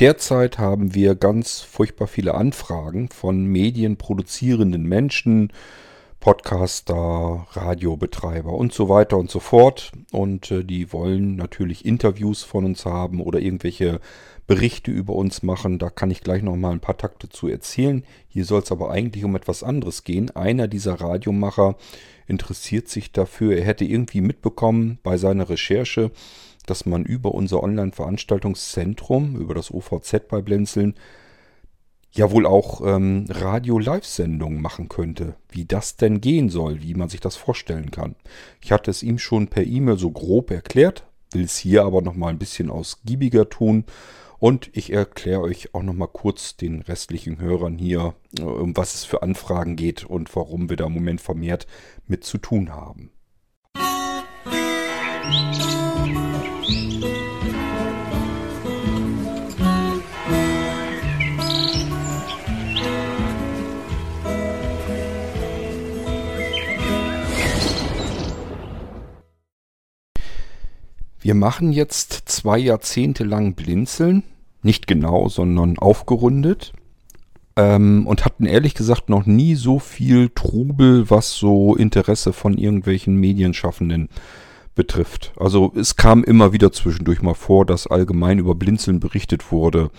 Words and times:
Derzeit 0.00 0.58
haben 0.58 0.92
wir 0.94 1.14
ganz 1.14 1.60
furchtbar 1.60 2.08
viele 2.08 2.34
Anfragen 2.34 3.10
von 3.10 3.44
medienproduzierenden 3.44 4.82
Menschen, 4.82 5.52
Podcaster, 6.18 7.46
Radiobetreiber 7.52 8.54
und 8.54 8.72
so 8.72 8.88
weiter 8.88 9.18
und 9.18 9.30
so 9.30 9.38
fort. 9.38 9.92
Und 10.10 10.50
äh, 10.50 10.64
die 10.64 10.92
wollen 10.92 11.36
natürlich 11.36 11.84
Interviews 11.84 12.42
von 12.42 12.64
uns 12.64 12.86
haben 12.86 13.20
oder 13.20 13.38
irgendwelche 13.38 14.00
Berichte 14.48 14.90
über 14.90 15.14
uns 15.14 15.44
machen. 15.44 15.78
Da 15.78 15.90
kann 15.90 16.10
ich 16.10 16.22
gleich 16.22 16.42
noch 16.42 16.56
mal 16.56 16.72
ein 16.72 16.80
paar 16.80 16.96
Takte 16.96 17.28
zu 17.28 17.46
erzählen. 17.46 18.04
Hier 18.26 18.44
soll 18.44 18.62
es 18.62 18.72
aber 18.72 18.90
eigentlich 18.90 19.22
um 19.22 19.36
etwas 19.36 19.62
anderes 19.62 20.02
gehen. 20.02 20.34
Einer 20.34 20.66
dieser 20.66 20.94
Radiomacher 21.00 21.76
interessiert 22.26 22.88
sich 22.88 23.12
dafür. 23.12 23.56
Er 23.56 23.64
hätte 23.64 23.84
irgendwie 23.84 24.22
mitbekommen 24.22 24.98
bei 25.04 25.18
seiner 25.18 25.48
Recherche, 25.48 26.10
dass 26.66 26.86
man 26.86 27.04
über 27.04 27.34
unser 27.34 27.62
Online-Veranstaltungszentrum, 27.62 29.36
über 29.36 29.54
das 29.54 29.72
OVZ 29.72 30.28
bei 30.28 30.40
Blinzeln, 30.40 30.94
ja 32.12 32.30
wohl 32.30 32.46
auch 32.46 32.80
ähm, 32.84 33.26
Radio-Live-Sendungen 33.28 34.62
machen 34.62 34.88
könnte. 34.88 35.34
Wie 35.48 35.64
das 35.64 35.96
denn 35.96 36.20
gehen 36.20 36.48
soll, 36.48 36.82
wie 36.82 36.94
man 36.94 37.08
sich 37.08 37.20
das 37.20 37.36
vorstellen 37.36 37.90
kann. 37.90 38.14
Ich 38.62 38.72
hatte 38.72 38.90
es 38.90 39.02
ihm 39.02 39.18
schon 39.18 39.48
per 39.48 39.64
E-Mail 39.64 39.98
so 39.98 40.10
grob 40.10 40.50
erklärt, 40.50 41.06
will 41.32 41.44
es 41.44 41.56
hier 41.56 41.84
aber 41.84 42.02
noch 42.02 42.14
mal 42.14 42.28
ein 42.28 42.38
bisschen 42.38 42.70
ausgiebiger 42.70 43.48
tun. 43.48 43.84
Und 44.38 44.70
ich 44.74 44.92
erkläre 44.92 45.40
euch 45.40 45.74
auch 45.74 45.82
noch 45.82 45.94
mal 45.94 46.06
kurz 46.06 46.56
den 46.56 46.82
restlichen 46.82 47.38
Hörern 47.38 47.78
hier, 47.78 48.14
um 48.40 48.76
was 48.76 48.94
es 48.94 49.04
für 49.04 49.22
Anfragen 49.22 49.74
geht 49.74 50.04
und 50.04 50.34
warum 50.36 50.68
wir 50.68 50.76
da 50.76 50.86
im 50.86 50.92
Moment 50.92 51.20
vermehrt 51.20 51.66
mit 52.06 52.24
zu 52.24 52.38
tun 52.38 52.72
haben. 52.72 53.10
Wir 71.24 71.34
machen 71.34 71.72
jetzt 71.72 72.24
zwei 72.26 72.58
Jahrzehnte 72.58 73.24
lang 73.24 73.54
Blinzeln. 73.54 74.24
Nicht 74.62 74.86
genau, 74.86 75.30
sondern 75.30 75.78
aufgerundet. 75.78 76.74
Ähm, 77.56 78.06
und 78.06 78.26
hatten 78.26 78.44
ehrlich 78.44 78.74
gesagt 78.74 79.08
noch 79.08 79.24
nie 79.24 79.54
so 79.54 79.78
viel 79.78 80.28
Trubel, 80.28 81.08
was 81.08 81.32
so 81.32 81.76
Interesse 81.76 82.34
von 82.34 82.58
irgendwelchen 82.58 83.16
Medienschaffenden 83.16 84.10
betrifft. 84.74 85.32
Also 85.38 85.72
es 85.74 85.96
kam 85.96 86.24
immer 86.24 86.52
wieder 86.52 86.72
zwischendurch 86.72 87.22
mal 87.22 87.32
vor, 87.32 87.64
dass 87.64 87.86
allgemein 87.86 88.38
über 88.38 88.54
Blinzeln 88.54 89.00
berichtet 89.00 89.50
wurde. 89.50 89.90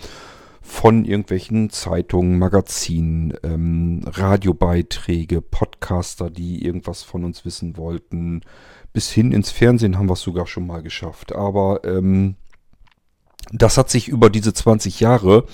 Von 0.62 1.04
irgendwelchen 1.04 1.70
Zeitungen, 1.70 2.38
Magazinen, 2.38 3.34
ähm, 3.42 4.02
Radiobeiträge, 4.06 5.40
Podcaster, 5.40 6.30
die 6.30 6.64
irgendwas 6.64 7.02
von 7.02 7.24
uns 7.24 7.44
wissen 7.44 7.76
wollten 7.76 8.42
bis 8.96 9.10
hin 9.10 9.30
ins 9.30 9.50
Fernsehen 9.50 9.98
haben 9.98 10.08
wir 10.08 10.14
es 10.14 10.22
sogar 10.22 10.46
schon 10.46 10.66
mal 10.66 10.80
geschafft. 10.80 11.34
Aber 11.34 11.84
ähm, 11.84 12.36
das 13.52 13.76
hat 13.76 13.90
sich 13.90 14.08
über 14.08 14.30
diese 14.30 14.54
20 14.54 15.00
Jahre 15.00 15.44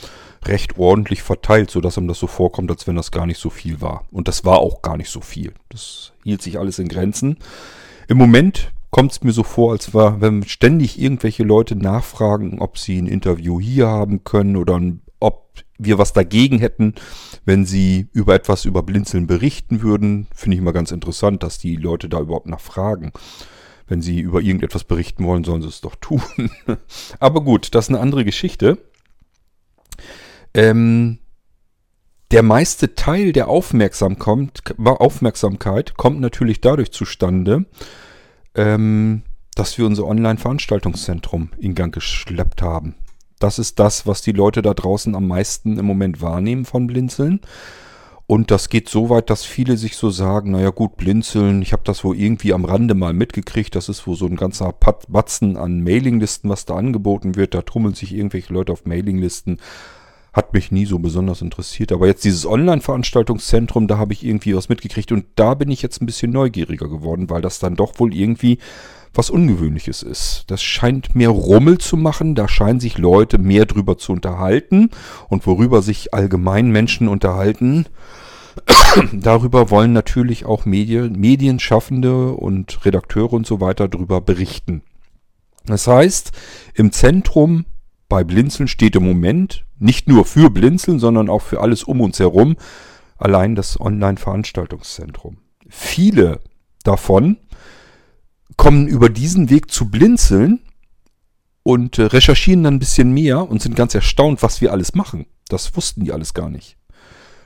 recht 0.45 0.79
ordentlich 0.79 1.25
verteilt, 1.25 1.69
sodass 1.69 1.99
einem 1.99 2.07
das 2.07 2.21
so 2.21 2.29
vorkommt, 2.29 2.71
als 2.71 2.87
wenn 2.87 2.95
das 2.95 3.11
gar 3.11 3.27
nicht 3.27 3.41
so 3.41 3.51
viel 3.51 3.81
war. 3.81 4.05
Und 4.13 4.29
das 4.29 4.45
war 4.45 4.61
auch 4.61 4.81
gar 4.81 4.97
nicht 4.97 5.11
so 5.11 5.21
viel. 5.21 5.55
Das 5.71 6.13
hielt 6.23 6.41
sich 6.41 6.61
alles 6.61 6.79
in 6.79 6.87
Grenzen. 6.87 7.39
Im 8.07 8.17
Moment 8.17 8.71
kommt 8.93 9.11
es 9.11 9.25
mir 9.25 9.33
so 9.33 9.43
vor, 9.43 9.73
als 9.73 9.93
wenn 9.93 10.45
ständig 10.45 11.01
irgendwelche 11.01 11.43
Leute 11.43 11.75
nachfragen, 11.75 12.61
ob 12.61 12.79
sie 12.79 12.97
ein 12.97 13.09
Interview 13.09 13.59
hier 13.59 13.89
haben 13.89 14.23
können 14.23 14.57
oder 14.57 14.79
ob 15.23 15.53
wir 15.79 15.99
was 15.99 16.13
dagegen 16.13 16.59
hätten, 16.59 16.95
wenn 17.45 17.65
sie 17.65 18.09
über 18.13 18.35
etwas 18.35 18.65
über 18.65 18.83
Blinzeln 18.83 19.27
berichten 19.27 19.83
würden. 19.83 20.27
Finde 20.35 20.57
ich 20.57 20.61
immer 20.61 20.73
ganz 20.73 20.91
interessant, 20.91 21.43
dass 21.43 21.59
die 21.59 21.77
Leute 21.77 22.09
da 22.09 22.21
überhaupt 22.21 22.47
nachfragen. 22.47 23.13
Wenn 23.87 24.01
sie 24.01 24.21
über 24.21 24.41
irgendetwas 24.41 24.85
berichten 24.85 25.25
wollen, 25.25 25.45
sollen 25.45 25.63
sie 25.63 25.69
es 25.69 25.81
doch 25.81 25.97
tun. 25.97 26.23
Aber 27.19 27.43
gut, 27.43 27.75
das 27.75 27.87
ist 27.87 27.89
eine 27.91 28.01
andere 28.01 28.25
Geschichte. 28.25 28.79
Ähm, 30.55 31.19
der 32.31 32.43
meiste 32.43 32.95
Teil 32.95 33.33
der 33.33 33.49
Aufmerksamkeit, 33.49 34.75
Aufmerksamkeit 34.79 35.97
kommt 35.97 36.21
natürlich 36.21 36.61
dadurch 36.61 36.93
zustande, 36.93 37.67
ähm, 38.55 39.23
dass 39.55 39.77
wir 39.77 39.85
unser 39.85 40.07
Online-Veranstaltungszentrum 40.07 41.51
in 41.59 41.75
Gang 41.75 41.93
geschleppt 41.93 42.63
haben. 42.63 42.95
Das 43.43 43.59
ist 43.59 43.79
das, 43.79 44.07
was 44.07 44.23
die 44.23 44.33
Leute 44.33 44.63
da 44.63 44.73
draußen 44.73 45.15
am 45.17 45.27
meisten 45.27 45.79
im 45.79 45.85
Moment 45.85 46.23
wahrnehmen 46.23 46.65
von 46.65 46.87
Blinzeln. 46.87 47.41
Und 48.29 48.51
das 48.53 48.69
geht 48.69 48.89
so 48.89 49.11
weit, 49.11 49.31
dass 49.31 49.45
viele 49.45 49.77
sich 49.77 49.97
so 49.97 50.11
sagen, 50.11 50.53
naja 50.53 50.71
gut, 50.71 50.97
Blinzeln, 50.97 51.61
ich 51.61 51.73
habe 51.73 51.83
das 51.85 52.05
wohl 52.05 52.17
irgendwie 52.17 52.53
am 52.53 52.65
Rande 52.65 52.95
mal 52.95 53.13
mitgekriegt, 53.13 53.75
das 53.75 53.89
ist 53.89 54.07
wohl 54.07 54.15
so 54.15 54.27
ein 54.27 54.37
ganzer 54.37 54.73
Batzen 55.09 55.57
an 55.57 55.83
Mailinglisten, 55.83 56.49
was 56.49 56.65
da 56.65 56.77
angeboten 56.77 57.35
wird, 57.35 57.53
da 57.53 57.63
tummeln 57.63 57.95
sich 57.95 58.15
irgendwelche 58.15 58.55
Leute 58.55 58.73
auf 58.73 58.87
Mailinglisten, 58.87 59.59
hat 60.33 60.55
mich 60.55 60.71
nie 60.71 60.87
so 60.87 60.99
besonders 61.01 61.43
interessiert. 61.43 61.93
Aber 61.93 62.07
jetzt 62.07 62.25
dieses 62.25 62.47
Online-Veranstaltungszentrum, 62.47 63.89
da 63.89 63.99
habe 63.99 64.13
ich 64.13 64.25
irgendwie 64.25 64.55
was 64.55 64.69
mitgekriegt 64.69 65.11
und 65.11 65.27
da 65.35 65.55
bin 65.55 65.71
ich 65.71 65.83
jetzt 65.83 66.01
ein 66.01 66.07
bisschen 66.07 66.31
neugieriger 66.31 66.89
geworden, 66.89 67.29
weil 67.29 67.43
das 67.43 67.59
dann 67.59 67.75
doch 67.75 67.99
wohl 67.99 68.15
irgendwie 68.15 68.59
was 69.15 69.31
Ungewöhnliches 69.31 70.03
ist. 70.03 70.45
Das 70.47 70.63
scheint 70.63 71.15
mehr 71.15 71.29
Rummel 71.29 71.79
zu 71.79 71.97
machen, 71.97 72.35
da 72.35 72.49
scheinen 72.49 72.81
sich 72.81 72.99
Leute 72.99 73.39
mehr 73.39 73.67
drüber 73.67 73.99
zu 73.99 74.13
unterhalten 74.13 74.91
und 75.29 75.47
worüber 75.47 75.83
sich 75.83 76.15
allgemein 76.15 76.71
Menschen 76.71 77.09
unterhalten. 77.09 77.87
Darüber 79.13 79.71
wollen 79.71 79.93
natürlich 79.93 80.45
auch 80.45 80.65
Medien, 80.65 81.19
Medienschaffende 81.19 82.33
und 82.33 82.85
Redakteure 82.85 83.35
und 83.35 83.47
so 83.47 83.61
weiter 83.61 83.89
drüber 83.89 84.21
berichten. 84.21 84.83
Das 85.67 85.87
heißt, 85.87 86.33
im 86.75 86.93
Zentrum 86.93 87.67
bei 88.09 88.25
Blinzeln 88.25 88.69
steht 88.69 88.97
im 88.97 89.05
Moment 89.05 89.65
nicht 89.79 90.09
nur 90.09 90.25
für 90.25 90.51
Blinzeln, 90.51 90.99
sondern 90.99 91.29
auch 91.29 91.43
für 91.43 91.61
alles 91.61 91.83
um 91.85 92.01
uns 92.01 92.19
herum 92.19 92.57
allein 93.17 93.55
das 93.55 93.81
Online-Veranstaltungszentrum. 93.81 95.39
Viele 95.69 96.41
davon 96.83 97.39
kommen 98.63 98.87
über 98.87 99.09
diesen 99.09 99.51
Weg 99.51 99.73
zu 99.73 99.91
blinzeln 99.91 100.61
und 101.65 101.99
äh, 101.99 102.03
recherchieren 102.03 102.63
dann 102.63 102.75
ein 102.75 102.79
bisschen 102.79 103.11
mehr 103.11 103.51
und 103.51 103.61
sind 103.61 103.75
ganz 103.75 103.93
erstaunt, 103.93 104.41
was 104.41 104.61
wir 104.61 104.71
alles 104.71 104.95
machen. 104.95 105.27
Das 105.49 105.75
wussten 105.75 106.05
die 106.05 106.13
alles 106.13 106.33
gar 106.33 106.49
nicht. 106.49 106.77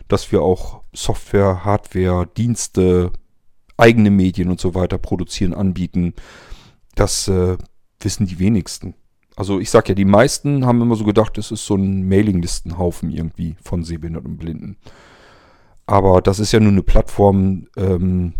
Dass 0.08 0.30
wir 0.30 0.42
auch 0.42 0.82
Software, 0.92 1.64
Hardware, 1.64 2.28
Dienste, 2.36 3.12
eigene 3.78 4.10
Medien 4.10 4.50
und 4.50 4.60
so 4.60 4.74
weiter 4.74 4.98
produzieren, 4.98 5.54
anbieten, 5.54 6.12
das 6.94 7.28
äh, 7.28 7.56
wissen 7.98 8.26
die 8.26 8.38
wenigsten. 8.38 8.92
Also 9.36 9.58
ich 9.58 9.70
sag 9.70 9.88
ja, 9.88 9.94
die 9.94 10.04
meisten 10.04 10.66
haben 10.66 10.82
immer 10.82 10.96
so 10.96 11.04
gedacht, 11.04 11.38
es 11.38 11.50
ist 11.50 11.64
so 11.64 11.76
ein 11.76 12.06
Mailinglistenhaufen 12.06 13.10
irgendwie 13.10 13.56
von 13.62 13.84
Sehbehinderten 13.84 14.32
und 14.32 14.36
Blinden. 14.36 14.76
Aber 15.86 16.20
das 16.20 16.40
ist 16.40 16.52
ja 16.52 16.60
nur 16.60 16.72
eine 16.72 16.82
Plattform, 16.82 17.68
ähm, 17.78 18.34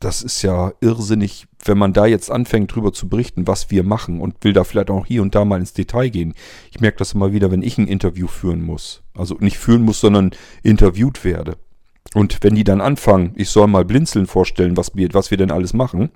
das 0.00 0.22
ist 0.22 0.42
ja 0.42 0.72
irrsinnig, 0.80 1.46
wenn 1.64 1.78
man 1.78 1.92
da 1.92 2.06
jetzt 2.06 2.30
anfängt 2.30 2.74
drüber 2.74 2.92
zu 2.92 3.08
berichten, 3.08 3.46
was 3.46 3.70
wir 3.70 3.82
machen 3.82 4.20
und 4.20 4.42
will 4.44 4.52
da 4.52 4.64
vielleicht 4.64 4.90
auch 4.90 5.06
hier 5.06 5.22
und 5.22 5.34
da 5.34 5.44
mal 5.44 5.60
ins 5.60 5.72
Detail 5.72 6.10
gehen. 6.10 6.34
Ich 6.70 6.80
merke 6.80 6.98
das 6.98 7.14
immer 7.14 7.32
wieder, 7.32 7.50
wenn 7.50 7.62
ich 7.62 7.78
ein 7.78 7.88
Interview 7.88 8.26
führen 8.26 8.62
muss. 8.62 9.02
Also 9.14 9.36
nicht 9.40 9.58
führen 9.58 9.82
muss, 9.82 10.00
sondern 10.00 10.30
interviewt 10.62 11.24
werde. 11.24 11.56
Und 12.14 12.38
wenn 12.42 12.54
die 12.54 12.64
dann 12.64 12.80
anfangen, 12.80 13.32
ich 13.36 13.48
soll 13.48 13.66
mal 13.66 13.84
blinzeln 13.84 14.26
vorstellen, 14.26 14.76
was 14.76 14.94
wir, 14.94 15.12
was 15.12 15.30
wir 15.30 15.38
denn 15.38 15.50
alles 15.50 15.72
machen, 15.72 16.10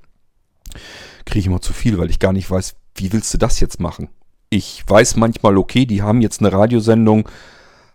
kriege 1.24 1.41
ich 1.41 1.47
immer 1.47 1.60
zu 1.60 1.72
viel, 1.72 1.98
weil 1.98 2.10
ich 2.10 2.18
gar 2.18 2.32
nicht 2.32 2.50
weiß, 2.50 2.76
wie 2.94 3.12
willst 3.12 3.32
du 3.34 3.38
das 3.38 3.60
jetzt 3.60 3.80
machen? 3.80 4.08
Ich 4.50 4.82
weiß 4.86 5.16
manchmal, 5.16 5.56
okay, 5.56 5.86
die 5.86 6.02
haben 6.02 6.20
jetzt 6.20 6.41
eine 6.41 6.52
Radiosendung, 6.52 7.28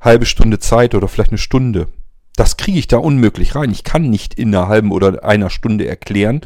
halbe 0.01 0.25
Stunde 0.25 0.59
Zeit 0.59 0.95
oder 0.95 1.07
vielleicht 1.07 1.31
eine 1.31 1.37
Stunde. 1.37 1.87
Das 2.35 2.57
kriege 2.57 2.79
ich 2.79 2.87
da 2.87 2.97
unmöglich 2.97 3.55
rein. 3.55 3.71
Ich 3.71 3.83
kann 3.83 4.09
nicht 4.09 4.33
in 4.33 4.53
einer 4.53 4.67
halben 4.67 4.91
oder 4.91 5.23
einer 5.23 5.49
Stunde 5.49 5.87
erklären, 5.87 6.41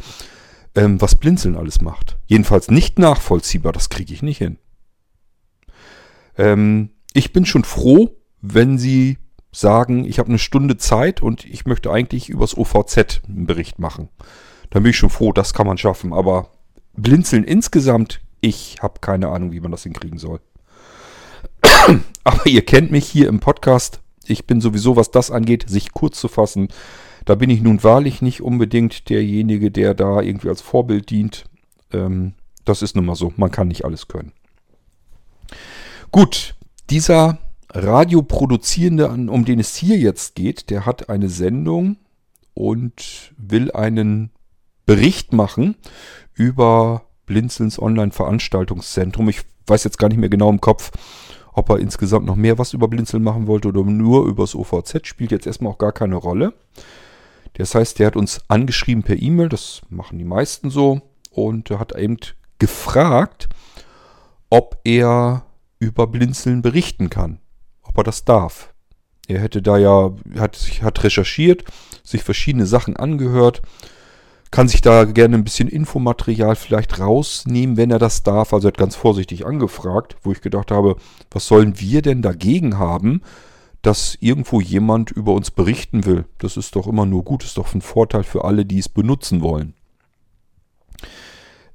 ähm, 0.75 1.01
was 1.01 1.15
Blinzeln 1.15 1.55
alles 1.55 1.81
macht. 1.81 2.17
Jedenfalls 2.27 2.69
nicht 2.69 2.99
nachvollziehbar. 2.99 3.71
Das 3.71 3.89
kriege 3.89 4.13
ich 4.13 4.21
nicht 4.21 4.37
hin. 4.37 4.57
Ähm, 6.37 6.91
ich 7.13 7.33
bin 7.33 7.45
schon 7.45 7.63
froh, 7.63 8.11
wenn 8.41 8.77
Sie 8.77 9.17
sagen, 9.51 10.05
ich 10.05 10.19
habe 10.19 10.29
eine 10.29 10.39
Stunde 10.39 10.77
Zeit 10.77 11.21
und 11.21 11.45
ich 11.45 11.65
möchte 11.65 11.91
eigentlich 11.91 12.29
übers 12.29 12.55
OVZ 12.55 13.21
einen 13.27 13.47
Bericht 13.47 13.79
machen. 13.79 14.09
Dann 14.69 14.83
bin 14.83 14.91
ich 14.91 14.97
schon 14.97 15.09
froh, 15.09 15.33
das 15.33 15.53
kann 15.53 15.65
man 15.65 15.79
schaffen. 15.79 16.13
Aber 16.13 16.51
Blinzeln 16.95 17.43
insgesamt, 17.43 18.21
ich 18.41 18.77
habe 18.81 18.99
keine 19.01 19.29
Ahnung, 19.29 19.51
wie 19.51 19.59
man 19.59 19.71
das 19.71 19.83
hinkriegen 19.83 20.19
soll. 20.19 20.39
Aber 22.23 22.45
ihr 22.45 22.63
kennt 22.63 22.91
mich 22.91 23.07
hier 23.07 23.27
im 23.27 23.39
Podcast 23.39 24.01
ich 24.29 24.45
bin 24.45 24.61
sowieso, 24.61 24.95
was 24.95 25.11
das 25.11 25.31
angeht, 25.31 25.65
sich 25.67 25.91
kurz 25.91 26.19
zu 26.19 26.27
fassen. 26.27 26.69
Da 27.25 27.35
bin 27.35 27.49
ich 27.49 27.61
nun 27.61 27.83
wahrlich 27.83 28.21
nicht 28.21 28.41
unbedingt 28.41 29.09
derjenige, 29.09 29.71
der 29.71 29.93
da 29.93 30.21
irgendwie 30.21 30.49
als 30.49 30.61
Vorbild 30.61 31.09
dient. 31.09 31.45
Ähm, 31.91 32.33
das 32.65 32.81
ist 32.81 32.95
nun 32.95 33.05
mal 33.05 33.15
so. 33.15 33.33
Man 33.35 33.51
kann 33.51 33.67
nicht 33.67 33.85
alles 33.85 34.07
können. 34.07 34.31
Gut, 36.11 36.55
Dieser 36.89 37.37
Radioproduzierende, 37.71 39.09
um 39.09 39.45
den 39.45 39.59
es 39.59 39.75
hier 39.75 39.97
jetzt 39.97 40.35
geht, 40.35 40.71
der 40.71 40.85
hat 40.87 41.09
eine 41.09 41.29
Sendung 41.29 41.97
und 42.55 43.31
will 43.37 43.71
einen 43.71 44.31
Bericht 44.87 45.33
machen 45.33 45.75
über 46.33 47.03
Blinzelns 47.27 47.79
Online-Veranstaltungszentrum. 47.79 49.29
Ich 49.29 49.41
weiß 49.67 49.83
jetzt 49.83 49.99
gar 49.99 50.09
nicht 50.09 50.17
mehr 50.17 50.29
genau 50.29 50.49
im 50.49 50.61
Kopf, 50.61 50.91
ob 51.59 51.69
er 51.69 51.79
insgesamt 51.79 52.25
noch 52.25 52.35
mehr 52.35 52.57
was 52.57 52.73
über 52.73 52.87
Blinzeln 52.87 53.21
machen 53.21 53.47
wollte 53.47 53.67
oder 53.67 53.83
nur 53.83 54.25
übers 54.25 54.55
OVZ, 54.55 55.05
spielt 55.05 55.31
jetzt 55.31 55.45
erstmal 55.45 55.71
auch 55.71 55.77
gar 55.77 55.91
keine 55.91 56.15
Rolle. 56.15 56.53
Das 57.53 57.75
heißt, 57.75 57.99
der 57.99 58.07
hat 58.07 58.15
uns 58.15 58.41
angeschrieben 58.47 59.03
per 59.03 59.21
E-Mail, 59.21 59.49
das 59.49 59.81
machen 59.89 60.17
die 60.17 60.25
meisten 60.25 60.69
so, 60.69 61.01
und 61.31 61.69
hat 61.71 61.95
eben 61.97 62.17
gefragt, 62.57 63.49
ob 64.49 64.79
er 64.83 65.43
über 65.79 66.07
Blinzeln 66.07 66.61
berichten 66.61 67.09
kann, 67.09 67.39
ob 67.83 67.97
er 67.97 68.03
das 68.03 68.25
darf. 68.25 68.73
Er 69.27 69.39
hätte 69.39 69.61
da 69.61 69.77
ja, 69.77 70.11
hat, 70.37 70.57
hat 70.81 71.03
recherchiert, 71.03 71.63
sich 72.03 72.23
verschiedene 72.23 72.65
Sachen 72.65 72.95
angehört, 72.95 73.61
kann 74.51 74.67
sich 74.67 74.81
da 74.81 75.05
gerne 75.05 75.35
ein 75.35 75.43
bisschen 75.43 75.69
Infomaterial 75.69 76.55
vielleicht 76.55 76.99
rausnehmen, 76.99 77.77
wenn 77.77 77.91
er 77.91 77.99
das 77.99 78.23
darf. 78.23 78.53
Also 78.53 78.67
er 78.67 78.71
hat 78.71 78.77
ganz 78.77 78.95
vorsichtig 78.95 79.45
angefragt, 79.45 80.17
wo 80.23 80.31
ich 80.31 80.41
gedacht 80.41 80.71
habe, 80.71 80.95
was 81.29 81.45
sollen 81.45 81.79
wir 81.79 82.01
denn 82.01 82.21
dagegen 82.21 82.79
haben, 82.79 83.21
dass 83.81 84.17
irgendwo 84.19 84.59
jemand 84.59 85.11
über 85.11 85.33
uns 85.33 85.51
berichten 85.51 86.05
will? 86.05 86.25
Das 86.39 86.57
ist 86.57 86.75
doch 86.75 86.87
immer 86.87 87.05
nur 87.05 87.23
gut, 87.23 87.43
ist 87.43 87.57
doch 87.57 87.73
ein 87.73 87.81
Vorteil 87.81 88.23
für 88.23 88.43
alle, 88.43 88.65
die 88.65 88.79
es 88.79 88.89
benutzen 88.89 89.41
wollen. 89.41 89.75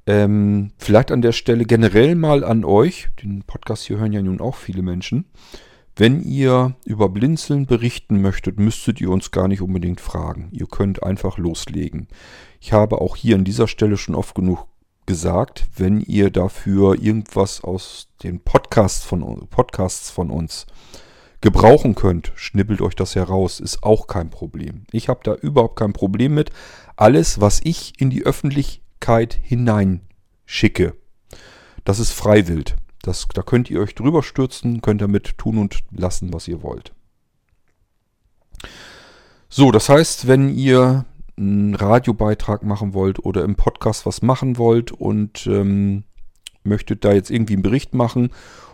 Ähm, 0.07 0.73
vielleicht 0.77 1.13
an 1.13 1.23
der 1.23 1.33
Stelle 1.33 1.65
generell 1.65 2.15
mal 2.15 2.45
an 2.45 2.65
euch, 2.65 3.09
den 3.23 3.43
Podcast 3.43 3.85
hier 3.85 3.99
hören 3.99 4.13
ja 4.13 4.21
nun 4.21 4.41
auch 4.41 4.57
viele 4.57 4.83
Menschen. 4.83 5.27
Wenn 5.97 6.23
ihr 6.23 6.75
über 6.85 7.09
Blinzeln 7.09 7.67
berichten 7.67 8.21
möchtet, 8.21 8.59
müsstet 8.59 9.01
ihr 9.01 9.11
uns 9.11 9.31
gar 9.31 9.47
nicht 9.47 9.63
unbedingt 9.63 10.01
fragen. 10.01 10.49
Ihr 10.51 10.67
könnt 10.67 11.05
einfach 11.05 11.39
loslegen. 11.39 12.09
Ich 12.65 12.73
habe 12.73 13.03
auch 13.03 13.15
hier 13.15 13.35
an 13.35 13.45
dieser 13.45 13.69
Stelle 13.69 13.99
schon 13.99 14.15
oft 14.15 14.35
genug 14.35 14.67
gesagt, 15.05 15.67
wenn 15.77 16.01
ihr 16.01 16.31
dafür 16.31 16.95
irgendwas 16.95 17.63
aus 17.63 18.09
den 18.23 18.41
Podcasts 18.41 19.05
von, 19.05 19.47
Podcasts 19.49 20.09
von 20.09 20.31
uns 20.31 20.65
gebrauchen 21.43 21.95
könnt, 21.95 22.33
schnippelt 22.37 22.81
euch 22.81 22.97
das 22.97 23.17
heraus, 23.17 23.61
ist 23.61 23.83
auch 23.83 24.07
kein 24.07 24.31
Problem. 24.31 24.87
Ich 24.93 25.11
habe 25.11 25.21
da 25.25 25.35
überhaupt 25.35 25.77
kein 25.77 25.93
Problem 25.93 26.33
mit. 26.33 26.53
Alles, 26.97 27.39
was 27.39 27.61
ich 27.63 28.01
in 28.01 28.09
die 28.09 28.25
Öffentlichkeit 28.25 29.39
hineinschicke. 29.43 30.95
Das 31.85 31.99
ist 31.99 32.13
freiwillig. 32.13 32.77
Das, 33.03 33.27
da 33.35 33.43
könnt 33.43 33.69
ihr 33.69 33.81
euch 33.81 33.95
drüber 33.95 34.23
stürzen, 34.23 34.81
könnt 34.81 35.03
damit 35.03 35.37
tun 35.37 35.59
und 35.59 35.81
lassen, 35.91 36.33
was 36.33 36.49
ihr 36.49 36.63
wollt. 36.63 36.95
So, 39.51 39.71
das 39.71 39.91
heißt, 39.91 40.27
wenn 40.27 40.49
ihr 40.49 41.05
einen 41.37 41.75
Radiobeitrag 41.75 42.63
machen 42.63 42.95
wollt 42.95 43.25
oder 43.25 43.45
im 43.45 43.57
Podcast 43.57 44.07
was 44.07 44.23
machen 44.23 44.59
wollt 44.59 44.93
und 44.93 45.47
ähm, 45.47 46.05
möchtet 46.63 47.05
da 47.05 47.13
jetzt 47.13 47.31
irgendwie 47.31 47.55
einen 47.55 47.63
Bericht 47.63 47.95
machen 47.95 48.31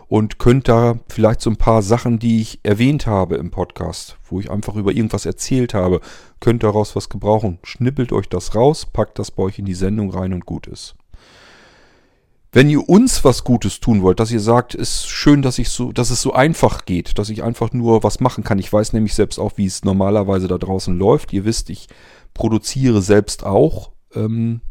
und 0.07 0.39
könnt 0.39 0.67
da 0.67 0.99
vielleicht 1.07 1.39
so 1.39 1.49
ein 1.49 1.55
paar 1.55 1.81
Sachen, 1.81 2.19
die 2.19 2.41
ich 2.41 2.59
erwähnt 2.63 3.07
habe 3.07 3.35
im 3.35 3.49
Podcast, 3.49 4.17
wo 4.25 4.41
ich 4.41 4.51
einfach 4.51 4.75
über 4.75 4.91
irgendwas 4.91 5.25
erzählt 5.25 5.73
habe, 5.73 6.01
könnt 6.41 6.63
daraus 6.63 6.97
was 6.97 7.07
gebrauchen. 7.07 7.59
Schnippelt 7.63 8.11
euch 8.11 8.27
das 8.27 8.53
raus, 8.53 8.85
packt 8.85 9.19
das 9.19 9.31
bei 9.31 9.43
euch 9.43 9.57
in 9.57 9.65
die 9.65 9.73
Sendung 9.73 10.11
rein 10.11 10.33
und 10.33 10.45
gut 10.45 10.67
ist. 10.67 10.95
Wenn 12.51 12.69
ihr 12.69 12.89
uns 12.89 13.23
was 13.23 13.45
Gutes 13.45 13.79
tun 13.79 14.01
wollt, 14.01 14.19
dass 14.19 14.31
ihr 14.31 14.41
sagt, 14.41 14.75
ist 14.75 15.07
schön, 15.07 15.41
dass 15.41 15.57
ich 15.57 15.69
so, 15.69 15.93
dass 15.93 16.09
es 16.09 16.21
so 16.21 16.33
einfach 16.33 16.83
geht, 16.83 17.17
dass 17.17 17.29
ich 17.29 17.43
einfach 17.43 17.71
nur 17.71 18.03
was 18.03 18.19
machen 18.19 18.43
kann. 18.43 18.59
Ich 18.59 18.73
weiß 18.73 18.91
nämlich 18.91 19.13
selbst 19.13 19.39
auch, 19.39 19.53
wie 19.55 19.65
es 19.65 19.85
normalerweise 19.85 20.49
da 20.49 20.57
draußen 20.57 20.97
läuft. 20.97 21.31
Ihr 21.31 21.45
wisst, 21.45 21.69
ich 21.69 21.87
produziere 22.33 23.01
selbst 23.01 23.45
auch 23.45 23.91
ähm, 24.15 24.61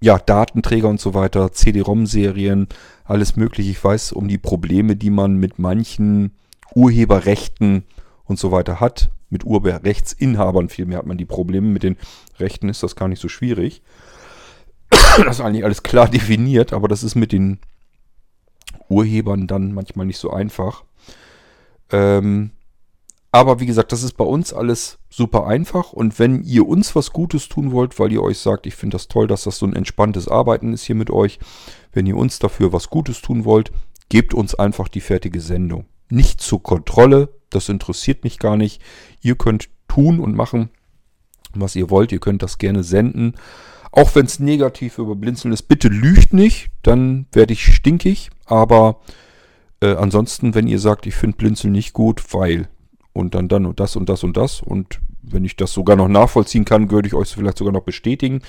ja, 0.00 0.18
Datenträger 0.18 0.88
und 0.88 1.00
so 1.00 1.14
weiter, 1.14 1.52
CD-ROM-Serien, 1.52 2.68
alles 3.04 3.36
mögliche. 3.36 3.70
Ich 3.70 3.82
weiß 3.82 4.12
um 4.12 4.28
die 4.28 4.38
Probleme, 4.38 4.96
die 4.96 5.10
man 5.10 5.36
mit 5.36 5.58
manchen 5.58 6.36
Urheberrechten 6.74 7.84
und 8.24 8.38
so 8.38 8.52
weiter 8.52 8.80
hat. 8.80 9.10
Mit 9.30 9.44
Urheberrechtsinhabern 9.44 10.68
vielmehr 10.68 10.98
hat 10.98 11.06
man 11.06 11.18
die 11.18 11.24
Probleme. 11.24 11.66
Mit 11.66 11.82
den 11.82 11.96
Rechten 12.38 12.68
ist 12.68 12.82
das 12.82 12.96
gar 12.96 13.08
nicht 13.08 13.20
so 13.20 13.28
schwierig. 13.28 13.82
Das 15.18 15.38
ist 15.38 15.44
eigentlich 15.44 15.64
alles 15.64 15.82
klar 15.82 16.08
definiert, 16.08 16.72
aber 16.72 16.86
das 16.86 17.02
ist 17.02 17.16
mit 17.16 17.32
den 17.32 17.58
Urhebern 18.88 19.48
dann 19.48 19.72
manchmal 19.72 20.06
nicht 20.06 20.18
so 20.18 20.30
einfach. 20.30 20.84
Ähm, 21.90 22.52
aber 23.32 23.58
wie 23.58 23.66
gesagt, 23.66 23.90
das 23.90 24.04
ist 24.04 24.12
bei 24.12 24.24
uns 24.24 24.52
alles 24.52 24.97
super 25.10 25.46
einfach. 25.46 25.92
Und 25.92 26.18
wenn 26.18 26.42
ihr 26.44 26.66
uns 26.66 26.94
was 26.94 27.12
Gutes 27.12 27.48
tun 27.48 27.72
wollt, 27.72 27.98
weil 27.98 28.12
ihr 28.12 28.22
euch 28.22 28.38
sagt, 28.38 28.66
ich 28.66 28.74
finde 28.74 28.94
das 28.94 29.08
toll, 29.08 29.26
dass 29.26 29.44
das 29.44 29.58
so 29.58 29.66
ein 29.66 29.76
entspanntes 29.76 30.28
Arbeiten 30.28 30.72
ist 30.72 30.84
hier 30.84 30.96
mit 30.96 31.10
euch, 31.10 31.38
wenn 31.92 32.06
ihr 32.06 32.16
uns 32.16 32.38
dafür 32.38 32.72
was 32.72 32.90
Gutes 32.90 33.22
tun 33.22 33.44
wollt, 33.44 33.72
gebt 34.08 34.34
uns 34.34 34.54
einfach 34.54 34.88
die 34.88 35.00
fertige 35.00 35.40
Sendung. 35.40 35.86
Nicht 36.10 36.40
zur 36.40 36.62
Kontrolle, 36.62 37.28
das 37.50 37.68
interessiert 37.68 38.24
mich 38.24 38.38
gar 38.38 38.56
nicht. 38.56 38.82
Ihr 39.20 39.36
könnt 39.36 39.68
tun 39.88 40.20
und 40.20 40.34
machen, 40.34 40.70
was 41.54 41.76
ihr 41.76 41.90
wollt. 41.90 42.12
Ihr 42.12 42.20
könnt 42.20 42.42
das 42.42 42.58
gerne 42.58 42.82
senden. 42.82 43.34
Auch 43.90 44.14
wenn 44.14 44.26
es 44.26 44.38
negativ 44.38 44.98
über 44.98 45.16
Blinzeln 45.16 45.52
ist, 45.52 45.62
bitte 45.62 45.88
lügt 45.88 46.34
nicht, 46.34 46.68
dann 46.82 47.26
werde 47.32 47.54
ich 47.54 47.64
stinkig. 47.64 48.30
Aber 48.44 49.00
äh, 49.80 49.94
ansonsten, 49.94 50.54
wenn 50.54 50.66
ihr 50.66 50.78
sagt, 50.78 51.06
ich 51.06 51.14
finde 51.14 51.38
Blinzeln 51.38 51.72
nicht 51.72 51.94
gut, 51.94 52.34
weil 52.34 52.68
und 53.18 53.34
dann 53.34 53.48
dann 53.48 53.66
und 53.66 53.80
das 53.80 53.96
und 53.96 54.08
das 54.08 54.24
und 54.24 54.36
das. 54.36 54.62
Und 54.62 55.00
wenn 55.22 55.44
ich 55.44 55.56
das 55.56 55.72
sogar 55.72 55.96
noch 55.96 56.08
nachvollziehen 56.08 56.64
kann, 56.64 56.90
würde 56.90 57.08
ich 57.08 57.14
euch 57.14 57.28
vielleicht 57.28 57.58
sogar 57.58 57.72
noch 57.72 57.82
bestätigen. 57.82 58.40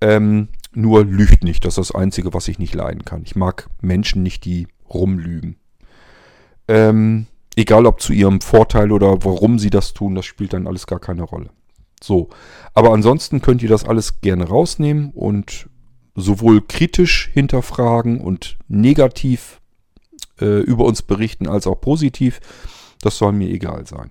Ähm, 0.00 0.48
nur 0.72 1.04
lügt 1.04 1.44
nicht. 1.44 1.64
Das 1.64 1.78
ist 1.78 1.90
das 1.90 1.94
Einzige, 1.94 2.32
was 2.32 2.48
ich 2.48 2.58
nicht 2.58 2.74
leiden 2.74 3.04
kann. 3.04 3.22
Ich 3.24 3.36
mag 3.36 3.68
Menschen 3.80 4.22
nicht, 4.22 4.44
die 4.44 4.68
rumlügen. 4.92 5.56
Ähm, 6.68 7.26
egal 7.56 7.86
ob 7.86 8.00
zu 8.00 8.12
ihrem 8.12 8.40
Vorteil 8.40 8.92
oder 8.92 9.24
warum 9.24 9.58
sie 9.58 9.70
das 9.70 9.92
tun, 9.92 10.14
das 10.14 10.24
spielt 10.24 10.52
dann 10.52 10.66
alles 10.66 10.86
gar 10.86 11.00
keine 11.00 11.22
Rolle. 11.22 11.50
So, 12.02 12.28
aber 12.74 12.92
ansonsten 12.92 13.40
könnt 13.40 13.62
ihr 13.62 13.68
das 13.68 13.84
alles 13.84 14.20
gerne 14.20 14.48
rausnehmen 14.48 15.10
und 15.10 15.68
sowohl 16.14 16.60
kritisch 16.60 17.30
hinterfragen 17.32 18.20
und 18.20 18.58
negativ 18.68 19.60
äh, 20.40 20.60
über 20.60 20.84
uns 20.84 21.02
berichten 21.02 21.48
als 21.48 21.66
auch 21.66 21.80
positiv. 21.80 22.40
Das 23.04 23.18
soll 23.18 23.32
mir 23.32 23.50
egal 23.50 23.86
sein. 23.86 24.08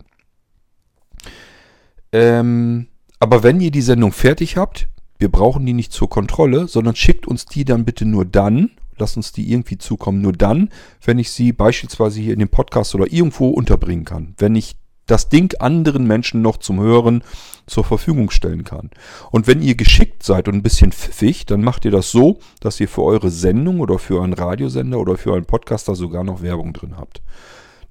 Ähm, 2.11 2.89
aber 3.19 3.41
wenn 3.41 3.59
ihr 3.59 3.71
die 3.71 3.81
Sendung 3.81 4.11
fertig 4.11 4.55
habt, 4.55 4.87
wir 5.17 5.31
brauchen 5.31 5.65
die 5.65 5.73
nicht 5.73 5.91
zur 5.91 6.11
Kontrolle, 6.11 6.67
sondern 6.67 6.95
schickt 6.95 7.25
uns 7.25 7.47
die 7.47 7.65
dann 7.65 7.85
bitte 7.85 8.05
nur 8.05 8.23
dann, 8.23 8.69
lasst 8.99 9.17
uns 9.17 9.31
die 9.31 9.51
irgendwie 9.51 9.79
zukommen, 9.79 10.21
nur 10.21 10.33
dann, 10.33 10.69
wenn 11.03 11.17
ich 11.17 11.31
sie 11.31 11.53
beispielsweise 11.53 12.21
hier 12.21 12.33
in 12.33 12.39
dem 12.39 12.49
Podcast 12.49 12.93
oder 12.93 13.11
irgendwo 13.11 13.49
unterbringen 13.49 14.05
kann. 14.05 14.35
Wenn 14.37 14.53
ich 14.53 14.75
das 15.07 15.27
Ding 15.27 15.59
anderen 15.59 16.05
Menschen 16.05 16.43
noch 16.43 16.57
zum 16.57 16.79
Hören 16.79 17.23
zur 17.65 17.83
Verfügung 17.83 18.29
stellen 18.29 18.63
kann. 18.63 18.91
Und 19.31 19.47
wenn 19.47 19.63
ihr 19.63 19.73
geschickt 19.73 20.21
seid 20.21 20.47
und 20.47 20.53
ein 20.53 20.63
bisschen 20.63 20.91
pfiffig, 20.91 21.47
dann 21.47 21.63
macht 21.63 21.83
ihr 21.85 21.91
das 21.91 22.11
so, 22.11 22.37
dass 22.59 22.79
ihr 22.79 22.87
für 22.87 23.01
eure 23.01 23.31
Sendung 23.31 23.79
oder 23.79 23.97
für 23.97 24.21
einen 24.21 24.33
Radiosender 24.33 24.99
oder 24.99 25.17
für 25.17 25.33
einen 25.33 25.45
Podcaster 25.45 25.95
sogar 25.95 26.23
noch 26.23 26.43
Werbung 26.43 26.73
drin 26.73 26.95
habt 26.95 27.23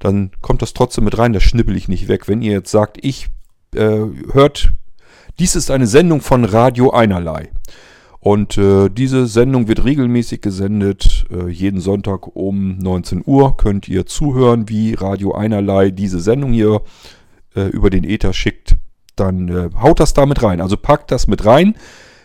dann 0.03 0.33
kommt 0.41 0.63
das 0.63 0.75
trotzdem 0.75 1.05
mit 1.05 1.17
rein, 1.17 1.33
das 1.33 1.45
schnippel 1.45 1.77
ich 1.77 1.89
nicht 1.89 2.09
weg. 2.09 2.27
Wenn 2.27 2.43
ihr 2.43 2.53
jetzt 2.53 2.73
sagt, 2.73 2.99
ich 3.01 3.29
äh, 3.75 4.01
hört, 4.33 4.73
dies 5.39 5.55
ist 5.55 5.71
eine 5.71 5.87
Sendung 5.87 6.21
von 6.21 6.45
Radio 6.45 6.91
Einerlei. 6.91 7.51
Und 8.19 8.59
äh, 8.59 8.89
diese 8.89 9.27
Sendung 9.27 9.69
wird 9.69 9.85
regelmäßig 9.85 10.41
gesendet. 10.41 11.27
Äh, 11.31 11.51
jeden 11.51 11.81
Sonntag 11.81 12.35
um 12.35 12.79
19 12.79 13.23
Uhr 13.25 13.57
könnt 13.57 13.89
ihr 13.89 14.05
zuhören, 14.05 14.69
wie 14.69 14.95
Radio 14.95 15.35
Einerlei 15.35 15.91
diese 15.91 16.21
Sendung 16.21 16.53
hier 16.53 16.83
äh, 17.55 17.63
über 17.69 17.89
den 17.89 18.05
Äther 18.05 18.33
schickt. 18.33 18.75
Dann 19.15 19.49
äh, 19.49 19.71
haut 19.81 20.01
das 20.01 20.15
da 20.15 20.27
mit 20.27 20.43
rein. 20.43 20.61
Also 20.61 20.77
packt 20.77 21.13
das 21.13 21.29
mit 21.29 21.45
rein. 21.45 21.77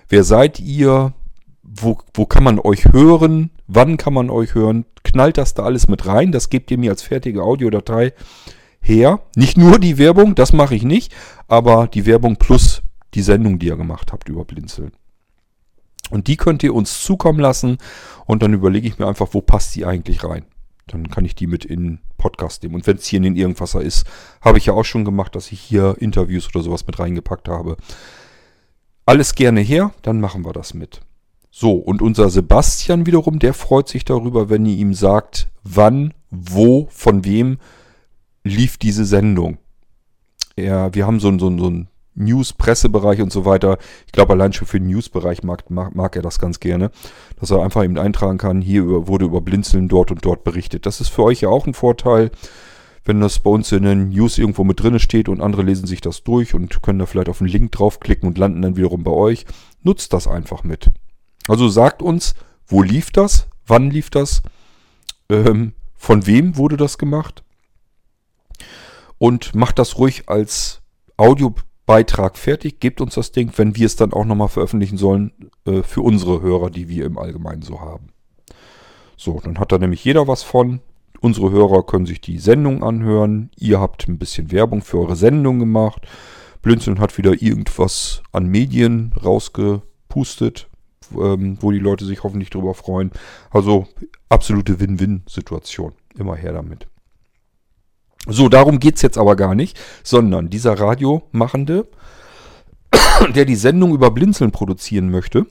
Wer 0.10 0.24
seid 0.24 0.60
ihr? 0.60 1.14
Wo, 1.62 2.00
wo 2.14 2.26
kann 2.26 2.44
man 2.44 2.60
euch 2.60 2.86
hören? 2.92 3.52
Wann 3.68 3.98
kann 3.98 4.14
man 4.14 4.30
euch 4.30 4.56
hören? 4.56 4.86
Knallt 5.04 5.38
das 5.38 5.54
da 5.54 5.64
alles 5.64 5.88
mit 5.88 6.06
rein? 6.06 6.32
Das 6.32 6.50
gebt 6.50 6.72
ihr 6.72 6.78
mir 6.78 6.92
als 6.92 7.02
fertige 7.02 7.44
Audiodatei 7.44 8.14
her. 8.80 9.20
Nicht 9.36 9.58
nur 9.58 9.80
die 9.80 9.98
Werbung, 9.98 10.36
das 10.36 10.54
mache 10.54 10.76
ich 10.76 10.84
nicht, 10.84 11.14
aber 11.48 11.88
die 11.88 12.06
Werbung 12.06 12.38
plus 12.38 12.82
die 13.14 13.22
Sendung, 13.22 13.60
die 13.60 13.68
ihr 13.68 13.78
gemacht 13.78 14.12
habt 14.12 14.30
über 14.30 14.46
Blinzeln. 14.46 14.92
Und 16.10 16.28
die 16.28 16.38
könnt 16.38 16.64
ihr 16.64 16.74
uns 16.74 17.04
zukommen 17.04 17.40
lassen 17.40 17.78
und 18.26 18.42
dann 18.42 18.54
überlege 18.54 18.88
ich 18.88 18.98
mir 18.98 19.08
einfach, 19.08 19.30
wo 19.32 19.42
passt 19.42 19.76
die 19.76 19.86
eigentlich 19.86 20.24
rein. 20.24 20.46
Dann 20.88 21.10
kann 21.10 21.26
ich 21.26 21.36
die 21.36 21.48
mit 21.48 21.66
in 21.66 22.00
Podcast 22.18 22.64
nehmen. 22.64 22.76
Und 22.76 22.88
wenn 22.88 22.96
es 22.96 23.06
hier 23.06 23.18
in 23.18 23.24
den 23.24 23.36
Irgendwasser 23.36 23.82
ist, 23.82 24.06
habe 24.42 24.58
ich 24.58 24.68
ja 24.68 24.74
auch 24.74 24.86
schon 24.86 25.04
gemacht, 25.04 25.36
dass 25.36 25.52
ich 25.52 25.60
hier 25.60 25.98
Interviews 26.00 26.48
oder 26.48 26.64
sowas 26.64 26.88
mit 26.88 26.98
reingepackt 26.98 27.50
habe. 27.50 27.76
Alles 29.06 29.36
gerne 29.36 29.60
her, 29.60 29.94
dann 30.02 30.22
machen 30.22 30.46
wir 30.46 30.54
das 30.54 30.74
mit. 30.74 31.02
So, 31.50 31.74
und 31.74 32.02
unser 32.02 32.30
Sebastian 32.30 33.06
wiederum, 33.06 33.40
der 33.40 33.54
freut 33.54 33.88
sich 33.88 34.06
darüber, 34.06 34.50
wenn 34.50 34.66
ihr 34.66 34.76
ihm 34.76 34.94
sagt, 34.94 35.50
wann, 35.64 36.14
wo, 36.30 36.88
von 36.92 37.26
wem 37.26 37.58
lief 38.44 38.78
diese 38.78 39.06
Sendung. 39.06 39.58
Ja, 40.56 40.94
wir 40.94 41.06
haben 41.06 41.20
so, 41.20 41.32
so, 41.38 41.58
so 41.58 41.68
einen 41.68 41.88
News-Pressebereich 42.16 43.22
und 43.22 43.32
so 43.32 43.46
weiter. 43.46 43.78
Ich 44.06 44.12
glaube, 44.12 44.34
allein 44.34 44.54
schon 44.54 44.68
für 44.68 44.80
den 44.80 44.90
News-Bereich 44.90 45.44
mag, 45.44 45.70
mag, 45.70 45.96
mag, 45.96 46.16
er 46.16 46.22
das 46.22 46.40
ganz 46.40 46.60
gerne, 46.60 46.92
dass 47.40 47.52
er 47.52 47.62
einfach 47.62 47.84
eben 47.84 47.98
eintragen 47.98 48.38
kann, 48.38 48.62
hier 48.62 49.08
wurde 49.08 49.26
über 49.26 49.42
Blinzeln 49.42 49.88
dort 49.88 50.12
und 50.12 50.26
dort 50.26 50.44
berichtet. 50.44 50.86
Das 50.86 51.00
ist 51.00 51.10
für 51.10 51.24
euch 51.24 51.42
ja 51.42 51.50
auch 51.50 51.68
ein 51.68 51.74
Vorteil, 51.74 52.32
wenn 53.06 53.22
das 53.22 53.40
bei 53.40 53.50
uns 53.50 53.72
in 53.72 53.84
den 53.84 54.10
News 54.10 54.38
irgendwo 54.38 54.64
mit 54.64 54.82
drin 54.82 55.00
steht 55.00 55.30
und 55.30 55.42
andere 55.42 55.62
lesen 55.62 55.88
sich 55.88 56.02
das 56.02 56.24
durch 56.24 56.54
und 56.54 56.82
können 56.82 57.00
da 57.00 57.06
vielleicht 57.06 57.30
auf 57.30 57.40
einen 57.40 57.50
Link 57.50 57.72
draufklicken 57.72 58.28
und 58.28 58.38
landen 58.38 58.64
dann 58.64 58.76
wiederum 58.76 59.04
bei 59.04 59.12
euch. 59.12 59.46
Nutzt 59.84 60.12
das 60.12 60.28
einfach 60.28 60.64
mit. 60.64 60.90
Also 61.48 61.70
sagt 61.70 62.02
uns, 62.02 62.36
wo 62.68 62.82
lief 62.82 63.12
das, 63.12 63.48
wann 63.66 63.90
lief 63.90 64.10
das, 64.10 64.42
ähm, 65.30 65.74
von 65.96 66.26
wem 66.26 66.58
wurde 66.58 66.78
das 66.78 66.98
gemacht 66.98 67.44
und 69.18 69.56
macht 69.56 69.80
das 69.80 69.98
ruhig 69.98 70.30
als 70.30 70.82
Audiobeitrag 71.18 72.38
fertig, 72.38 72.80
gebt 72.80 73.02
uns 73.02 73.16
das 73.16 73.32
Ding, 73.32 73.52
wenn 73.56 73.76
wir 73.76 73.86
es 73.86 73.96
dann 73.96 74.14
auch 74.14 74.26
nochmal 74.26 74.50
veröffentlichen 74.50 74.98
sollen 74.98 75.32
äh, 75.66 75.82
für 75.84 76.02
unsere 76.02 76.42
Hörer, 76.42 76.70
die 76.70 76.90
wir 76.90 77.06
im 77.06 77.18
Allgemeinen 77.18 77.62
so 77.62 77.82
haben. 77.82 78.10
So, 79.16 79.40
dann 79.44 79.60
hat 79.60 79.72
da 79.72 79.80
nämlich 79.80 80.04
jeder 80.06 80.28
was 80.28 80.44
von. 80.44 80.80
Unsere 81.20 81.50
Hörer 81.50 81.84
können 81.84 82.06
sich 82.06 82.22
die 82.22 82.38
Sendung 82.38 82.84
anhören. 82.84 83.50
Ihr 83.58 83.80
habt 83.80 84.08
ein 84.08 84.20
bisschen 84.20 84.52
Werbung 84.52 84.84
für 84.84 85.00
eure 85.00 85.16
Sendung 85.16 85.58
gemacht. 85.58 86.08
Blinzeln 86.62 87.00
hat 87.00 87.18
wieder 87.18 87.42
irgendwas 87.42 88.22
an 88.32 88.46
Medien 88.46 89.14
rausgepustet, 89.24 90.67
ähm, 91.12 91.58
wo 91.62 91.72
die 91.72 91.80
Leute 91.80 92.06
sich 92.06 92.24
hoffentlich 92.24 92.50
drüber 92.50 92.74
freuen. 92.74 93.12
Also 93.52 93.88
absolute 94.30 94.80
Win-Win-Situation. 94.80 95.94
Immer 96.18 96.36
her 96.36 96.54
damit. 96.54 96.88
So, 98.28 98.50
darum 98.50 98.80
geht's 98.80 99.02
jetzt 99.02 99.18
aber 99.18 99.36
gar 99.36 99.56
nicht, 99.56 99.80
sondern 100.04 100.50
dieser 100.50 100.78
Radiomachende, 100.78 101.88
der 103.36 103.46
die 103.46 103.56
Sendung 103.56 103.94
über 103.94 104.12
Blinzeln 104.12 104.52
produzieren 104.52 105.10
möchte, 105.10 105.46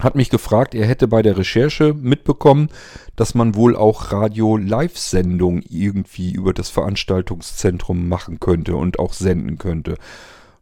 hat 0.00 0.14
mich 0.14 0.30
gefragt, 0.30 0.74
er 0.74 0.86
hätte 0.86 1.08
bei 1.08 1.22
der 1.22 1.38
Recherche 1.38 1.94
mitbekommen, 1.94 2.68
dass 3.16 3.34
man 3.34 3.54
wohl 3.54 3.74
auch 3.74 4.12
Radio-Live-Sendungen 4.12 5.64
irgendwie 5.68 6.32
über 6.32 6.52
das 6.52 6.68
Veranstaltungszentrum 6.68 8.08
machen 8.08 8.38
könnte 8.38 8.76
und 8.76 8.98
auch 8.98 9.14
senden 9.14 9.58
könnte. 9.58 9.96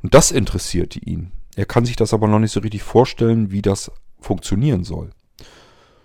Und 0.02 0.14
das 0.14 0.30
interessierte 0.30 1.00
ihn. 1.00 1.32
Er 1.56 1.66
kann 1.66 1.84
sich 1.84 1.96
das 1.96 2.12
aber 2.14 2.26
noch 2.26 2.38
nicht 2.38 2.52
so 2.52 2.60
richtig 2.60 2.82
vorstellen, 2.82 3.50
wie 3.50 3.62
das 3.62 3.90
funktionieren 4.20 4.84
soll. 4.84 5.10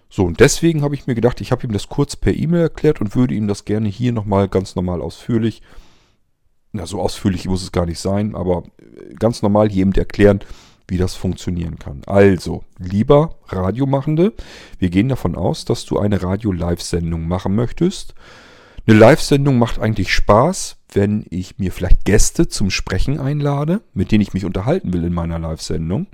So, 0.10 0.26
und 0.26 0.40
deswegen 0.40 0.82
habe 0.82 0.96
ich 0.96 1.06
mir 1.06 1.16
gedacht, 1.16 1.40
ich 1.40 1.52
habe 1.52 1.66
ihm 1.66 1.72
das 1.72 1.88
kurz 1.88 2.16
per 2.16 2.34
E-Mail 2.34 2.62
erklärt 2.62 3.00
und 3.00 3.16
würde 3.16 3.36
ihm 3.36 3.48
das 3.48 3.66
gerne 3.66 3.90
hier 3.90 4.12
nochmal 4.12 4.48
ganz 4.48 4.76
normal 4.76 5.02
ausführlich, 5.02 5.62
na 6.72 6.86
so 6.86 7.00
ausführlich 7.00 7.46
muss 7.46 7.64
es 7.64 7.72
gar 7.72 7.86
nicht 7.86 8.00
sein, 8.00 8.36
aber 8.36 8.64
ganz 9.20 9.42
normal 9.42 9.72
jedem 9.72 9.94
erklären, 9.94 10.40
wie 10.88 10.98
das 10.98 11.16
funktionieren 11.16 11.78
kann. 11.78 12.02
Also, 12.08 12.64
lieber 12.80 13.36
Radiomachende, 13.48 14.34
wir 14.80 14.90
gehen 14.90 15.10
davon 15.10 15.36
aus, 15.36 15.66
dass 15.66 15.86
du 15.86 16.00
eine 16.00 16.22
Radio-Live-Sendung 16.24 17.28
machen 17.28 17.56
möchtest. 17.56 18.16
Eine 18.88 18.98
Live-Sendung 18.98 19.58
macht 19.58 19.80
eigentlich 19.80 20.14
Spaß, 20.14 20.78
wenn 20.94 21.26
ich 21.30 21.58
mir 21.60 21.72
vielleicht 21.72 22.06
Gäste 22.06 22.48
zum 22.48 22.72
Sprechen 22.72 23.20
einlade, 23.20 23.82
mit 23.94 24.12
denen 24.12 24.22
ich 24.22 24.34
mich 24.34 24.46
unterhalten 24.46 24.94
will 24.94 25.04
in 25.04 25.14
meiner 25.14 25.40
Live-Sendung. 25.40 26.08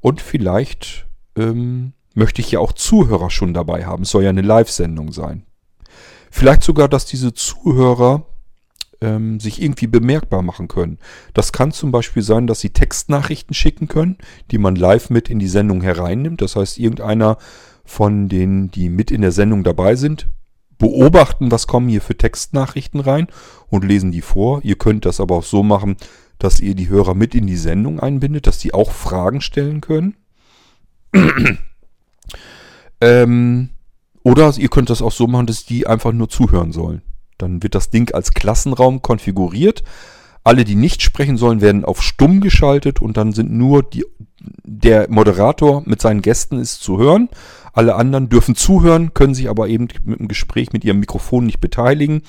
Und 0.00 0.20
vielleicht 0.20 1.06
ähm, 1.36 1.92
möchte 2.14 2.40
ich 2.40 2.50
ja 2.52 2.60
auch 2.60 2.72
Zuhörer 2.72 3.30
schon 3.30 3.54
dabei 3.54 3.86
haben. 3.86 4.04
Es 4.04 4.10
soll 4.10 4.24
ja 4.24 4.30
eine 4.30 4.42
Live-Sendung 4.42 5.12
sein. 5.12 5.44
Vielleicht 6.30 6.62
sogar, 6.62 6.88
dass 6.88 7.06
diese 7.06 7.32
Zuhörer 7.32 8.26
ähm, 9.00 9.40
sich 9.40 9.62
irgendwie 9.62 9.86
bemerkbar 9.86 10.42
machen 10.42 10.68
können. 10.68 10.98
Das 11.32 11.52
kann 11.52 11.72
zum 11.72 11.90
Beispiel 11.90 12.22
sein, 12.22 12.46
dass 12.46 12.60
sie 12.60 12.70
Textnachrichten 12.70 13.54
schicken 13.54 13.88
können, 13.88 14.18
die 14.50 14.58
man 14.58 14.76
live 14.76 15.10
mit 15.10 15.30
in 15.30 15.38
die 15.38 15.48
Sendung 15.48 15.82
hereinnimmt. 15.82 16.40
Das 16.40 16.56
heißt, 16.56 16.78
irgendeiner 16.78 17.38
von 17.84 18.28
denen, 18.28 18.70
die 18.70 18.88
mit 18.88 19.10
in 19.10 19.20
der 19.20 19.32
Sendung 19.32 19.62
dabei 19.62 19.94
sind, 19.94 20.28
beobachten, 20.78 21.50
was 21.50 21.66
kommen 21.66 21.88
hier 21.88 22.00
für 22.02 22.16
Textnachrichten 22.16 23.00
rein 23.00 23.28
und 23.68 23.84
lesen 23.84 24.12
die 24.12 24.22
vor. 24.22 24.60
Ihr 24.64 24.76
könnt 24.76 25.04
das 25.04 25.20
aber 25.20 25.36
auch 25.36 25.44
so 25.44 25.62
machen, 25.62 25.96
dass 26.38 26.60
ihr 26.60 26.74
die 26.74 26.88
Hörer 26.88 27.14
mit 27.14 27.34
in 27.34 27.46
die 27.46 27.56
Sendung 27.56 28.00
einbindet, 28.00 28.46
dass 28.46 28.58
die 28.58 28.74
auch 28.74 28.90
Fragen 28.90 29.40
stellen 29.40 29.80
können. 29.80 30.16
ähm, 33.00 33.70
oder 34.22 34.52
ihr 34.56 34.68
könnt 34.68 34.90
das 34.90 35.02
auch 35.02 35.12
so 35.12 35.26
machen, 35.26 35.46
dass 35.46 35.64
die 35.64 35.86
einfach 35.86 36.12
nur 36.12 36.28
zuhören 36.28 36.72
sollen. 36.72 37.02
Dann 37.38 37.62
wird 37.62 37.74
das 37.74 37.90
Ding 37.90 38.12
als 38.12 38.32
Klassenraum 38.32 39.02
konfiguriert. 39.02 39.84
Alle, 40.44 40.64
die 40.64 40.74
nicht 40.74 41.02
sprechen 41.02 41.36
sollen, 41.36 41.60
werden 41.60 41.84
auf 41.84 42.02
stumm 42.02 42.40
geschaltet 42.40 43.00
und 43.00 43.16
dann 43.16 43.32
sind 43.32 43.50
nur 43.50 43.82
die, 43.82 44.04
der 44.62 45.10
Moderator 45.10 45.82
mit 45.86 46.00
seinen 46.00 46.22
Gästen 46.22 46.58
ist 46.58 46.82
zu 46.82 46.98
hören. 46.98 47.28
Alle 47.72 47.96
anderen 47.96 48.28
dürfen 48.28 48.54
zuhören, 48.54 49.14
können 49.14 49.34
sich 49.34 49.48
aber 49.48 49.68
eben 49.68 49.88
mit 50.04 50.20
dem 50.20 50.28
Gespräch 50.28 50.72
mit 50.72 50.84
ihrem 50.84 51.00
Mikrofon 51.00 51.46
nicht 51.46 51.60
beteiligen. 51.60 52.22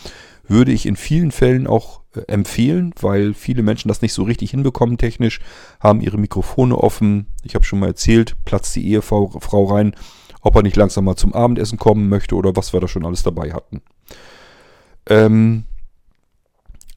Würde 0.47 0.71
ich 0.71 0.85
in 0.85 0.95
vielen 0.95 1.31
Fällen 1.31 1.67
auch 1.67 2.01
äh, 2.15 2.21
empfehlen, 2.27 2.93
weil 2.99 3.33
viele 3.33 3.63
Menschen 3.63 3.87
das 3.87 4.01
nicht 4.01 4.13
so 4.13 4.23
richtig 4.23 4.51
hinbekommen 4.51 4.97
technisch, 4.97 5.39
haben 5.79 6.01
ihre 6.01 6.17
Mikrofone 6.17 6.77
offen. 6.77 7.27
Ich 7.43 7.55
habe 7.55 7.65
schon 7.65 7.79
mal 7.79 7.87
erzählt, 7.87 8.35
platzt 8.45 8.75
die 8.75 8.87
Ehefrau 8.87 9.31
Frau 9.39 9.65
rein, 9.65 9.95
ob 10.41 10.55
er 10.55 10.63
nicht 10.63 10.75
langsam 10.75 11.05
mal 11.05 11.15
zum 11.15 11.33
Abendessen 11.33 11.77
kommen 11.77 12.09
möchte 12.09 12.35
oder 12.35 12.55
was 12.55 12.73
wir 12.73 12.79
da 12.79 12.87
schon 12.87 13.05
alles 13.05 13.23
dabei 13.23 13.53
hatten. 13.53 13.81
Ähm, 15.07 15.65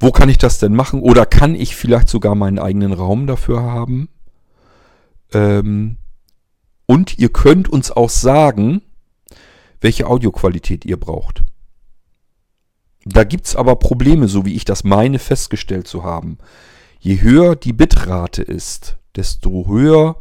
Wo 0.00 0.10
kann 0.10 0.30
ich 0.30 0.38
das 0.38 0.58
denn 0.58 0.74
machen? 0.74 1.00
Oder 1.00 1.26
kann 1.26 1.54
ich 1.54 1.76
vielleicht 1.76 2.08
sogar 2.08 2.34
meinen 2.34 2.58
eigenen 2.58 2.94
Raum 2.94 3.26
dafür 3.26 3.62
haben? 3.62 4.08
Ähm, 5.32 5.98
und 6.86 7.18
ihr 7.18 7.28
könnt 7.28 7.68
uns 7.68 7.90
auch 7.90 8.08
sagen, 8.08 8.82
welche 9.80 10.06
Audioqualität 10.06 10.86
ihr 10.86 10.98
braucht. 10.98 11.44
Da 13.04 13.24
gibt 13.24 13.46
es 13.46 13.56
aber 13.56 13.76
Probleme, 13.76 14.26
so 14.26 14.44
wie 14.44 14.54
ich 14.54 14.64
das 14.64 14.84
meine 14.84 15.18
festgestellt 15.18 15.86
zu 15.86 16.02
haben. 16.02 16.38
Je 16.98 17.20
höher 17.20 17.54
die 17.54 17.72
Bitrate 17.72 18.42
ist, 18.42 18.96
desto 19.16 19.66
höher 19.68 20.16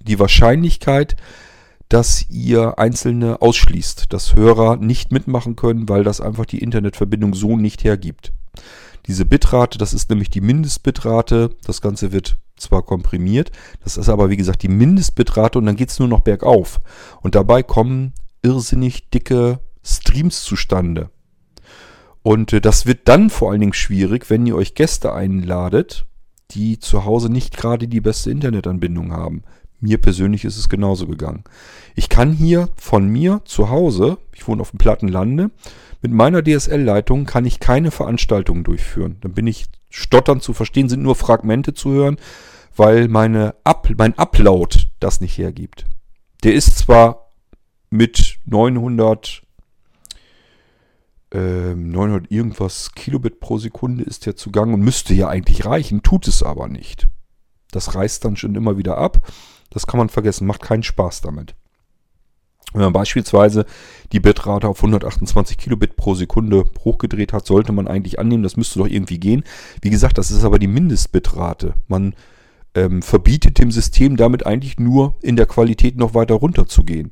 die 0.00 0.18
Wahrscheinlichkeit, 0.18 1.16
dass 1.88 2.28
ihr 2.28 2.78
einzelne 2.78 3.40
ausschließt, 3.40 4.12
dass 4.12 4.34
Hörer 4.34 4.76
nicht 4.76 5.10
mitmachen 5.10 5.56
können, 5.56 5.88
weil 5.88 6.04
das 6.04 6.20
einfach 6.20 6.46
die 6.46 6.58
Internetverbindung 6.58 7.34
so 7.34 7.56
nicht 7.56 7.84
hergibt. 7.84 8.32
Diese 9.06 9.24
Bitrate, 9.24 9.78
das 9.78 9.94
ist 9.94 10.10
nämlich 10.10 10.30
die 10.30 10.40
Mindestbitrate. 10.40 11.50
Das 11.64 11.80
Ganze 11.80 12.12
wird 12.12 12.38
zwar 12.56 12.82
komprimiert, 12.82 13.52
das 13.84 13.96
ist 13.96 14.08
aber 14.08 14.30
wie 14.30 14.36
gesagt 14.36 14.62
die 14.62 14.68
Mindestbitrate 14.68 15.58
und 15.58 15.66
dann 15.66 15.76
geht 15.76 15.90
es 15.90 15.98
nur 15.98 16.08
noch 16.08 16.20
bergauf. 16.20 16.80
Und 17.22 17.34
dabei 17.34 17.62
kommen 17.62 18.12
irrsinnig 18.42 19.10
dicke 19.10 19.60
Streams 19.84 20.42
zustande. 20.42 21.10
Und 22.22 22.52
äh, 22.52 22.60
das 22.60 22.84
wird 22.84 23.08
dann 23.08 23.30
vor 23.30 23.50
allen 23.50 23.60
Dingen 23.60 23.72
schwierig, 23.72 24.28
wenn 24.28 24.46
ihr 24.46 24.56
euch 24.56 24.74
Gäste 24.74 25.12
einladet, 25.12 26.04
die 26.50 26.78
zu 26.78 27.04
Hause 27.04 27.30
nicht 27.30 27.56
gerade 27.56 27.88
die 27.88 28.00
beste 28.00 28.30
Internetanbindung 28.30 29.12
haben. 29.12 29.42
Mir 29.80 29.98
persönlich 29.98 30.44
ist 30.44 30.56
es 30.56 30.68
genauso 30.68 31.06
gegangen. 31.06 31.44
Ich 31.94 32.08
kann 32.08 32.32
hier 32.32 32.68
von 32.76 33.08
mir 33.08 33.42
zu 33.44 33.70
Hause, 33.70 34.18
ich 34.34 34.46
wohne 34.48 34.60
auf 34.60 34.70
dem 34.70 34.78
Plattenlande, 34.78 35.50
mit 36.02 36.12
meiner 36.12 36.42
DSL-Leitung 36.42 37.26
kann 37.26 37.44
ich 37.44 37.60
keine 37.60 37.90
Veranstaltungen 37.90 38.64
durchführen. 38.64 39.16
Dann 39.20 39.32
bin 39.32 39.46
ich 39.46 39.66
stottern 39.90 40.40
zu 40.40 40.52
verstehen, 40.52 40.88
sind 40.88 41.02
nur 41.02 41.16
Fragmente 41.16 41.74
zu 41.74 41.90
hören, 41.90 42.18
weil 42.76 43.08
meine 43.08 43.54
Up, 43.64 43.88
mein 43.96 44.16
Upload 44.16 44.78
das 45.00 45.20
nicht 45.20 45.38
hergibt. 45.38 45.86
Der 46.44 46.54
ist 46.54 46.78
zwar 46.78 47.32
mit 47.90 48.38
900 48.46 49.42
ähm, 51.32 51.90
900 51.90 52.30
irgendwas 52.30 52.92
Kilobit 52.94 53.40
pro 53.40 53.58
Sekunde 53.58 54.04
ist 54.04 54.26
der 54.26 54.36
Zugang 54.36 54.72
und 54.72 54.80
müsste 54.80 55.14
ja 55.14 55.28
eigentlich 55.28 55.66
reichen, 55.66 56.02
tut 56.02 56.26
es 56.26 56.42
aber 56.42 56.68
nicht. 56.68 57.08
Das 57.70 57.94
reißt 57.94 58.24
dann 58.24 58.36
schon 58.36 58.54
immer 58.54 58.78
wieder 58.78 58.96
ab. 58.96 59.30
Das 59.70 59.86
kann 59.86 59.98
man 59.98 60.08
vergessen, 60.08 60.46
macht 60.46 60.62
keinen 60.62 60.82
Spaß 60.82 61.20
damit. 61.20 61.54
Wenn 62.74 62.82
man 62.82 62.92
beispielsweise 62.92 63.64
die 64.12 64.20
Bitrate 64.20 64.68
auf 64.68 64.78
128 64.78 65.56
Kilobit 65.56 65.96
pro 65.96 66.14
Sekunde 66.14 66.64
hochgedreht 66.84 67.32
hat, 67.32 67.46
sollte 67.46 67.72
man 67.72 67.88
eigentlich 67.88 68.18
annehmen, 68.18 68.42
das 68.42 68.56
müsste 68.56 68.78
doch 68.78 68.86
irgendwie 68.86 69.18
gehen. 69.18 69.42
Wie 69.80 69.90
gesagt, 69.90 70.18
das 70.18 70.30
ist 70.30 70.44
aber 70.44 70.58
die 70.58 70.66
Mindestbitrate. 70.66 71.74
Man 71.86 72.14
ähm, 72.74 73.00
verbietet 73.00 73.58
dem 73.58 73.70
System 73.70 74.16
damit 74.18 74.44
eigentlich 74.44 74.78
nur 74.78 75.16
in 75.22 75.36
der 75.36 75.46
Qualität 75.46 75.96
noch 75.96 76.14
weiter 76.14 76.34
runter 76.34 76.66
zu 76.66 76.84
gehen. 76.84 77.10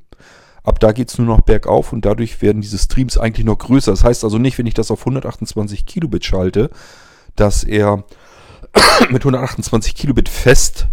Ab 0.63 0.81
da 0.81 0.93
geht 0.93 1.11
es 1.11 1.17
nur 1.17 1.27
noch 1.27 1.43
bergauf 1.43 1.93
und 1.93 2.05
dadurch 2.05 2.43
werden 2.43 2.61
diese 2.61 2.77
Streams 2.77 3.17
eigentlich 3.17 3.47
noch 3.47 3.59
größer. 3.59 3.93
Das 3.93 4.05
heißt 4.05 4.25
also 4.25 4.37
nicht, 4.37 4.59
wenn 4.59 4.67
ich 4.67 4.75
das 4.75 4.91
auf 4.91 5.01
128 5.01 5.87
Kilobit 5.87 6.25
schalte, 6.25 6.71
dass 7.35 7.65
er 7.65 8.05
mit 9.11 9.23
128 9.23 9.95
Kilobit 9.95 10.29
fest 10.29 10.89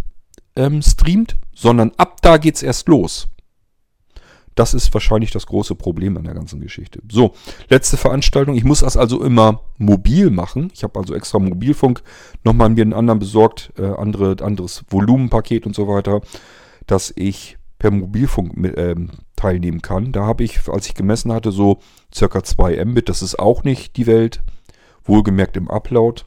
ähm, 0.56 0.82
streamt, 0.82 1.36
sondern 1.54 1.92
ab 1.96 2.20
da 2.22 2.36
geht 2.36 2.56
es 2.56 2.62
erst 2.62 2.88
los. 2.88 3.28
Das 4.54 4.72
ist 4.72 4.94
wahrscheinlich 4.94 5.32
das 5.32 5.46
große 5.46 5.74
Problem 5.74 6.16
an 6.16 6.24
der 6.24 6.34
ganzen 6.34 6.60
Geschichte. 6.60 7.00
So, 7.10 7.34
letzte 7.68 7.96
Veranstaltung. 7.96 8.54
Ich 8.54 8.64
muss 8.64 8.80
das 8.80 8.96
also 8.96 9.22
immer 9.22 9.62
mobil 9.78 10.30
machen. 10.30 10.70
Ich 10.72 10.84
habe 10.84 10.98
also 10.98 11.14
extra 11.14 11.40
Mobilfunk 11.40 12.02
nochmal 12.44 12.70
mir 12.70 12.82
einen 12.82 12.92
anderen 12.92 13.18
besorgt, 13.18 13.72
äh, 13.78 13.86
andere, 13.86 14.36
anderes 14.44 14.84
Volumenpaket 14.88 15.66
und 15.66 15.74
so 15.74 15.88
weiter, 15.88 16.20
dass 16.86 17.12
ich 17.16 17.58
per 17.80 17.90
Mobilfunk 17.90 18.56
mit, 18.56 18.78
ähm, 18.78 19.10
teilnehmen 19.34 19.82
kann. 19.82 20.12
Da 20.12 20.24
habe 20.24 20.44
ich, 20.44 20.68
als 20.68 20.86
ich 20.86 20.94
gemessen 20.94 21.32
hatte, 21.32 21.50
so 21.50 21.80
circa 22.14 22.44
2 22.44 22.82
Mbit. 22.84 23.08
Das 23.08 23.22
ist 23.22 23.38
auch 23.38 23.64
nicht 23.64 23.96
die 23.96 24.06
Welt. 24.06 24.42
Wohlgemerkt 25.04 25.56
im 25.56 25.68
Upload. 25.68 26.22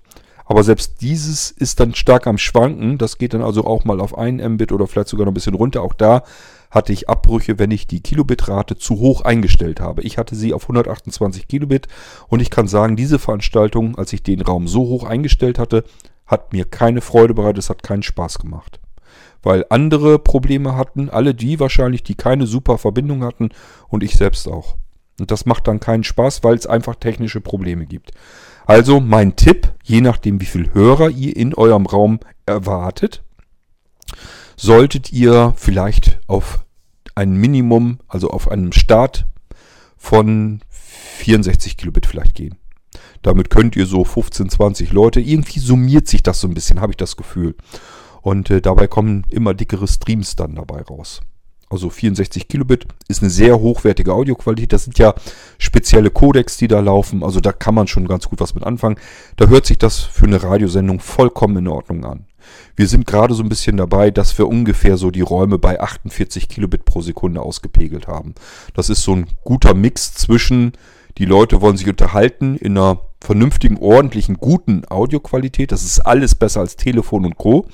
Aber 0.48 0.64
selbst 0.64 1.02
dieses 1.02 1.52
ist 1.52 1.80
dann 1.82 1.94
stark 1.94 2.26
am 2.26 2.38
Schwanken. 2.38 2.98
Das 2.98 3.18
geht 3.18 3.34
dann 3.34 3.42
also 3.42 3.66
auch 3.66 3.84
mal 3.84 4.00
auf 4.00 4.18
1 4.18 4.42
Mbit 4.42 4.72
oder 4.72 4.88
vielleicht 4.88 5.10
sogar 5.10 5.26
noch 5.26 5.32
ein 5.32 5.36
bisschen 5.36 5.56
runter. 5.56 5.82
Auch 5.82 5.94
da 5.94 6.24
hatte 6.72 6.94
ich 6.94 7.10
Abbrüche, 7.10 7.60
wenn 7.60 7.72
ich 7.72 7.86
die 7.86 8.02
Kilobitrate 8.02 8.78
zu 8.78 9.00
hoch 9.00 9.22
eingestellt 9.22 9.82
habe. 9.82 10.04
Ich 10.04 10.18
hatte 10.18 10.36
sie 10.36 10.54
auf 10.54 10.64
128 10.64 11.48
Kilobit 11.48 11.88
und 12.30 12.42
ich 12.42 12.50
kann 12.50 12.68
sagen, 12.68 12.96
diese 12.96 13.20
Veranstaltung, 13.20 13.98
als 13.98 14.14
ich 14.14 14.24
den 14.24 14.42
Raum 14.42 14.68
so 14.68 14.82
hoch 14.82 15.04
eingestellt 15.04 15.60
hatte, 15.60 15.84
hat 16.26 16.54
mir 16.54 16.66
keine 16.66 17.02
Freude 17.02 17.34
bereitet, 17.34 17.60
es 17.60 17.70
hat 17.70 17.84
keinen 17.84 18.04
Spaß 18.04 18.40
gemacht. 18.40 18.80
Weil 19.44 19.66
andere 19.70 20.20
Probleme 20.20 20.76
hatten, 20.76 21.10
alle 21.10 21.34
die 21.34 21.60
wahrscheinlich, 21.60 22.04
die 22.04 22.16
keine 22.16 22.48
super 22.48 22.78
Verbindung 22.78 23.24
hatten 23.24 23.50
und 23.88 24.04
ich 24.04 24.16
selbst 24.16 24.48
auch. 24.48 24.76
Und 25.20 25.32
das 25.32 25.46
macht 25.46 25.68
dann 25.68 25.80
keinen 25.80 26.04
Spaß, 26.04 26.44
weil 26.44 26.56
es 26.56 26.68
einfach 26.68 26.96
technische 26.96 27.42
Probleme 27.42 27.86
gibt. 27.86 28.12
Also 28.68 29.00
mein 29.00 29.38
Tipp, 29.38 29.74
je 29.82 30.02
nachdem 30.02 30.42
wie 30.42 30.46
viel 30.46 30.74
Hörer 30.74 31.10
ihr 31.10 31.38
in 31.38 31.54
eurem 31.54 31.86
Raum 31.86 32.20
erwartet, 32.46 33.24
solltet 34.58 35.14
ihr 35.14 35.54
vielleicht 35.56 36.20
auf 36.28 36.66
ein 37.16 37.38
Minimum, 37.38 38.00
also 38.10 38.30
auf 38.30 38.52
einem 38.52 38.74
Start 38.74 39.26
von 39.96 40.60
64 40.70 41.78
Kilobit 41.78 42.08
vielleicht 42.08 42.36
gehen. 42.36 42.58
Damit 43.22 43.50
könnt 43.50 43.78
ihr 43.78 43.86
so 43.86 44.04
15, 44.04 44.50
20 44.50 44.92
Leute, 44.92 45.22
irgendwie 45.22 45.60
summiert 45.60 46.10
sich 46.10 46.22
das 46.22 46.42
so 46.42 46.50
ein 46.50 46.54
bisschen, 46.54 46.82
habe 46.82 46.92
ich 46.92 46.98
das 46.98 47.16
Gefühl. 47.16 47.56
Und 48.22 48.50
äh, 48.50 48.62
dabei 48.62 48.88
kommen 48.88 49.26
immer 49.30 49.54
dickere 49.54 49.88
Streams 49.88 50.36
dann 50.36 50.56
dabei 50.56 50.82
raus. 50.82 51.22
Also 51.70 51.90
64 51.90 52.48
Kilobit 52.48 52.88
ist 53.10 53.22
eine 53.22 53.30
sehr 53.30 53.60
hochwertige 53.60 54.14
Audioqualität. 54.14 54.72
Das 54.72 54.86
sind 54.86 54.98
ja 55.00 55.14
spezielle 55.58 56.10
Codecs, 56.10 56.56
die 56.58 56.70
da 56.70 56.80
laufen. 56.80 57.24
Also 57.24 57.42
da 57.42 57.52
kann 57.52 57.76
man 57.76 57.88
schon 57.88 58.08
ganz 58.08 58.30
gut 58.30 58.40
was 58.40 58.56
mit 58.56 58.64
anfangen. 58.64 58.98
Da 59.36 59.48
hört 59.48 59.66
sich 59.66 59.78
das 59.78 60.00
für 60.00 60.26
eine 60.26 60.42
Radiosendung 60.42 61.02
vollkommen 61.02 61.58
in 61.58 61.68
Ordnung 61.68 62.06
an. 62.06 62.26
Wir 62.78 62.88
sind 62.88 63.06
gerade 63.06 63.34
so 63.34 63.44
ein 63.44 63.50
bisschen 63.50 63.76
dabei, 63.76 64.12
dass 64.12 64.38
wir 64.38 64.48
ungefähr 64.48 64.96
so 64.96 65.12
die 65.12 65.22
Räume 65.22 65.58
bei 65.58 65.82
48 65.82 66.48
Kilobit 66.48 66.86
pro 66.86 67.02
Sekunde 67.02 67.42
ausgepegelt 67.42 68.08
haben. 68.08 68.36
Das 68.74 68.90
ist 68.90 69.04
so 69.04 69.14
ein 69.14 69.28
guter 69.44 69.74
Mix 69.74 70.14
zwischen, 70.14 70.72
die 71.18 71.26
Leute 71.26 71.60
wollen 71.60 71.76
sich 71.76 71.90
unterhalten 71.90 72.56
in 72.56 72.78
einer 72.78 73.02
vernünftigen, 73.20 73.78
ordentlichen, 73.78 74.38
guten 74.38 74.84
Audioqualität. 74.88 75.72
Das 75.72 75.84
ist 75.84 76.00
alles 76.00 76.36
besser 76.36 76.62
als 76.62 76.76
Telefon 76.76 77.26
und 77.26 77.38
Co. 77.38 77.66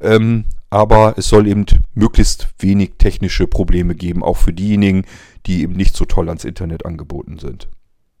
Ähm, 0.00 0.44
aber 0.72 1.18
es 1.18 1.28
soll 1.28 1.46
eben 1.48 1.66
möglichst 1.92 2.48
wenig 2.58 2.92
technische 2.96 3.46
Probleme 3.46 3.94
geben, 3.94 4.22
auch 4.22 4.38
für 4.38 4.54
diejenigen, 4.54 5.04
die 5.44 5.60
eben 5.60 5.74
nicht 5.74 5.94
so 5.94 6.06
toll 6.06 6.30
ans 6.30 6.46
Internet 6.46 6.86
angeboten 6.86 7.38
sind. 7.38 7.68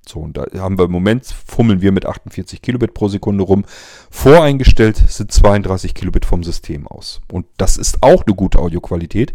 So, 0.06 0.20
und 0.20 0.36
da 0.36 0.44
haben 0.58 0.76
wir 0.76 0.84
im 0.84 0.90
Moment, 0.90 1.24
fummeln 1.24 1.80
wir 1.80 1.92
mit 1.92 2.04
48 2.04 2.60
Kilobit 2.60 2.92
pro 2.92 3.08
Sekunde 3.08 3.44
rum. 3.44 3.64
Voreingestellt 4.10 4.98
sind 4.98 5.32
32 5.32 5.94
Kilobit 5.94 6.26
vom 6.26 6.44
System 6.44 6.86
aus. 6.86 7.22
Und 7.32 7.46
das 7.56 7.78
ist 7.78 8.02
auch 8.02 8.26
eine 8.26 8.36
gute 8.36 8.58
Audioqualität. 8.58 9.32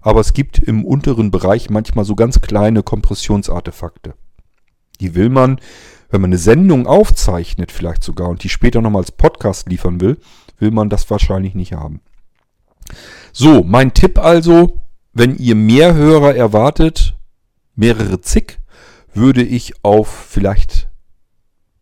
Aber 0.00 0.18
es 0.18 0.32
gibt 0.32 0.58
im 0.58 0.84
unteren 0.84 1.30
Bereich 1.30 1.70
manchmal 1.70 2.04
so 2.04 2.16
ganz 2.16 2.40
kleine 2.40 2.82
Kompressionsartefakte. 2.82 4.14
Die 4.98 5.14
will 5.14 5.28
man, 5.28 5.60
wenn 6.10 6.20
man 6.20 6.30
eine 6.30 6.38
Sendung 6.38 6.88
aufzeichnet, 6.88 7.70
vielleicht 7.70 8.02
sogar, 8.02 8.28
und 8.28 8.42
die 8.42 8.48
später 8.48 8.82
nochmal 8.82 9.02
als 9.02 9.12
Podcast 9.12 9.68
liefern 9.68 10.00
will, 10.00 10.18
will 10.58 10.72
man 10.72 10.88
das 10.88 11.08
wahrscheinlich 11.10 11.54
nicht 11.54 11.72
haben. 11.72 12.00
So, 13.32 13.62
mein 13.62 13.94
Tipp 13.94 14.18
also, 14.18 14.80
wenn 15.12 15.36
ihr 15.36 15.54
mehr 15.54 15.94
Hörer 15.94 16.34
erwartet, 16.34 17.16
mehrere 17.74 18.20
zig, 18.20 18.58
würde 19.14 19.42
ich 19.42 19.72
auf 19.82 20.08
vielleicht 20.08 20.88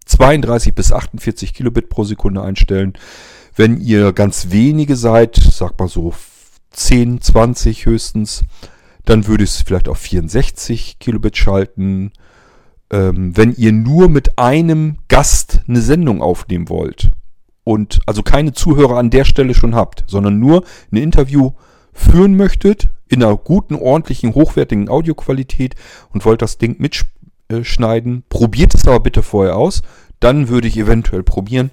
32 0.06 0.74
bis 0.74 0.92
48 0.92 1.54
Kilobit 1.54 1.88
pro 1.88 2.04
Sekunde 2.04 2.42
einstellen. 2.42 2.94
Wenn 3.56 3.80
ihr 3.80 4.12
ganz 4.12 4.50
wenige 4.50 4.96
seid, 4.96 5.36
sag 5.36 5.78
mal 5.78 5.88
so 5.88 6.14
10, 6.70 7.20
20 7.20 7.86
höchstens, 7.86 8.44
dann 9.04 9.26
würde 9.26 9.44
ich 9.44 9.50
es 9.50 9.62
vielleicht 9.62 9.88
auf 9.88 9.98
64 9.98 10.98
Kilobit 10.98 11.36
schalten. 11.36 12.12
Ähm, 12.90 13.36
wenn 13.36 13.54
ihr 13.54 13.72
nur 13.72 14.08
mit 14.08 14.38
einem 14.38 14.98
Gast 15.08 15.60
eine 15.68 15.80
Sendung 15.80 16.22
aufnehmen 16.22 16.68
wollt 16.68 17.10
und 17.64 18.00
also 18.06 18.22
keine 18.22 18.52
Zuhörer 18.52 18.98
an 18.98 19.10
der 19.10 19.24
Stelle 19.24 19.54
schon 19.54 19.74
habt, 19.74 20.04
sondern 20.06 20.38
nur 20.38 20.64
ein 20.92 20.96
Interview 20.96 21.52
führen 21.92 22.36
möchtet 22.36 22.90
in 23.08 23.22
einer 23.22 23.36
guten, 23.36 23.74
ordentlichen, 23.74 24.34
hochwertigen 24.34 24.88
Audioqualität 24.88 25.74
und 26.12 26.24
wollt 26.24 26.42
das 26.42 26.58
Ding 26.58 26.76
mitspielen, 26.78 27.14
äh, 27.48 27.64
schneiden. 27.64 28.24
Probiert 28.28 28.74
es 28.74 28.86
aber 28.86 29.00
bitte 29.00 29.22
vorher 29.22 29.56
aus. 29.56 29.82
Dann 30.20 30.48
würde 30.48 30.68
ich 30.68 30.78
eventuell 30.78 31.22
probieren, 31.22 31.70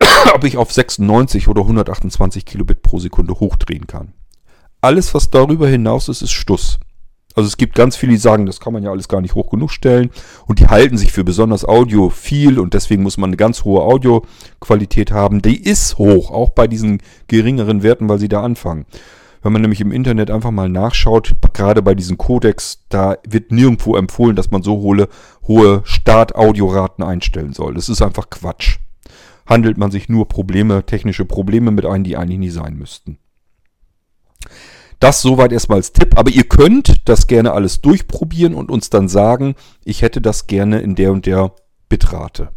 ob 0.34 0.44
ich 0.44 0.56
auf 0.56 0.72
96 0.72 1.48
oder 1.48 1.62
128 1.62 2.44
Kilobit 2.44 2.82
pro 2.82 2.98
Sekunde 2.98 3.34
hochdrehen 3.40 3.86
kann. 3.86 4.12
Alles, 4.80 5.14
was 5.14 5.30
darüber 5.30 5.68
hinaus 5.68 6.08
ist, 6.08 6.22
ist 6.22 6.32
Stuss. 6.32 6.78
Also 7.34 7.46
es 7.46 7.56
gibt 7.56 7.74
ganz 7.74 7.96
viele, 7.96 8.12
die 8.12 8.18
sagen, 8.18 8.46
das 8.46 8.58
kann 8.58 8.72
man 8.72 8.82
ja 8.82 8.90
alles 8.90 9.06
gar 9.08 9.20
nicht 9.20 9.34
hoch 9.34 9.50
genug 9.50 9.70
stellen 9.70 10.10
und 10.46 10.58
die 10.58 10.66
halten 10.66 10.96
sich 10.96 11.12
für 11.12 11.24
besonders 11.24 11.64
Audio 11.64 12.10
viel 12.10 12.58
und 12.58 12.74
deswegen 12.74 13.02
muss 13.02 13.16
man 13.16 13.30
eine 13.30 13.36
ganz 13.36 13.64
hohe 13.64 13.82
Audioqualität 13.82 15.12
haben. 15.12 15.40
Die 15.40 15.62
ist 15.62 15.98
hoch, 15.98 16.30
auch 16.30 16.50
bei 16.50 16.66
diesen 16.66 17.00
geringeren 17.28 17.82
Werten, 17.82 18.08
weil 18.08 18.18
sie 18.18 18.28
da 18.28 18.42
anfangen. 18.42 18.86
Wenn 19.42 19.52
man 19.52 19.62
nämlich 19.62 19.80
im 19.80 19.92
Internet 19.92 20.30
einfach 20.30 20.50
mal 20.50 20.68
nachschaut, 20.68 21.36
gerade 21.52 21.80
bei 21.82 21.94
diesen 21.94 22.18
Codecs, 22.18 22.84
da 22.88 23.18
wird 23.26 23.52
nirgendwo 23.52 23.96
empfohlen, 23.96 24.34
dass 24.34 24.50
man 24.50 24.62
so 24.62 24.78
hohe, 24.78 25.08
hohe 25.46 25.82
Start-Audioraten 25.84 27.04
einstellen 27.04 27.52
soll. 27.52 27.74
Das 27.74 27.88
ist 27.88 28.02
einfach 28.02 28.30
Quatsch. 28.30 28.78
Handelt 29.46 29.78
man 29.78 29.90
sich 29.90 30.08
nur 30.08 30.28
Probleme, 30.28 30.84
technische 30.84 31.24
Probleme 31.24 31.70
mit 31.70 31.86
ein, 31.86 32.04
die 32.04 32.16
eigentlich 32.16 32.38
nie 32.38 32.50
sein 32.50 32.76
müssten. 32.76 33.18
Das 35.00 35.22
soweit 35.22 35.52
erstmal 35.52 35.78
als 35.78 35.92
Tipp, 35.92 36.18
aber 36.18 36.30
ihr 36.30 36.44
könnt 36.44 37.08
das 37.08 37.28
gerne 37.28 37.52
alles 37.52 37.80
durchprobieren 37.80 38.54
und 38.54 38.70
uns 38.70 38.90
dann 38.90 39.08
sagen, 39.08 39.54
ich 39.84 40.02
hätte 40.02 40.20
das 40.20 40.48
gerne 40.48 40.80
in 40.80 40.96
der 40.96 41.12
und 41.12 41.26
der 41.26 41.52
Bitrate. 41.88 42.48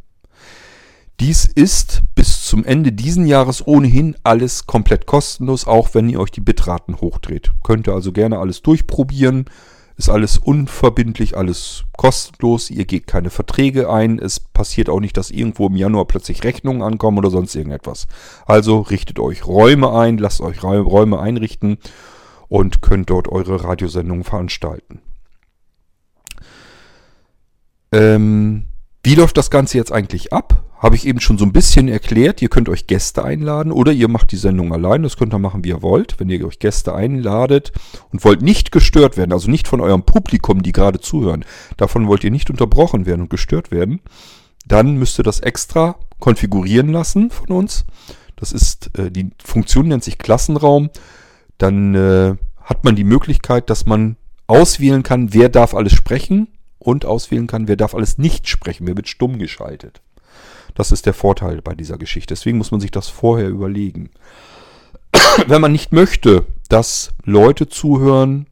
Dies 1.19 1.45
ist 1.45 2.01
bis 2.15 2.43
zum 2.45 2.65
Ende 2.65 2.91
diesen 2.91 3.27
Jahres 3.27 3.65
ohnehin 3.67 4.15
alles 4.23 4.65
komplett 4.65 5.05
kostenlos, 5.05 5.67
auch 5.67 5.93
wenn 5.93 6.09
ihr 6.09 6.19
euch 6.19 6.31
die 6.31 6.41
Bitraten 6.41 6.99
hochdreht. 6.99 7.51
Könnt 7.63 7.87
ihr 7.87 7.93
also 7.93 8.11
gerne 8.11 8.39
alles 8.39 8.63
durchprobieren. 8.63 9.45
Ist 9.97 10.09
alles 10.09 10.39
unverbindlich, 10.39 11.37
alles 11.37 11.83
kostenlos. 11.95 12.71
Ihr 12.71 12.85
geht 12.85 13.05
keine 13.05 13.29
Verträge 13.29 13.87
ein. 13.87 14.17
Es 14.17 14.39
passiert 14.39 14.89
auch 14.89 14.99
nicht, 14.99 15.15
dass 15.15 15.29
irgendwo 15.29 15.67
im 15.67 15.75
Januar 15.75 16.05
plötzlich 16.05 16.43
Rechnungen 16.43 16.81
ankommen 16.81 17.19
oder 17.19 17.29
sonst 17.29 17.53
irgendetwas. 17.53 18.07
Also 18.47 18.79
richtet 18.79 19.19
euch 19.19 19.45
Räume 19.45 19.93
ein, 19.93 20.17
lasst 20.17 20.41
euch 20.41 20.63
Räume 20.63 21.19
einrichten 21.19 21.77
und 22.51 22.81
könnt 22.81 23.09
dort 23.09 23.29
eure 23.29 23.63
Radiosendungen 23.63 24.25
veranstalten. 24.25 24.99
Ähm, 27.93 28.65
wie 29.05 29.15
läuft 29.15 29.37
das 29.37 29.49
Ganze 29.49 29.77
jetzt 29.77 29.93
eigentlich 29.93 30.33
ab? 30.33 30.61
Habe 30.77 30.97
ich 30.97 31.07
eben 31.07 31.21
schon 31.21 31.37
so 31.37 31.45
ein 31.45 31.53
bisschen 31.53 31.87
erklärt. 31.87 32.41
Ihr 32.41 32.49
könnt 32.49 32.67
euch 32.67 32.87
Gäste 32.87 33.23
einladen 33.23 33.71
oder 33.71 33.93
ihr 33.93 34.09
macht 34.09 34.33
die 34.33 34.37
Sendung 34.37 34.73
allein. 34.73 35.03
Das 35.03 35.15
könnt 35.15 35.33
ihr 35.33 35.39
machen, 35.39 35.63
wie 35.63 35.69
ihr 35.69 35.81
wollt. 35.81 36.19
Wenn 36.19 36.29
ihr 36.29 36.45
euch 36.45 36.59
Gäste 36.59 36.93
einladet 36.93 37.71
und 38.11 38.25
wollt 38.25 38.41
nicht 38.41 38.73
gestört 38.73 39.15
werden, 39.15 39.31
also 39.31 39.49
nicht 39.49 39.69
von 39.69 39.79
eurem 39.79 40.03
Publikum, 40.03 40.61
die 40.61 40.73
gerade 40.73 40.99
zuhören, 40.99 41.45
davon 41.77 42.09
wollt 42.09 42.25
ihr 42.25 42.31
nicht 42.31 42.49
unterbrochen 42.49 43.05
werden 43.05 43.21
und 43.21 43.29
gestört 43.29 43.71
werden, 43.71 44.01
dann 44.67 44.97
müsst 44.97 45.17
ihr 45.17 45.23
das 45.23 45.39
extra 45.39 45.95
konfigurieren 46.19 46.89
lassen 46.89 47.29
von 47.31 47.47
uns. 47.47 47.85
Das 48.35 48.51
ist, 48.51 48.91
äh, 48.99 49.09
die 49.09 49.29
Funktion 49.41 49.87
nennt 49.87 50.03
sich 50.03 50.17
Klassenraum. 50.17 50.89
Dann 51.61 51.93
äh, 51.93 52.35
hat 52.63 52.83
man 52.83 52.95
die 52.95 53.03
Möglichkeit, 53.03 53.69
dass 53.69 53.85
man 53.85 54.17
auswählen 54.47 55.03
kann, 55.03 55.31
wer 55.31 55.47
darf 55.47 55.75
alles 55.75 55.93
sprechen 55.93 56.47
und 56.79 57.05
auswählen 57.05 57.45
kann, 57.45 57.67
wer 57.67 57.75
darf 57.75 57.93
alles 57.93 58.17
nicht 58.17 58.49
sprechen, 58.49 58.87
wer 58.87 58.97
wird 58.97 59.07
stumm 59.07 59.37
geschaltet. 59.37 60.01
Das 60.73 60.91
ist 60.91 61.05
der 61.05 61.13
Vorteil 61.13 61.61
bei 61.61 61.75
dieser 61.75 61.99
Geschichte. 61.99 62.33
Deswegen 62.33 62.57
muss 62.57 62.71
man 62.71 62.81
sich 62.81 62.89
das 62.89 63.09
vorher 63.09 63.47
überlegen. 63.47 64.09
Wenn 65.47 65.61
man 65.61 65.71
nicht 65.71 65.91
möchte, 65.91 66.47
dass 66.67 67.11
Leute 67.25 67.69
zuhören, 67.69 68.47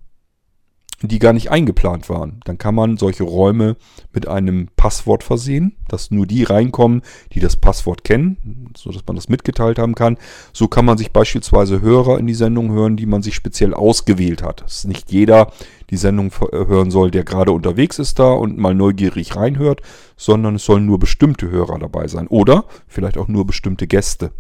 die 1.08 1.20
gar 1.20 1.34
nicht 1.34 1.50
eingeplant 1.50 2.10
waren, 2.10 2.42
dann 2.44 2.58
kann 2.58 2.76
man 2.76 2.98
solche 2.98 3.24
Räume 3.24 3.78
mit 4.14 4.28
einem 4.28 4.68
Passwort 4.76 5.24
versehen, 5.24 5.78
dass 5.88 6.12
nur 6.12 6.26
die 6.26 6.44
reinkommen, 6.44 7.02
die 7.34 7.40
das 7.40 7.56
Passwort 7.56 8.04
kennen, 8.04 8.72
sodass 8.76 9.04
man 9.08 9.16
das 9.16 9.30
mitgeteilt 9.30 9.80
haben 9.80 9.96
kann. 9.96 10.18
So 10.52 10.68
kann 10.68 10.86
man 10.86 10.98
sich 10.98 11.12
beispielsweise 11.12 11.82
Hörer 11.82 12.20
in 12.20 12.28
die 12.28 12.34
Sendung 12.34 12.72
hören, 12.72 12.98
die 12.98 13.06
man 13.06 13.22
sich 13.22 13.36
speziell 13.36 13.74
ausgewählt 13.74 14.44
hat. 14.44 14.62
Ist 14.62 14.88
nicht 14.88 15.12
jeder 15.12 15.52
die 15.90 15.98
Sendung 15.98 16.32
hören 16.52 16.92
soll, 16.92 17.12
der 17.12 17.24
gerade 17.24 17.52
unterwegs 17.52 17.98
ist 17.98 18.20
da 18.20 18.32
und 18.34 18.58
mal 18.58 18.76
neugierig 18.76 19.36
reinhört, 19.36 19.82
sondern 20.18 20.56
es 20.56 20.66
sollen 20.66 20.86
nur 20.86 21.00
bestimmte 21.00 21.50
Hörer 21.50 21.80
dabei 21.80 22.08
sein 22.08 22.28
oder 22.28 22.66
vielleicht 22.88 23.18
auch 23.18 23.28
nur 23.28 23.48
bestimmte 23.48 23.88
Gäste. 23.88 24.32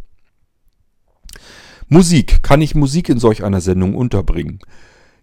Musik. 1.88 2.44
Kann 2.44 2.62
ich 2.62 2.76
Musik 2.76 3.10
in 3.10 3.18
solch 3.18 3.44
einer 3.44 3.62
Sendung 3.62 3.96
unterbringen? 3.96 4.60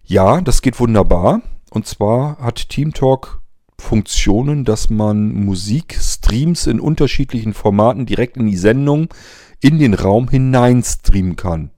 Ja, 0.09 0.39
das 0.39 0.61
geht 0.61 0.79
wunderbar. 0.79 1.41
Und 1.69 1.85
zwar 1.85 2.37
hat 2.37 2.69
TeamTalk 2.69 3.41
Funktionen, 3.77 4.63
dass 4.63 4.89
man 4.89 5.33
Musikstreams 5.33 6.65
in 6.67 6.79
unterschiedlichen 6.79 7.53
Formaten 7.53 8.05
direkt 8.05 8.37
in 8.37 8.47
die 8.47 8.55
Sendung 8.55 9.09
in 9.59 9.79
den 9.79 9.93
Raum 9.93 10.29
hinein 10.29 10.81
streamen 10.81 11.35
kann. 11.35 11.71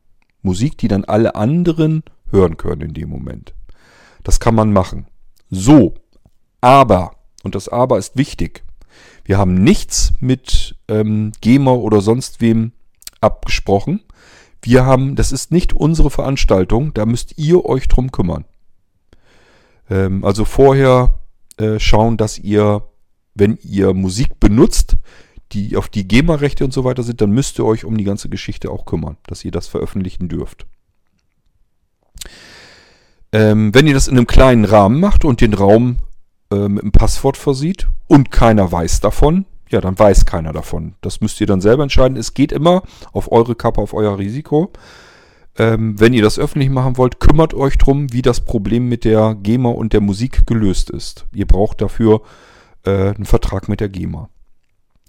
Musik, 0.43 0.77
die 0.77 0.87
dann 0.87 1.05
alle 1.05 1.33
anderen 1.33 2.03
hören 2.29 2.55
können 2.55 2.81
in 2.81 2.93
dem 2.93 3.09
Moment. 3.09 3.55
Das 4.23 4.39
kann 4.39 4.53
man 4.53 4.71
machen. 4.71 5.07
So, 5.49 5.95
aber, 6.61 7.15
und 7.41 7.55
das 7.55 7.67
aber 7.67 7.97
ist 7.97 8.15
wichtig, 8.15 8.63
wir 9.25 9.39
haben 9.39 9.55
nichts 9.55 10.13
mit 10.19 10.75
ähm, 10.87 11.31
GEMA 11.41 11.71
oder 11.71 11.99
sonst 12.01 12.41
wem 12.41 12.73
abgesprochen. 13.21 14.01
Wir 14.61 14.85
haben, 14.85 15.15
das 15.15 15.31
ist 15.31 15.51
nicht 15.51 15.73
unsere 15.73 16.09
Veranstaltung, 16.09 16.93
da 16.93 17.05
müsst 17.05 17.37
ihr 17.37 17.65
euch 17.65 17.87
drum 17.87 18.11
kümmern. 18.11 18.45
Ähm, 19.89 20.23
also 20.23 20.45
vorher 20.45 21.19
äh, 21.57 21.79
schauen, 21.79 22.17
dass 22.17 22.37
ihr, 22.37 22.83
wenn 23.35 23.57
ihr 23.63 23.93
Musik 23.93 24.39
benutzt, 24.39 24.95
die 25.51 25.77
auf 25.77 25.89
die 25.89 26.07
GEMA-Rechte 26.07 26.63
und 26.63 26.73
so 26.73 26.83
weiter 26.83 27.03
sind, 27.03 27.21
dann 27.21 27.31
müsst 27.31 27.57
ihr 27.59 27.65
euch 27.65 27.85
um 27.85 27.97
die 27.97 28.03
ganze 28.03 28.29
Geschichte 28.29 28.69
auch 28.69 28.85
kümmern, 28.85 29.17
dass 29.25 29.43
ihr 29.43 29.51
das 29.51 29.67
veröffentlichen 29.67 30.29
dürft. 30.29 30.65
Ähm, 33.31 33.73
wenn 33.73 33.87
ihr 33.87 33.93
das 33.93 34.07
in 34.07 34.17
einem 34.17 34.27
kleinen 34.27 34.65
Rahmen 34.65 34.99
macht 34.99 35.23
und 35.25 35.41
den 35.41 35.53
Raum 35.53 35.97
äh, 36.51 36.67
mit 36.67 36.83
einem 36.83 36.91
Passwort 36.91 37.37
versieht 37.37 37.87
und 38.07 38.31
keiner 38.31 38.71
weiß 38.71 39.01
davon, 39.01 39.45
ja, 39.69 39.81
dann 39.81 39.97
weiß 39.97 40.25
keiner 40.25 40.53
davon. 40.53 40.95
Das 41.01 41.21
müsst 41.21 41.39
ihr 41.41 41.47
dann 41.47 41.61
selber 41.61 41.83
entscheiden. 41.83 42.17
Es 42.17 42.33
geht 42.33 42.51
immer 42.51 42.83
auf 43.11 43.31
eure 43.31 43.55
Kappe, 43.55 43.81
auf 43.81 43.93
euer 43.93 44.17
Risiko. 44.17 44.71
Ähm, 45.57 45.99
wenn 45.99 46.13
ihr 46.13 46.21
das 46.21 46.39
öffentlich 46.39 46.69
machen 46.69 46.97
wollt, 46.97 47.19
kümmert 47.19 47.53
euch 47.53 47.77
drum, 47.77 48.11
wie 48.13 48.21
das 48.21 48.41
Problem 48.41 48.87
mit 48.87 49.03
der 49.03 49.35
GEMA 49.35 49.69
und 49.69 49.93
der 49.93 50.01
Musik 50.01 50.47
gelöst 50.47 50.89
ist. 50.89 51.25
Ihr 51.33 51.45
braucht 51.45 51.81
dafür 51.81 52.21
äh, 52.85 53.13
einen 53.13 53.25
Vertrag 53.25 53.67
mit 53.67 53.79
der 53.79 53.89
GEMA. 53.89 54.29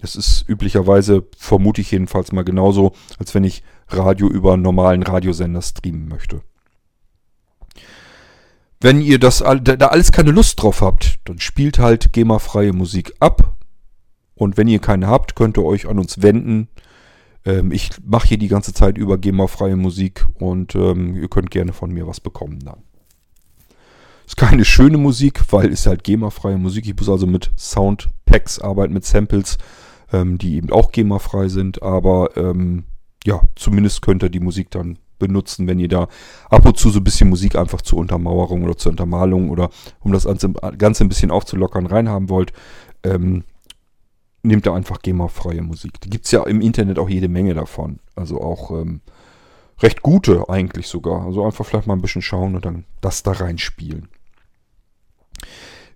Das 0.01 0.17
ist 0.17 0.49
üblicherweise, 0.49 1.25
vermute 1.37 1.83
ich 1.83 1.91
jedenfalls 1.91 2.33
mal 2.33 2.45
genauso, 2.45 2.93
als 3.19 3.35
wenn 3.35 3.45
ich 3.45 3.63
Radio 3.89 4.29
über 4.29 4.55
einen 4.55 4.63
normalen 4.63 5.03
Radiosender 5.03 5.63
streamen 5.63 6.09
möchte. 6.09 6.43
Wenn 8.81 9.03
ihr 9.03 9.19
das 9.19 9.39
da 9.39 9.87
alles 9.89 10.11
keine 10.11 10.31
Lust 10.31 10.63
drauf 10.63 10.81
habt, 10.81 11.19
dann 11.27 11.39
spielt 11.39 11.79
halt 11.79 12.15
GEMA-freie 12.15 12.73
Musik 12.73 13.13
ab. 13.21 13.50
Und 14.41 14.57
wenn 14.57 14.69
ihr 14.69 14.79
keine 14.79 15.07
habt, 15.07 15.37
könnt 15.37 15.59
ihr 15.59 15.65
euch 15.67 15.87
an 15.87 15.99
uns 15.99 16.23
wenden. 16.23 16.69
Ähm, 17.45 17.73
ich 17.73 17.91
mache 18.03 18.29
hier 18.29 18.39
die 18.39 18.49
ganze 18.49 18.73
Zeit 18.73 18.97
über 18.97 19.19
GEMA-freie 19.19 19.77
Musik 19.77 20.27
und 20.39 20.75
ähm, 20.75 21.15
ihr 21.15 21.29
könnt 21.29 21.51
gerne 21.51 21.75
von 21.75 21.93
mir 21.93 22.07
was 22.07 22.21
bekommen 22.21 22.59
dann. 22.65 22.79
Ist 24.25 24.39
keine 24.39 24.65
schöne 24.65 24.97
Musik, 24.97 25.53
weil 25.53 25.71
es 25.71 25.85
halt 25.85 26.05
GEMA-freie 26.05 26.57
Musik. 26.57 26.87
Ich 26.87 26.97
muss 26.97 27.11
also 27.11 27.27
mit 27.27 27.51
Soundpacks 27.59 28.61
arbeiten, 28.61 28.95
mit 28.95 29.05
Samples, 29.05 29.59
ähm, 30.11 30.39
die 30.39 30.55
eben 30.55 30.71
auch 30.71 30.91
GEMA-frei 30.91 31.49
sind. 31.49 31.83
Aber 31.83 32.35
ähm, 32.39 32.85
ja, 33.27 33.43
zumindest 33.57 34.01
könnt 34.01 34.23
ihr 34.23 34.31
die 34.31 34.41
Musik 34.41 34.71
dann 34.71 34.97
benutzen, 35.19 35.67
wenn 35.67 35.79
ihr 35.79 35.89
da 35.89 36.09
ab 36.49 36.65
und 36.65 36.79
zu 36.79 36.89
so 36.89 37.01
ein 37.01 37.05
bisschen 37.05 37.29
Musik 37.29 37.57
einfach 37.57 37.83
zur 37.83 37.99
Untermauerung 37.99 38.65
oder 38.65 38.79
zur 38.79 38.93
Untermalung 38.93 39.51
oder 39.51 39.69
um 39.99 40.13
das 40.13 40.25
Ganze 40.25 41.05
ein 41.05 41.09
bisschen 41.11 41.31
aufzulockern 41.31 41.85
reinhaben 41.85 42.31
wollt, 42.31 42.55
ähm, 43.03 43.45
nehmt 44.43 44.67
da 44.67 44.75
einfach 44.75 45.01
GEMA-freie 45.03 45.63
Musik. 45.63 46.01
Die 46.01 46.11
gibt 46.11 46.27
es 46.27 46.31
ja 46.31 46.45
im 46.45 46.61
Internet 46.61 46.99
auch 46.99 47.09
jede 47.09 47.29
Menge 47.29 47.55
davon. 47.55 48.01
Also 48.17 48.41
auch 48.41 48.71
ähm, 48.71 49.01
recht 49.81 50.03
gute 50.03 50.49
eigentlich 50.49 50.89
sogar. 50.89 51.27
Also 51.27 51.45
einfach 51.45 51.67
vielleicht 51.67 51.87
mal 51.87 51.95
ein 51.95 52.03
bisschen 52.03 52.23
schauen 52.23 52.55
und 52.55 52.65
dann 52.65 52.85
das 53.01 53.23
da 53.23 53.33
reinspielen. 53.33 54.09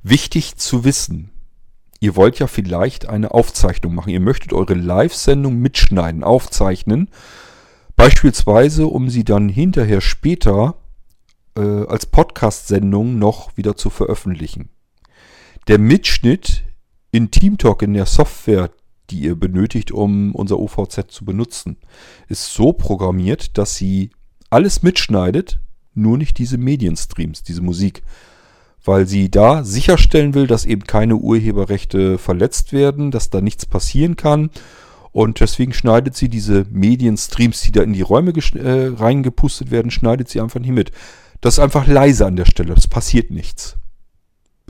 Wichtig 0.03 0.57
zu 0.57 0.85
wissen, 0.85 1.31
ihr 2.01 2.17
wollt 2.17 2.39
ja 2.39 2.47
vielleicht 2.47 3.09
eine 3.09 3.31
Aufzeichnung 3.31 3.95
machen. 3.95 4.11
Ihr 4.11 4.21
möchtet 4.21 4.53
eure 4.53 4.75
Live-Sendung 4.75 5.57
mitschneiden, 5.57 6.23
aufzeichnen 6.23 7.09
Beispielsweise, 7.97 8.87
um 8.87 9.09
sie 9.09 9.25
dann 9.25 9.49
hinterher 9.49 10.01
später 10.01 10.77
äh, 11.57 11.61
als 11.61 12.07
Podcast-Sendung 12.07 13.19
noch 13.19 13.57
wieder 13.57 13.77
zu 13.77 13.89
veröffentlichen. 13.89 14.69
Der 15.69 15.79
Mitschnitt 15.79 16.65
in 17.15 17.31
TeamTalk 17.31 17.83
in 17.83 17.95
der 17.95 18.07
Software, 18.07 18.71
die 19.09 19.21
ihr 19.21 19.37
benötigt, 19.37 19.93
um 19.93 20.35
unser 20.35 20.59
OVZ 20.59 21.05
zu 21.07 21.25
benutzen, 21.25 21.77
ist 22.29 22.53
so 22.53 22.73
programmiert, 22.73 23.57
dass 23.57 23.77
sie 23.77 24.11
alles 24.51 24.83
mitschneidet, 24.83 25.61
nur 25.95 26.19
nicht 26.19 26.39
diese 26.39 26.59
Medienstreams, 26.59 27.45
diese 27.45 27.63
Musik, 27.63 28.03
weil 28.85 29.07
sie 29.07 29.31
da 29.31 29.63
sicherstellen 29.63 30.35
will, 30.35 30.49
dass 30.49 30.65
eben 30.65 30.83
keine 30.89 31.15
Urheberrechte 31.15 32.19
verletzt 32.19 32.73
werden, 32.73 33.13
dass 33.13 33.31
da 33.31 33.41
nichts 33.41 33.65
passieren 33.65 34.17
kann 34.17 34.51
und 35.13 35.39
deswegen 35.39 35.73
schneidet 35.73 36.17
sie 36.17 36.29
diese 36.29 36.67
Medienstreams, 36.69 37.61
die 37.61 37.71
da 37.71 37.85
in 37.85 37.93
die 37.93 38.03
Räume 38.03 38.33
äh, 38.33 38.93
reingepustet 38.93 39.71
werden, 39.71 39.93
schneidet 39.93 40.29
sie 40.29 40.41
einfach 40.41 40.59
nicht 40.59 40.73
mit. 40.73 40.91
Das 41.41 41.55
ist 41.55 41.61
einfach 41.61 41.87
leise 41.87 42.27
an 42.27 42.35
der 42.35 42.47
Stelle. 42.47 42.75
Es 42.75 42.89
passiert 42.89 43.31
nichts. 43.31 43.77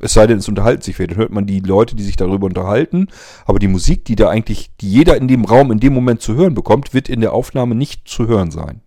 Es 0.00 0.12
sei 0.12 0.26
denn, 0.26 0.38
es 0.38 0.48
unterhalten 0.48 0.82
sich. 0.82 0.96
Dann 0.96 1.16
hört 1.16 1.32
man 1.32 1.46
die 1.46 1.60
Leute, 1.60 1.94
die 1.94 2.02
sich 2.02 2.16
darüber 2.16 2.46
unterhalten. 2.46 3.08
Aber 3.44 3.58
die 3.58 3.68
Musik, 3.68 4.04
die 4.04 4.16
da 4.16 4.28
eigentlich, 4.28 4.70
die 4.80 4.90
jeder 4.90 5.16
in 5.16 5.28
dem 5.28 5.44
Raum 5.44 5.70
in 5.70 5.80
dem 5.80 5.94
Moment 5.94 6.20
zu 6.20 6.34
hören 6.34 6.54
bekommt, 6.54 6.94
wird 6.94 7.08
in 7.08 7.20
der 7.20 7.32
Aufnahme 7.32 7.74
nicht 7.74 8.08
zu 8.08 8.26
hören 8.26 8.50
sein. 8.50 8.80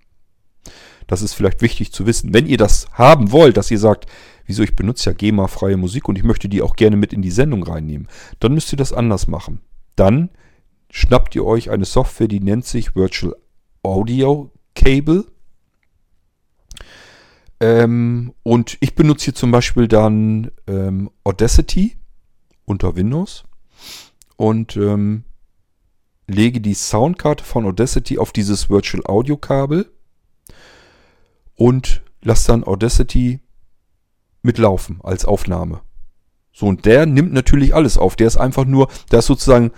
Das 1.07 1.21
ist 1.21 1.33
vielleicht 1.33 1.61
wichtig 1.61 1.93
zu 1.93 2.05
wissen. 2.05 2.33
Wenn 2.33 2.45
ihr 2.45 2.57
das 2.57 2.87
haben 2.91 3.31
wollt, 3.31 3.55
dass 3.55 3.71
ihr 3.71 3.79
sagt, 3.79 4.05
wieso 4.45 4.61
ich 4.63 4.75
benutze 4.75 5.09
ja 5.09 5.13
GEMA-freie 5.13 5.77
Musik 5.77 6.09
und 6.09 6.17
ich 6.17 6.23
möchte 6.23 6.49
die 6.49 6.61
auch 6.61 6.75
gerne 6.75 6.97
mit 6.97 7.13
in 7.13 7.21
die 7.21 7.31
Sendung 7.31 7.63
reinnehmen, 7.63 8.07
dann 8.39 8.53
müsst 8.53 8.73
ihr 8.73 8.77
das 8.77 8.93
anders 8.93 9.27
machen. 9.27 9.61
Dann 9.95 10.29
schnappt 10.91 11.35
ihr 11.35 11.45
euch 11.45 11.69
eine 11.69 11.85
Software, 11.85 12.27
die 12.27 12.41
nennt 12.41 12.65
sich 12.65 12.95
Virtual 12.95 13.35
Audio 13.83 14.51
Cable. 14.75 15.25
Ähm, 17.59 18.33
und 18.43 18.77
ich 18.81 18.95
benutze 18.95 19.25
hier 19.25 19.35
zum 19.35 19.51
Beispiel 19.51 19.87
dann 19.87 20.51
ähm, 20.67 21.09
Audacity 21.23 21.97
unter 22.65 22.95
Windows 22.95 23.45
und 24.35 24.75
ähm, 24.77 25.23
lege 26.27 26.61
die 26.61 26.73
Soundkarte 26.73 27.43
von 27.43 27.65
Audacity 27.65 28.19
auf 28.19 28.31
dieses 28.31 28.69
Virtual 28.69 29.03
Audio 29.05 29.37
Kabel 29.37 29.91
und 31.55 32.01
lasse 32.21 32.47
dann 32.47 32.63
Audacity 32.63 33.39
mitlaufen 34.43 34.99
als 35.01 35.25
Aufnahme. 35.25 35.81
So, 36.51 36.67
und 36.67 36.85
der 36.85 37.05
nimmt 37.05 37.33
natürlich 37.33 37.73
alles 37.73 37.97
auf. 37.97 38.15
Der 38.15 38.27
ist 38.27 38.37
einfach 38.37 38.65
nur, 38.65 38.89
da 39.09 39.19
ist 39.19 39.27
sozusagen 39.27 39.71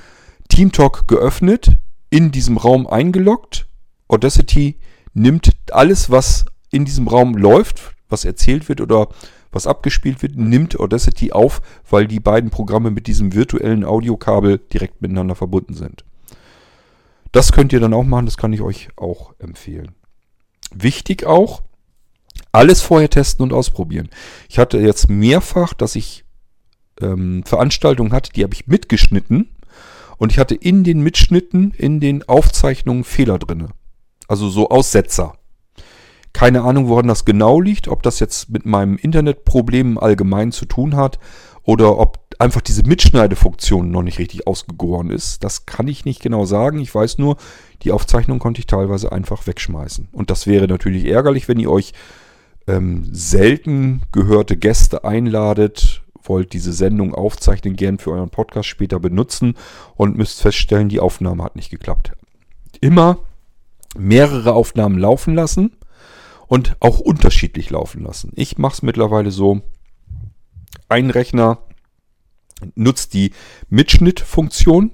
TeamTalk 0.49 1.07
geöffnet, 1.07 1.77
in 2.09 2.31
diesem 2.31 2.57
Raum 2.57 2.87
eingeloggt. 2.87 3.67
Audacity 4.07 4.79
nimmt 5.13 5.51
alles, 5.71 6.09
was 6.09 6.45
in 6.71 6.85
diesem 6.85 7.07
Raum 7.07 7.35
läuft, 7.35 7.95
was 8.09 8.25
erzählt 8.25 8.69
wird 8.69 8.81
oder 8.81 9.09
was 9.51 9.67
abgespielt 9.67 10.21
wird, 10.21 10.35
nimmt 10.37 10.79
Audacity 10.79 11.31
auf, 11.31 11.61
weil 11.89 12.07
die 12.07 12.19
beiden 12.19 12.49
Programme 12.49 12.91
mit 12.91 13.07
diesem 13.07 13.33
virtuellen 13.33 13.83
Audiokabel 13.83 14.59
direkt 14.71 15.01
miteinander 15.01 15.35
verbunden 15.35 15.73
sind. 15.73 16.03
Das 17.31 17.51
könnt 17.51 17.73
ihr 17.73 17.79
dann 17.79 17.93
auch 17.93 18.03
machen, 18.03 18.25
das 18.25 18.37
kann 18.37 18.53
ich 18.53 18.61
euch 18.61 18.89
auch 18.95 19.33
empfehlen. 19.39 19.91
Wichtig 20.73 21.25
auch, 21.25 21.63
alles 22.51 22.81
vorher 22.81 23.09
testen 23.09 23.43
und 23.43 23.53
ausprobieren. 23.53 24.09
Ich 24.49 24.59
hatte 24.59 24.79
jetzt 24.79 25.09
mehrfach, 25.09 25.73
dass 25.73 25.95
ich 25.95 26.25
ähm, 27.01 27.43
Veranstaltungen 27.45 28.11
hatte, 28.11 28.31
die 28.31 28.43
habe 28.43 28.53
ich 28.53 28.67
mitgeschnitten 28.67 29.49
und 30.17 30.31
ich 30.31 30.39
hatte 30.39 30.55
in 30.55 30.83
den 30.83 31.01
Mitschnitten, 31.01 31.71
in 31.71 31.99
den 31.99 32.27
Aufzeichnungen 32.27 33.03
Fehler 33.03 33.39
drin. 33.39 33.69
Also 34.27 34.49
so 34.49 34.69
Aussetzer. 34.69 35.38
Keine 36.33 36.61
Ahnung, 36.61 36.87
woran 36.87 37.07
das 37.07 37.25
genau 37.25 37.59
liegt, 37.59 37.87
ob 37.87 38.03
das 38.03 38.19
jetzt 38.19 38.49
mit 38.49 38.65
meinem 38.65 38.97
Internetproblem 38.97 39.97
allgemein 39.97 40.51
zu 40.51 40.65
tun 40.65 40.95
hat 40.95 41.19
oder 41.63 41.97
ob 41.97 42.19
einfach 42.39 42.61
diese 42.61 42.83
Mitschneidefunktion 42.83 43.91
noch 43.91 44.01
nicht 44.01 44.19
richtig 44.19 44.47
ausgegoren 44.47 45.09
ist. 45.09 45.43
Das 45.43 45.65
kann 45.65 45.87
ich 45.87 46.05
nicht 46.05 46.21
genau 46.21 46.45
sagen. 46.45 46.79
Ich 46.79 46.93
weiß 46.93 47.17
nur, 47.17 47.37
die 47.83 47.91
Aufzeichnung 47.91 48.39
konnte 48.39 48.59
ich 48.59 48.67
teilweise 48.67 49.11
einfach 49.11 49.45
wegschmeißen. 49.45 50.07
Und 50.11 50.29
das 50.29 50.47
wäre 50.47 50.67
natürlich 50.67 51.05
ärgerlich, 51.05 51.47
wenn 51.47 51.59
ihr 51.59 51.69
euch 51.69 51.93
ähm, 52.67 53.07
selten 53.11 54.03
gehörte 54.11 54.55
Gäste 54.55 55.03
einladet, 55.03 56.01
wollt 56.23 56.53
diese 56.53 56.73
Sendung 56.73 57.13
aufzeichnen, 57.13 57.75
gern 57.75 57.97
für 57.97 58.11
euren 58.11 58.29
Podcast 58.29 58.67
später 58.67 58.99
benutzen 58.99 59.55
und 59.95 60.17
müsst 60.17 60.41
feststellen, 60.41 60.89
die 60.89 60.99
Aufnahme 60.99 61.43
hat 61.43 61.55
nicht 61.55 61.71
geklappt. 61.71 62.13
Immer 62.81 63.17
mehrere 63.97 64.53
Aufnahmen 64.53 64.97
laufen 64.97 65.33
lassen 65.33 65.71
und 66.49 66.75
auch 66.79 66.99
unterschiedlich 66.99 67.69
laufen 67.69 68.03
lassen. 68.03 68.31
Ich 68.35 68.57
mache 68.57 68.73
es 68.73 68.81
mittlerweile 68.81 69.31
so, 69.31 69.61
ein 70.89 71.11
Rechner 71.11 71.59
nutzt 72.75 73.13
die 73.13 73.31
Mitschnittfunktion 73.69 74.91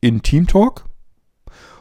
in 0.00 0.22
TeamTalk 0.22 0.84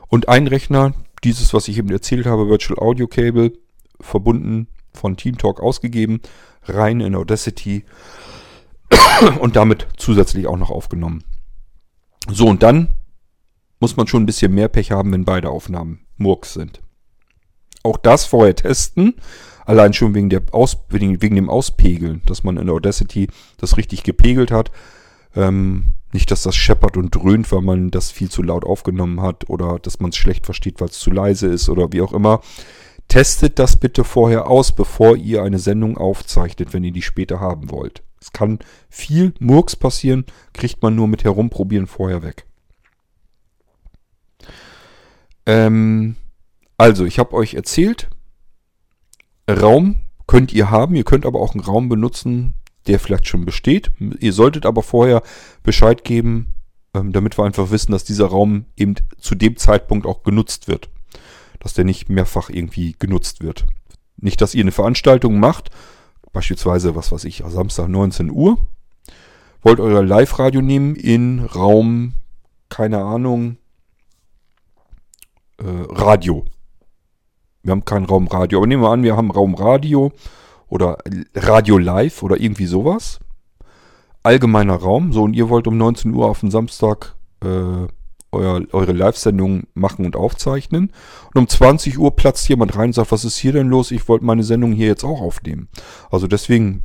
und 0.08 0.30
ein 0.30 0.48
Rechner, 0.48 0.94
dieses, 1.24 1.54
was 1.56 1.68
ich 1.68 1.80
eben 1.80 1.90
erzählt 1.90 2.28
habe, 2.28 2.48
Virtual 2.48 2.80
Audio 2.80 3.08
Cable, 3.08 3.54
verbunden 4.00 4.68
von 4.94 5.18
TeamTalk 5.18 5.60
ausgegeben, 5.60 6.22
rein 6.64 7.02
in 7.02 7.16
Audacity 7.16 7.84
und 9.40 9.56
damit 9.56 9.88
zusätzlich 9.98 10.46
auch 10.46 10.58
noch 10.58 10.70
aufgenommen. 10.70 11.24
So, 12.30 12.48
und 12.48 12.62
dann 12.62 12.94
muss 13.80 13.98
man 13.98 14.06
schon 14.06 14.22
ein 14.24 14.28
bisschen 14.28 14.54
mehr 14.54 14.68
Pech 14.68 14.92
haben, 14.92 15.12
wenn 15.12 15.26
beide 15.26 15.50
Aufnahmen 15.50 16.06
Murks 16.16 16.54
sind. 16.54 16.85
Auch 17.86 17.98
das 17.98 18.26
vorher 18.26 18.56
testen. 18.56 19.14
Allein 19.64 19.94
schon 19.94 20.16
wegen, 20.16 20.30
der 20.30 20.42
Aus, 20.52 20.78
wegen, 20.90 21.22
wegen 21.22 21.36
dem 21.36 21.50
Auspegeln, 21.50 22.24
dass 22.26 22.44
man 22.44 22.58
in 22.58 22.70
Audacity 22.70 23.28
das 23.58 23.78
richtig 23.78 24.02
gepegelt 24.02 24.50
hat. 24.50 24.72
Ähm, 25.36 25.94
nicht, 26.12 26.32
dass 26.32 26.42
das 26.42 26.56
scheppert 26.56 26.98
und 26.98 27.14
dröhnt, 27.14 27.52
weil 27.52 27.62
man 27.62 27.92
das 27.92 28.10
viel 28.10 28.30
zu 28.30 28.42
laut 28.42 28.66
aufgenommen 28.66 29.22
hat 29.22 29.50
oder 29.50 29.78
dass 29.78 30.00
man 30.00 30.10
es 30.10 30.18
schlecht 30.18 30.46
versteht, 30.46 30.82
weil 30.82 30.88
es 30.88 31.00
zu 31.00 31.12
leise 31.12 31.48
ist 31.48 31.70
oder 31.70 31.92
wie 31.92 32.02
auch 32.02 32.14
immer. 32.14 32.42
Testet 33.08 33.60
das 33.60 33.76
bitte 33.76 34.04
vorher 34.04 34.48
aus, 34.48 34.72
bevor 34.72 35.16
ihr 35.16 35.44
eine 35.44 35.60
Sendung 35.60 35.98
aufzeichnet, 35.98 36.74
wenn 36.74 36.84
ihr 36.84 36.92
die 36.92 37.04
später 37.04 37.40
haben 37.40 37.70
wollt. 37.70 38.02
Es 38.20 38.32
kann 38.32 38.58
viel 38.90 39.34
Murks 39.40 39.76
passieren, 39.76 40.26
kriegt 40.54 40.82
man 40.82 40.96
nur 40.96 41.08
mit 41.08 41.24
herumprobieren 41.24 41.86
vorher 41.86 42.24
weg. 42.24 42.48
Ähm, 45.46 46.16
also, 46.78 47.06
ich 47.06 47.20
habe 47.20 47.34
euch 47.34 47.54
erzählt, 47.54 48.10
Raum 49.50 49.96
könnt 50.28 50.54
ihr 50.54 50.72
haben, 50.72 50.96
ihr 50.96 51.04
könnt 51.04 51.26
aber 51.26 51.40
auch 51.40 51.54
einen 51.54 51.64
Raum 51.64 51.88
benutzen, 51.90 52.54
der 52.88 53.00
vielleicht 53.00 53.28
schon 53.28 53.46
besteht. 53.46 53.92
Ihr 54.20 54.34
solltet 54.34 54.66
aber 54.66 54.84
vorher 54.84 55.22
Bescheid 55.64 56.04
geben, 56.04 56.54
ähm, 56.94 57.12
damit 57.12 57.38
wir 57.38 57.46
einfach 57.46 57.72
wissen, 57.72 57.92
dass 57.92 58.04
dieser 58.04 58.28
Raum 58.28 58.66
eben 58.76 58.96
zu 59.18 59.36
dem 59.36 59.58
Zeitpunkt 59.58 60.06
auch 60.06 60.24
genutzt 60.24 60.68
wird. 60.68 60.90
Dass 61.60 61.74
der 61.74 61.86
nicht 61.86 62.10
mehrfach 62.10 62.50
irgendwie 62.50 62.96
genutzt 62.98 63.42
wird. 63.42 63.66
Nicht, 64.18 64.42
dass 64.42 64.56
ihr 64.56 64.64
eine 64.64 64.72
Veranstaltung 64.72 65.40
macht, 65.40 65.72
beispielsweise, 66.32 66.96
was 66.96 67.12
weiß 67.12 67.24
ich, 67.26 67.44
Samstag 67.48 67.88
19 67.88 68.30
Uhr, 68.30 68.58
wollt 69.62 69.80
euer 69.80 70.04
Live-Radio 70.04 70.62
nehmen 70.62 70.96
in 70.96 71.40
Raum, 71.40 72.14
keine 72.70 73.00
Ahnung, 73.00 73.58
äh, 75.58 75.64
Radio. 75.66 76.46
Wir 77.66 77.72
haben 77.72 77.84
keinen 77.84 78.06
Raum 78.06 78.28
Radio. 78.28 78.60
Aber 78.60 78.68
nehmen 78.68 78.84
wir 78.84 78.92
an, 78.92 79.02
wir 79.02 79.18
haben 79.18 79.32
Raum 79.32 79.56
Radio 79.56 80.12
oder 80.68 81.00
Radio 81.34 81.80
Live 81.80 82.22
oder 82.22 82.40
irgendwie 82.40 82.68
sowas. 82.68 83.20
Allgemeiner 84.22 84.76
Raum. 84.76 85.12
So, 85.12 85.24
und 85.24 85.34
ihr 85.34 85.50
wollt 85.50 85.66
um 85.66 85.76
19 85.76 86.14
Uhr 86.14 86.30
auf 86.30 86.42
den 86.42 86.52
Samstag 86.52 87.16
äh, 87.44 87.88
euer, 88.32 88.62
eure 88.72 88.92
Live-Sendung 88.92 89.64
machen 89.74 90.06
und 90.06 90.16
aufzeichnen. 90.16 90.92
Und 91.34 91.42
um 91.42 91.48
20 91.48 91.98
Uhr 91.98 92.16
platzt 92.16 92.48
jemand 92.50 92.76
rein 92.76 92.90
und 92.90 92.94
sagt, 92.94 93.12
was 93.12 93.26
ist 93.26 93.38
hier 93.38 93.54
denn 93.54 93.68
los? 93.68 93.90
Ich 93.90 94.08
wollte 94.08 94.26
meine 94.26 94.44
Sendung 94.44 94.72
hier 94.72 94.88
jetzt 94.88 95.04
auch 95.04 95.22
aufnehmen. 95.22 95.68
Also 96.12 96.28
deswegen 96.28 96.84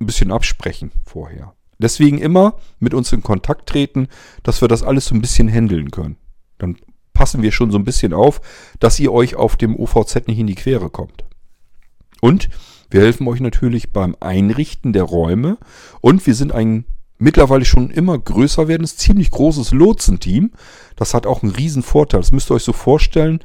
ein 0.00 0.06
bisschen 0.06 0.32
absprechen 0.32 0.92
vorher. 1.04 1.52
Deswegen 1.78 2.16
immer 2.16 2.54
mit 2.78 2.94
uns 2.94 3.12
in 3.12 3.22
Kontakt 3.22 3.68
treten, 3.68 4.08
dass 4.44 4.62
wir 4.62 4.68
das 4.68 4.82
alles 4.82 5.06
so 5.06 5.14
ein 5.14 5.20
bisschen 5.20 5.48
handeln 5.48 5.90
können. 5.90 6.16
Dann 6.56 6.76
passen 7.14 7.42
wir 7.42 7.52
schon 7.52 7.70
so 7.70 7.78
ein 7.78 7.84
bisschen 7.84 8.12
auf, 8.12 8.40
dass 8.80 8.98
ihr 8.98 9.12
euch 9.12 9.36
auf 9.36 9.56
dem 9.56 9.76
OVZ 9.76 10.26
nicht 10.26 10.38
in 10.38 10.46
die 10.46 10.54
Quere 10.54 10.90
kommt. 10.90 11.24
Und 12.20 12.48
wir 12.90 13.00
helfen 13.00 13.26
euch 13.26 13.40
natürlich 13.40 13.92
beim 13.92 14.16
Einrichten 14.20 14.92
der 14.92 15.04
Räume 15.04 15.58
und 16.00 16.26
wir 16.26 16.34
sind 16.34 16.52
ein 16.52 16.84
mittlerweile 17.18 17.64
schon 17.64 17.90
immer 17.90 18.18
größer 18.18 18.68
werdendes, 18.68 18.96
ziemlich 18.96 19.30
großes 19.30 19.70
Lotsenteam. 19.70 20.50
Das 20.96 21.14
hat 21.14 21.26
auch 21.26 21.42
einen 21.42 21.52
riesen 21.52 21.82
Vorteil. 21.82 22.20
Das 22.20 22.32
müsst 22.32 22.50
ihr 22.50 22.54
euch 22.54 22.64
so 22.64 22.72
vorstellen, 22.72 23.40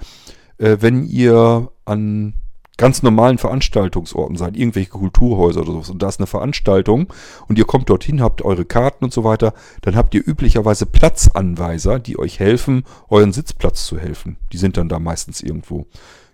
äh, 0.57 0.77
wenn 0.79 1.05
ihr 1.05 1.71
an 1.85 2.33
ganz 2.77 3.03
normalen 3.03 3.37
Veranstaltungsorten 3.37 4.37
seid, 4.37 4.55
irgendwelche 4.55 4.91
Kulturhäuser 4.91 5.61
oder 5.61 5.73
sowas, 5.73 5.89
und 5.89 6.01
da 6.01 6.09
ist 6.09 6.19
eine 6.19 6.27
Veranstaltung 6.27 7.11
und 7.47 7.57
ihr 7.57 7.65
kommt 7.65 7.89
dorthin, 7.89 8.21
habt 8.21 8.43
eure 8.43 8.65
Karten 8.65 9.03
und 9.03 9.13
so 9.13 9.23
weiter, 9.23 9.53
dann 9.81 9.95
habt 9.95 10.13
ihr 10.13 10.25
üblicherweise 10.25 10.85
Platzanweiser, 10.85 11.99
die 11.99 12.19
euch 12.19 12.39
helfen, 12.39 12.83
euren 13.09 13.33
Sitzplatz 13.33 13.85
zu 13.85 13.99
helfen. 13.99 14.37
Die 14.53 14.57
sind 14.57 14.77
dann 14.77 14.89
da 14.89 14.99
meistens 14.99 15.41
irgendwo. 15.41 15.87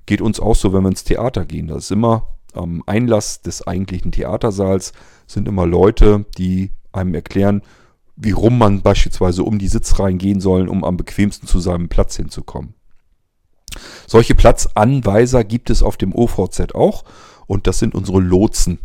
Geht 0.06 0.22
uns 0.22 0.40
auch 0.40 0.56
so, 0.56 0.74
wenn 0.74 0.84
wir 0.84 0.90
ins 0.90 1.06
Theater 1.06 1.46
gehen. 1.46 1.68
Das 1.68 1.86
ist 1.86 1.92
immer 1.92 2.28
am 2.54 2.84
Einlass 2.86 3.42
des 3.42 3.66
eigentlichen 3.66 4.12
Theatersaals 4.12 4.94
sind 5.26 5.48
immer 5.48 5.66
Leute, 5.66 6.26
die 6.38 6.72
einem 6.92 7.16
erklären, 7.16 7.62
wie 8.16 8.32
rum 8.32 8.58
man 8.58 8.82
beispielsweise 8.82 9.44
um 9.44 9.58
die 9.58 9.68
Sitzreihen 9.68 10.18
gehen 10.20 10.40
soll, 10.40 10.68
um 10.68 10.84
am 10.84 10.98
bequemsten 10.98 11.48
zu 11.48 11.60
seinem 11.60 11.90
Platz 11.90 12.16
hinzukommen. 12.16 12.76
Solche 14.08 14.36
Platzanweiser 14.36 15.44
gibt 15.44 15.70
es 15.70 15.84
auf 15.84 15.98
dem 15.98 16.14
OVZ 16.14 16.76
auch 16.76 17.04
und 17.48 17.68
das 17.68 17.80
sind 17.80 17.96
unsere 17.96 18.20
Lotsen. 18.20 18.80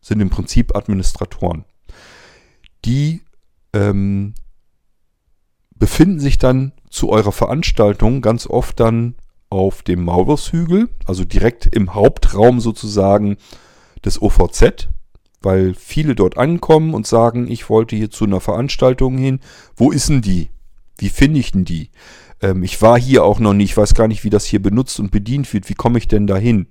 Sind 0.00 0.20
im 0.20 0.30
Prinzip 0.30 0.74
Administratoren. 0.74 1.64
Die 2.84 3.22
ähm, 3.72 4.34
befinden 5.74 6.20
sich 6.20 6.38
dann 6.38 6.72
zu 6.88 7.10
eurer 7.10 7.32
Veranstaltung 7.32 8.22
ganz 8.22 8.46
oft 8.46 8.80
dann 8.80 9.16
auf 9.48 9.82
dem 9.82 10.04
Maulwurfshügel, 10.04 10.88
also 11.04 11.24
direkt 11.24 11.66
im 11.66 11.94
Hauptraum 11.94 12.60
sozusagen 12.60 13.36
des 14.04 14.22
OVZ, 14.22 14.88
weil 15.42 15.74
viele 15.74 16.14
dort 16.14 16.38
ankommen 16.38 16.94
und 16.94 17.06
sagen, 17.06 17.50
ich 17.50 17.68
wollte 17.68 17.96
hier 17.96 18.10
zu 18.10 18.24
einer 18.24 18.40
Veranstaltung 18.40 19.18
hin. 19.18 19.40
Wo 19.74 19.90
ist 19.90 20.08
denn 20.08 20.22
die? 20.22 20.50
Wie 20.98 21.08
finde 21.08 21.40
ich 21.40 21.52
denn 21.52 21.64
die? 21.64 21.90
Ähm, 22.42 22.62
ich 22.62 22.80
war 22.82 22.98
hier 22.98 23.24
auch 23.24 23.38
noch 23.38 23.54
nicht, 23.54 23.70
ich 23.70 23.76
weiß 23.76 23.94
gar 23.94 24.08
nicht, 24.08 24.24
wie 24.24 24.30
das 24.30 24.44
hier 24.44 24.62
benutzt 24.62 25.00
und 25.00 25.10
bedient 25.10 25.52
wird, 25.52 25.68
wie 25.68 25.74
komme 25.74 25.98
ich 25.98 26.08
denn 26.08 26.26
da 26.26 26.36
hin? 26.36 26.66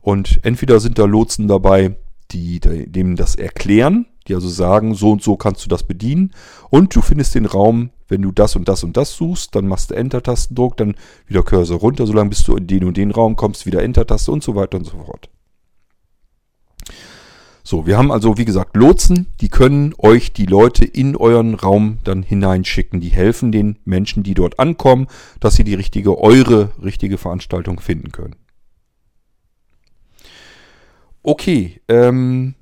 Und 0.00 0.40
entweder 0.42 0.80
sind 0.80 0.98
da 0.98 1.04
Lotsen 1.04 1.48
dabei, 1.48 1.96
die 2.30 2.60
dem 2.60 3.16
das 3.16 3.34
erklären, 3.36 4.06
die 4.26 4.34
also 4.34 4.48
sagen, 4.48 4.94
so 4.94 5.12
und 5.12 5.22
so 5.22 5.36
kannst 5.36 5.64
du 5.64 5.68
das 5.68 5.82
bedienen 5.82 6.32
und 6.70 6.94
du 6.94 7.00
findest 7.00 7.34
den 7.34 7.46
Raum, 7.46 7.90
wenn 8.08 8.22
du 8.22 8.32
das 8.32 8.56
und 8.56 8.68
das 8.68 8.84
und 8.84 8.96
das 8.96 9.14
suchst, 9.14 9.54
dann 9.54 9.66
machst 9.66 9.90
du 9.90 9.94
Enter-Tastendruck, 9.94 10.76
dann 10.76 10.94
wieder 11.26 11.42
Cursor 11.42 11.78
runter, 11.78 12.06
solange 12.06 12.30
bis 12.30 12.44
du 12.44 12.56
in 12.56 12.66
den 12.66 12.84
und 12.84 12.96
den 12.96 13.10
Raum 13.10 13.36
kommst, 13.36 13.66
wieder 13.66 13.82
Enter-Taste 13.82 14.32
und 14.32 14.42
so 14.42 14.54
weiter 14.54 14.78
und 14.78 14.84
so 14.84 14.96
fort. 14.98 15.30
So, 17.66 17.86
wir 17.86 17.96
haben 17.96 18.12
also, 18.12 18.36
wie 18.36 18.44
gesagt, 18.44 18.76
Lotsen, 18.76 19.26
die 19.40 19.48
können 19.48 19.94
euch 19.96 20.34
die 20.34 20.44
Leute 20.44 20.84
in 20.84 21.16
euren 21.16 21.54
Raum 21.54 21.98
dann 22.04 22.22
hineinschicken. 22.22 23.00
Die 23.00 23.08
helfen 23.08 23.52
den 23.52 23.78
Menschen, 23.86 24.22
die 24.22 24.34
dort 24.34 24.58
ankommen, 24.58 25.06
dass 25.40 25.54
sie 25.54 25.64
die 25.64 25.72
richtige, 25.72 26.18
eure 26.18 26.72
richtige 26.82 27.16
Veranstaltung 27.16 27.80
finden 27.80 28.12
können. 28.12 28.36
Okay, 31.22 31.80
ähm, 31.88 32.54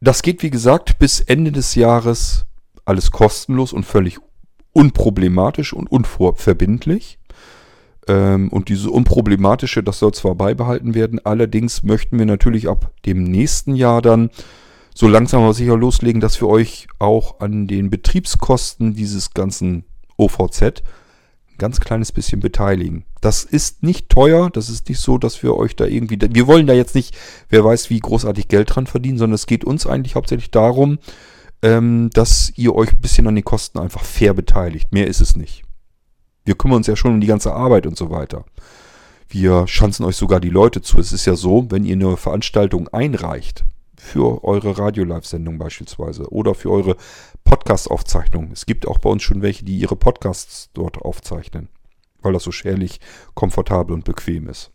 das 0.00 0.22
geht 0.22 0.42
wie 0.42 0.48
gesagt 0.48 0.98
bis 0.98 1.20
Ende 1.20 1.52
des 1.52 1.74
Jahres 1.74 2.46
alles 2.86 3.10
kostenlos 3.10 3.74
und 3.74 3.84
völlig 3.84 4.18
unproblematisch 4.72 5.74
und 5.74 5.92
unverbindlich. 5.92 7.17
Ähm, 8.08 8.48
und 8.48 8.68
diese 8.68 8.90
unproblematische, 8.90 9.82
das 9.82 9.98
soll 9.98 10.12
zwar 10.12 10.34
beibehalten 10.34 10.94
werden, 10.94 11.20
allerdings 11.24 11.82
möchten 11.82 12.18
wir 12.18 12.26
natürlich 12.26 12.68
ab 12.68 12.90
dem 13.06 13.22
nächsten 13.22 13.76
Jahr 13.76 14.02
dann 14.02 14.30
so 14.94 15.06
langsam 15.06 15.42
aber 15.42 15.54
sicher 15.54 15.76
loslegen, 15.76 16.20
dass 16.20 16.40
wir 16.40 16.48
euch 16.48 16.88
auch 16.98 17.38
an 17.40 17.68
den 17.68 17.90
Betriebskosten 17.90 18.94
dieses 18.94 19.32
ganzen 19.32 19.84
OVZ 20.16 20.82
ganz 21.58 21.80
kleines 21.80 22.12
bisschen 22.12 22.40
beteiligen. 22.40 23.04
Das 23.20 23.44
ist 23.44 23.82
nicht 23.82 24.08
teuer, 24.08 24.48
das 24.50 24.68
ist 24.70 24.88
nicht 24.88 25.00
so, 25.00 25.18
dass 25.18 25.42
wir 25.42 25.56
euch 25.56 25.76
da 25.76 25.84
irgendwie, 25.84 26.18
wir 26.20 26.46
wollen 26.46 26.66
da 26.66 26.72
jetzt 26.72 26.94
nicht, 26.94 27.16
wer 27.48 27.64
weiß, 27.64 27.90
wie 27.90 27.98
großartig 27.98 28.48
Geld 28.48 28.74
dran 28.74 28.86
verdienen, 28.86 29.18
sondern 29.18 29.34
es 29.34 29.46
geht 29.46 29.64
uns 29.64 29.86
eigentlich 29.86 30.14
hauptsächlich 30.14 30.50
darum, 30.50 30.98
ähm, 31.62 32.10
dass 32.12 32.52
ihr 32.56 32.74
euch 32.74 32.92
ein 32.92 33.00
bisschen 33.00 33.26
an 33.26 33.34
den 33.34 33.44
Kosten 33.44 33.78
einfach 33.78 34.04
fair 34.04 34.34
beteiligt. 34.34 34.92
Mehr 34.92 35.08
ist 35.08 35.20
es 35.20 35.36
nicht. 35.36 35.64
Wir 36.48 36.56
kümmern 36.56 36.78
uns 36.78 36.86
ja 36.86 36.96
schon 36.96 37.12
um 37.12 37.20
die 37.20 37.26
ganze 37.26 37.52
Arbeit 37.52 37.86
und 37.86 37.98
so 37.98 38.08
weiter. 38.08 38.46
Wir 39.28 39.66
schanzen 39.66 40.06
euch 40.06 40.16
sogar 40.16 40.40
die 40.40 40.48
Leute 40.48 40.80
zu. 40.80 40.98
Es 40.98 41.12
ist 41.12 41.26
ja 41.26 41.36
so, 41.36 41.70
wenn 41.70 41.84
ihr 41.84 41.92
eine 41.92 42.16
Veranstaltung 42.16 42.88
einreicht, 42.88 43.66
für 43.98 44.42
eure 44.44 44.78
Radio-Live-Sendung 44.78 45.58
beispielsweise 45.58 46.32
oder 46.32 46.54
für 46.54 46.70
eure 46.70 46.96
Podcast-Aufzeichnung. 47.44 48.48
Es 48.50 48.64
gibt 48.64 48.88
auch 48.88 48.96
bei 48.96 49.10
uns 49.10 49.22
schon 49.22 49.42
welche, 49.42 49.66
die 49.66 49.76
ihre 49.76 49.94
Podcasts 49.94 50.70
dort 50.72 50.96
aufzeichnen, 50.96 51.68
weil 52.22 52.32
das 52.32 52.44
so 52.44 52.50
schärlich, 52.50 52.98
komfortabel 53.34 53.92
und 53.92 54.06
bequem 54.06 54.48
ist. 54.48 54.70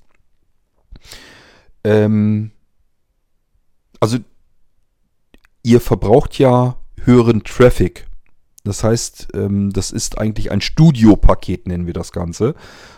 Ähm, 1.83 2.51
also 3.99 4.19
ihr 5.63 5.81
verbraucht 5.81 6.37
ja 6.37 6.77
höheren 7.01 7.43
Traffic. 7.43 8.05
Das 8.63 8.83
heißt, 8.83 9.29
ähm, 9.33 9.71
das 9.73 9.91
ist 9.91 10.17
eigentlich 10.17 10.51
ein 10.51 10.61
Studio-Paket, 10.61 11.67
nennen 11.67 11.85
wir 11.85 11.93
das 11.93 12.11
Ganze, 12.11 12.55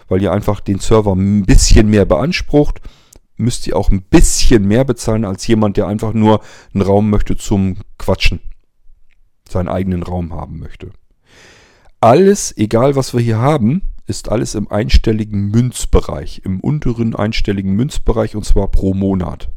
weil 0.07 0.21
ihr 0.21 0.31
einfach 0.31 0.59
den 0.59 0.79
Server 0.79 1.13
ein 1.13 1.45
bisschen 1.45 1.89
mehr 1.89 2.05
beansprucht 2.05 2.81
müsst 3.37 3.67
ihr 3.67 3.75
auch 3.75 3.89
ein 3.89 4.01
bisschen 4.01 4.65
mehr 4.65 4.83
bezahlen 4.83 5.25
als 5.25 5.45
jemand, 5.47 5.77
der 5.77 5.87
einfach 5.87 6.13
nur 6.13 6.41
einen 6.73 6.83
Raum 6.83 7.09
möchte 7.09 7.35
zum 7.35 7.77
Quatschen. 7.97 8.39
Seinen 9.47 9.69
eigenen 9.69 10.03
Raum 10.03 10.33
haben 10.33 10.59
möchte. 10.59 10.91
Alles, 11.99 12.55
egal 12.57 12.95
was 12.95 13.13
wir 13.13 13.21
hier 13.21 13.39
haben, 13.39 13.81
ist 14.07 14.29
alles 14.29 14.55
im 14.55 14.69
einstelligen 14.71 15.49
Münzbereich, 15.49 16.41
im 16.43 16.59
unteren 16.59 17.15
einstelligen 17.15 17.73
Münzbereich 17.73 18.35
und 18.35 18.45
zwar 18.45 18.69
pro 18.69 18.93
Monat. 18.93 19.49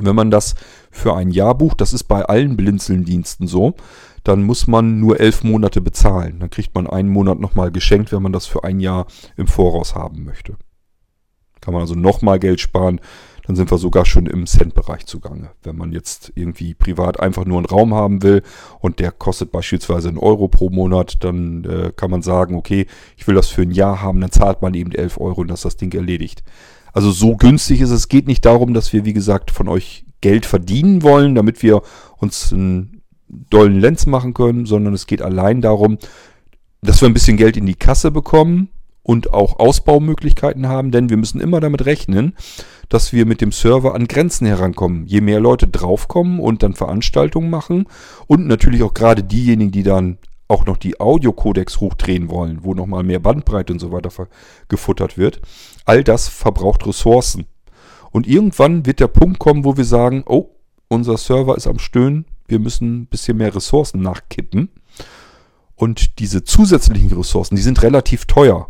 Wenn 0.00 0.16
man 0.16 0.30
das 0.30 0.54
für 0.90 1.14
ein 1.14 1.30
Jahr 1.30 1.56
bucht, 1.56 1.80
das 1.80 1.92
ist 1.92 2.04
bei 2.04 2.24
allen 2.24 2.56
Blinzeln-Diensten 2.56 3.46
so, 3.46 3.74
dann 4.24 4.42
muss 4.42 4.66
man 4.66 5.00
nur 5.00 5.20
elf 5.20 5.42
Monate 5.42 5.80
bezahlen. 5.80 6.38
Dann 6.40 6.50
kriegt 6.50 6.74
man 6.74 6.86
einen 6.86 7.08
Monat 7.08 7.40
nochmal 7.40 7.70
geschenkt, 7.70 8.12
wenn 8.12 8.22
man 8.22 8.32
das 8.32 8.46
für 8.46 8.64
ein 8.64 8.80
Jahr 8.80 9.06
im 9.36 9.46
Voraus 9.46 9.94
haben 9.94 10.24
möchte. 10.24 10.56
Kann 11.60 11.74
man 11.74 11.80
also 11.82 11.94
nochmal 11.94 12.38
Geld 12.38 12.60
sparen. 12.60 13.00
Dann 13.46 13.56
sind 13.56 13.70
wir 13.72 13.78
sogar 13.78 14.04
schon 14.04 14.26
im 14.26 14.46
Cent-Bereich 14.46 15.06
zugange. 15.06 15.50
Wenn 15.64 15.76
man 15.76 15.90
jetzt 15.92 16.32
irgendwie 16.36 16.74
privat 16.74 17.18
einfach 17.18 17.44
nur 17.44 17.58
einen 17.58 17.66
Raum 17.66 17.92
haben 17.92 18.22
will 18.22 18.42
und 18.78 19.00
der 19.00 19.10
kostet 19.10 19.50
beispielsweise 19.50 20.08
einen 20.08 20.18
Euro 20.18 20.46
pro 20.46 20.70
Monat, 20.70 21.24
dann 21.24 21.64
äh, 21.64 21.92
kann 21.94 22.10
man 22.10 22.22
sagen, 22.22 22.54
okay, 22.54 22.86
ich 23.16 23.26
will 23.26 23.34
das 23.34 23.48
für 23.48 23.62
ein 23.62 23.72
Jahr 23.72 24.00
haben, 24.00 24.20
dann 24.20 24.30
zahlt 24.30 24.62
man 24.62 24.74
eben 24.74 24.92
11 24.92 25.18
Euro 25.18 25.40
und 25.40 25.48
das 25.48 25.60
ist 25.60 25.64
das 25.64 25.76
Ding 25.76 25.92
erledigt. 25.92 26.44
Also 26.92 27.10
so 27.10 27.36
günstig 27.36 27.80
ist 27.80 27.90
es. 27.90 28.00
Es 28.00 28.08
geht 28.08 28.28
nicht 28.28 28.44
darum, 28.44 28.74
dass 28.74 28.92
wir, 28.92 29.04
wie 29.04 29.14
gesagt, 29.14 29.50
von 29.50 29.68
euch 29.68 30.04
Geld 30.20 30.46
verdienen 30.46 31.02
wollen, 31.02 31.34
damit 31.34 31.62
wir 31.62 31.82
uns 32.18 32.52
einen 32.52 32.91
dollen 33.32 33.80
Lenz 33.80 34.06
machen 34.06 34.34
können, 34.34 34.66
sondern 34.66 34.94
es 34.94 35.06
geht 35.06 35.22
allein 35.22 35.60
darum, 35.60 35.98
dass 36.82 37.00
wir 37.00 37.08
ein 37.08 37.14
bisschen 37.14 37.36
Geld 37.36 37.56
in 37.56 37.66
die 37.66 37.74
Kasse 37.74 38.10
bekommen, 38.10 38.68
und 39.02 39.32
auch 39.32 39.58
Ausbaumöglichkeiten 39.58 40.68
haben, 40.68 40.90
denn 40.90 41.10
wir 41.10 41.16
müssen 41.16 41.40
immer 41.40 41.60
damit 41.60 41.84
rechnen, 41.86 42.34
dass 42.88 43.12
wir 43.12 43.26
mit 43.26 43.40
dem 43.40 43.52
Server 43.52 43.94
an 43.94 44.06
Grenzen 44.06 44.46
herankommen. 44.46 45.06
Je 45.06 45.20
mehr 45.20 45.40
Leute 45.40 45.66
draufkommen 45.66 46.38
und 46.38 46.62
dann 46.62 46.74
Veranstaltungen 46.74 47.50
machen 47.50 47.86
und 48.26 48.46
natürlich 48.46 48.82
auch 48.82 48.94
gerade 48.94 49.24
diejenigen, 49.24 49.72
die 49.72 49.82
dann 49.82 50.18
auch 50.48 50.66
noch 50.66 50.76
die 50.76 51.00
Audiocodex 51.00 51.80
hochdrehen 51.80 52.28
wollen, 52.28 52.58
wo 52.62 52.74
nochmal 52.74 53.02
mehr 53.02 53.20
Bandbreite 53.20 53.72
und 53.72 53.78
so 53.78 53.90
weiter 53.90 54.10
gefuttert 54.68 55.16
wird, 55.16 55.40
all 55.84 56.04
das 56.04 56.28
verbraucht 56.28 56.86
Ressourcen. 56.86 57.46
Und 58.10 58.26
irgendwann 58.26 58.84
wird 58.84 59.00
der 59.00 59.08
Punkt 59.08 59.38
kommen, 59.38 59.64
wo 59.64 59.78
wir 59.78 59.86
sagen, 59.86 60.22
oh, 60.26 60.50
unser 60.88 61.16
Server 61.16 61.56
ist 61.56 61.66
am 61.66 61.78
Stöhnen, 61.78 62.26
wir 62.52 62.60
müssen 62.60 63.00
ein 63.00 63.06
bisschen 63.06 63.36
mehr 63.36 63.54
Ressourcen 63.54 64.00
nachkippen. 64.00 64.68
Und 65.74 66.20
diese 66.20 66.44
zusätzlichen 66.44 67.12
Ressourcen, 67.12 67.56
die 67.56 67.62
sind 67.62 67.82
relativ 67.82 68.26
teuer 68.26 68.68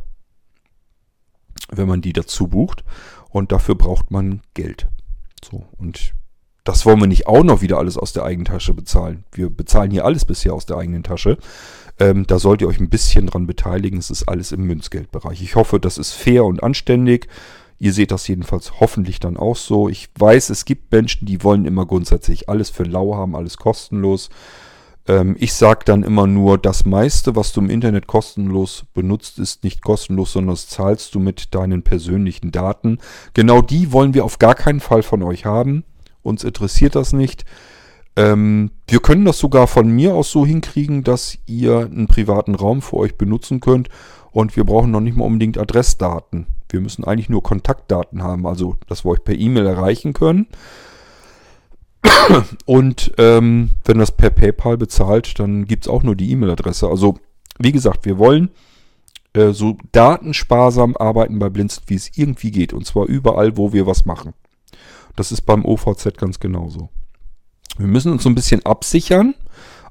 wenn 1.77 1.89
man 1.89 2.01
die 2.01 2.13
dazu 2.13 2.49
bucht. 2.49 2.85
Und 3.31 3.53
dafür 3.53 3.75
braucht 3.75 4.11
man 4.11 4.43
Geld. 4.55 4.89
So, 5.43 5.65
und 5.79 6.13
das 6.65 6.87
wollen 6.87 7.01
wir 7.01 7.07
nicht 7.07 7.27
auch 7.27 7.43
noch 7.43 7.63
wieder 7.63 7.79
alles 7.79 7.97
aus 7.97 8.13
der 8.13 8.25
eigenen 8.25 8.45
Tasche 8.45 8.75
bezahlen. 8.75 9.25
Wir 9.33 9.51
bezahlen 9.51 9.91
hier 9.91 10.05
alles 10.05 10.25
bisher 10.25 10.53
aus 10.55 10.67
der 10.67 10.77
eigenen 10.77 11.03
Tasche. 11.03 11.39
Ähm, 11.99 12.27
da 12.27 12.39
sollt 12.39 12.61
ihr 12.61 12.69
euch 12.69 12.79
ein 12.79 12.91
bisschen 12.91 13.27
dran 13.27 13.47
beteiligen. 13.47 13.99
Es 13.99 14.11
ist 14.11 14.29
alles 14.29 14.53
im 14.53 14.63
Münzgeldbereich. 14.65 15.43
Ich 15.43 15.57
hoffe, 15.57 15.81
das 15.81 15.99
ist 15.99 16.13
fair 16.13 16.45
und 16.45 16.63
anständig. 16.63 17.29
Ihr 17.83 17.93
seht 17.93 18.13
das 18.13 18.29
jedenfalls 18.29 18.79
hoffentlich 18.79 19.19
dann 19.19 19.37
auch 19.37 19.57
so. 19.57 19.89
Ich 19.89 20.09
weiß, 20.17 20.51
es 20.51 20.65
gibt 20.65 20.93
Menschen, 20.93 21.27
die 21.27 21.43
wollen 21.43 21.65
immer 21.65 21.85
grundsätzlich 21.85 22.49
alles 22.49 22.71
für 22.71 22.85
lau 22.85 23.17
haben, 23.17 23.35
alles 23.35 23.57
kostenlos. 23.57 24.31
Ähm, 25.09 25.35
ich 25.41 25.53
sage 25.53 25.81
dann 25.85 26.05
immer 26.05 26.29
nur, 26.29 26.59
das 26.59 26.85
meiste, 26.85 27.35
was 27.35 27.53
du 27.53 27.61
im 27.61 27.71
Internet 27.71 28.07
kostenlos 28.07 28.85
benutzt, 28.95 29.41
ist 29.41 29.65
nicht 29.65 29.83
kostenlos, 29.83 30.33
sondern 30.33 30.55
das 30.55 30.69
zahlst 30.69 31.13
du 31.17 31.19
mit 31.19 31.57
deinen 31.57 31.83
persönlichen 31.83 32.53
Daten. 32.53 32.99
Genau 33.35 33.63
die 33.63 33.91
wollen 33.91 34.15
wir 34.15 34.25
auf 34.25 34.39
gar 34.39 34.55
keinen 34.55 34.79
Fall 34.79 35.03
von 35.03 35.25
euch 35.25 35.45
haben. 35.45 35.83
Uns 36.23 36.45
interessiert 36.45 36.95
das 36.95 37.13
nicht. 37.13 37.45
Ähm, 38.15 38.71
wir 38.87 39.01
können 39.01 39.25
das 39.25 39.41
sogar 39.41 39.67
von 39.67 39.91
mir 39.91 40.15
aus 40.15 40.31
so 40.31 40.47
hinkriegen, 40.47 41.03
dass 41.03 41.37
ihr 41.47 41.81
einen 41.81 42.07
privaten 42.07 42.55
Raum 42.55 42.81
für 42.81 42.99
euch 42.99 43.17
benutzen 43.19 43.59
könnt 43.59 43.89
und 44.31 44.55
wir 44.55 44.63
brauchen 44.63 44.93
noch 44.93 45.01
nicht 45.01 45.17
mal 45.17 45.25
unbedingt 45.25 45.59
Adressdaten. 45.59 46.47
Wir 46.73 46.81
müssen 46.81 47.05
eigentlich 47.05 47.29
nur 47.29 47.43
Kontaktdaten 47.43 48.23
haben, 48.23 48.47
also 48.47 48.77
dass 48.89 49.05
wir 49.05 49.11
euch 49.11 49.25
per 49.25 49.35
E-Mail 49.35 49.67
erreichen 49.67 50.13
können. 50.13 50.47
Und 52.67 53.13
ähm, 53.19 53.71
wenn 53.85 53.99
das 53.99 54.13
per 54.13 54.31
PayPal 54.31 54.77
bezahlt, 54.77 55.39
dann 55.39 55.67
gibt 55.67 55.85
es 55.85 55.89
auch 55.89 56.03
nur 56.03 56.17
die 56.17 56.31
E-Mail-Adresse. 56.31 56.89
Also, 56.89 57.19
wie 57.59 57.73
gesagt, 57.73 58.05
wir 58.05 58.19
wollen 58.19 58.51
äh, 59.35 59.53
so 59.53 59.77
datensparsam 59.93 60.97
arbeiten 60.97 61.39
bei 61.39 61.49
Blinzeln, 61.49 61.85
wie 61.87 61.95
es 61.95 62.17
irgendwie 62.17 62.51
geht. 62.51 62.73
Und 62.73 62.87
zwar 62.87 63.07
überall, 63.07 63.57
wo 63.57 63.73
wir 63.73 63.87
was 63.87 64.05
machen. 64.05 64.35
Das 65.17 65.33
ist 65.33 65.43
beim 65.43 65.65
OVZ 65.65 66.17
ganz 66.17 66.41
genauso. 66.41 66.89
Wir 67.79 67.87
müssen 67.87 68.13
uns 68.13 68.23
so 68.23 68.29
ein 68.29 68.35
bisschen 68.35 68.65
absichern. 68.67 69.35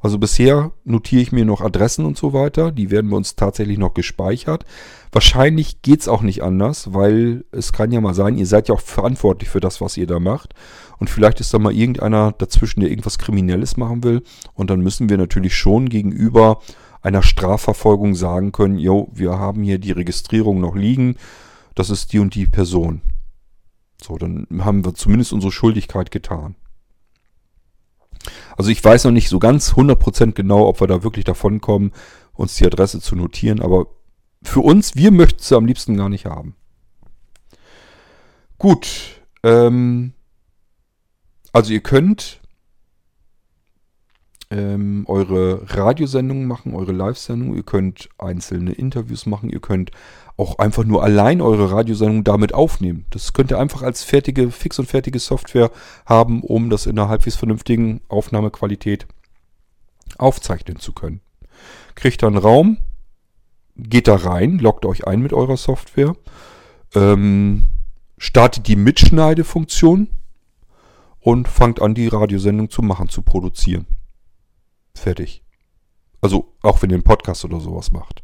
Also 0.02 0.18
bisher 0.18 0.72
notiere 0.84 1.22
ich 1.22 1.32
mir 1.32 1.46
noch 1.46 1.62
Adressen 1.62 2.06
und 2.06 2.18
so 2.18 2.34
weiter. 2.34 2.72
Die 2.72 2.90
werden 2.90 3.12
bei 3.12 3.18
uns 3.18 3.36
tatsächlich 3.36 3.78
noch 3.78 3.94
gespeichert. 3.94 4.66
Wahrscheinlich 5.12 5.84
geht 5.84 6.02
es 6.02 6.08
auch 6.08 6.24
nicht 6.24 6.42
anders, 6.42 6.94
weil 6.94 7.46
es 7.52 7.72
kann 7.72 7.92
ja 7.92 8.02
mal 8.02 8.16
sein, 8.16 8.38
ihr 8.38 8.48
seid 8.48 8.68
ja 8.68 8.76
auch 8.76 8.82
verantwortlich 8.82 9.50
für 9.50 9.60
das, 9.60 9.80
was 9.80 9.98
ihr 9.98 10.08
da 10.08 10.20
macht. 10.20 10.56
Und 10.98 11.10
vielleicht 11.10 11.40
ist 11.40 11.54
da 11.54 11.60
mal 11.60 11.74
irgendeiner 11.74 12.32
dazwischen, 12.32 12.80
der 12.80 12.90
irgendwas 12.90 13.20
Kriminelles 13.20 13.78
machen 13.78 14.04
will. 14.04 14.24
Und 14.54 14.70
dann 14.72 14.82
müssen 14.82 15.10
wir 15.10 15.18
natürlich 15.18 15.56
schon 15.56 15.88
gegenüber 15.88 16.62
einer 17.02 17.24
Strafverfolgung 17.24 18.16
sagen 18.16 18.52
können, 18.52 18.78
jo, 18.78 19.10
wir 19.14 19.38
haben 19.38 19.64
hier 19.64 19.80
die 19.80 19.92
Registrierung 19.92 20.60
noch 20.60 20.76
liegen. 20.76 21.16
Das 21.76 21.90
ist 21.90 22.14
die 22.14 22.20
und 22.20 22.34
die 22.34 22.48
Person. 22.48 23.02
So, 24.02 24.18
dann 24.18 24.48
haben 24.60 24.84
wir 24.84 24.96
zumindest 24.96 25.32
unsere 25.32 25.52
Schuldigkeit 25.52 26.10
getan. 26.10 26.56
Also 28.58 28.70
ich 28.70 28.84
weiß 28.84 29.06
noch 29.06 29.12
nicht 29.12 29.30
so 29.30 29.40
ganz 29.40 29.74
100% 29.74 30.34
genau, 30.34 30.68
ob 30.68 30.80
wir 30.82 30.88
da 30.88 31.04
wirklich 31.04 31.26
davon 31.26 31.62
kommen, 31.62 31.92
uns 32.34 32.56
die 32.56 32.66
Adresse 32.66 33.00
zu 33.00 33.16
notieren, 33.16 33.62
aber 33.62 33.88
für 34.44 34.62
uns, 34.62 34.96
wir 34.96 35.12
möchten 35.12 35.42
sie 35.42 35.56
am 35.56 35.66
liebsten 35.66 35.98
gar 35.98 36.10
nicht 36.10 36.26
haben. 36.26 36.56
Gut, 38.58 39.22
ähm, 39.44 40.14
also 41.54 41.74
ihr 41.74 41.82
könnt 41.82 42.41
ähm, 44.52 45.06
eure 45.08 45.62
Radiosendungen 45.66 46.46
machen, 46.46 46.76
eure 46.76 46.92
Live-Sendungen. 46.92 47.56
Ihr 47.56 47.64
könnt 47.64 48.10
einzelne 48.18 48.74
Interviews 48.74 49.26
machen. 49.26 49.50
Ihr 49.50 49.62
könnt 49.62 49.92
auch 50.36 50.60
einfach 50.60 50.84
nur 50.84 51.04
allein 51.04 51.42
eure 51.42 51.72
Radiosendung 51.72 52.24
damit 52.24 52.54
aufnehmen. 52.54 53.06
Das 53.12 53.32
könnt 53.32 53.52
ihr 53.52 53.60
einfach 53.60 53.82
als 53.82 54.04
fertige, 54.04 54.52
fix 54.52 54.78
und 54.78 54.88
fertige 54.88 55.20
Software 55.20 55.72
haben, 56.06 56.44
um 56.44 56.70
das 56.70 56.86
in 56.86 57.00
einer 57.00 57.08
halbwegs 57.08 57.38
vernünftigen 57.38 58.02
Aufnahmequalität 58.10 59.08
aufzeichnen 60.18 60.78
zu 60.78 60.92
können. 60.92 61.22
Kriegt 61.96 62.22
dann 62.22 62.38
Raum, 62.38 62.78
geht 63.78 64.08
da 64.08 64.16
rein, 64.16 64.60
loggt 64.60 64.86
euch 64.86 65.08
ein 65.08 65.22
mit 65.22 65.32
eurer 65.32 65.58
Software, 65.58 66.16
ähm, 66.94 67.64
startet 68.18 68.68
die 68.68 68.76
Mitschneidefunktion 68.76 70.10
und 71.22 71.48
fangt 71.48 71.82
an, 71.82 71.94
die 71.94 72.08
Radiosendung 72.08 72.70
zu 72.70 72.82
machen, 72.82 73.08
zu 73.08 73.22
produzieren. 73.22 73.86
Fertig. 74.96 75.44
Also 76.22 76.54
auch 76.62 76.82
wenn 76.82 76.90
ihr 76.90 76.96
einen 76.96 77.04
Podcast 77.04 77.46
oder 77.46 77.60
sowas 77.60 77.92
macht. 77.92 78.24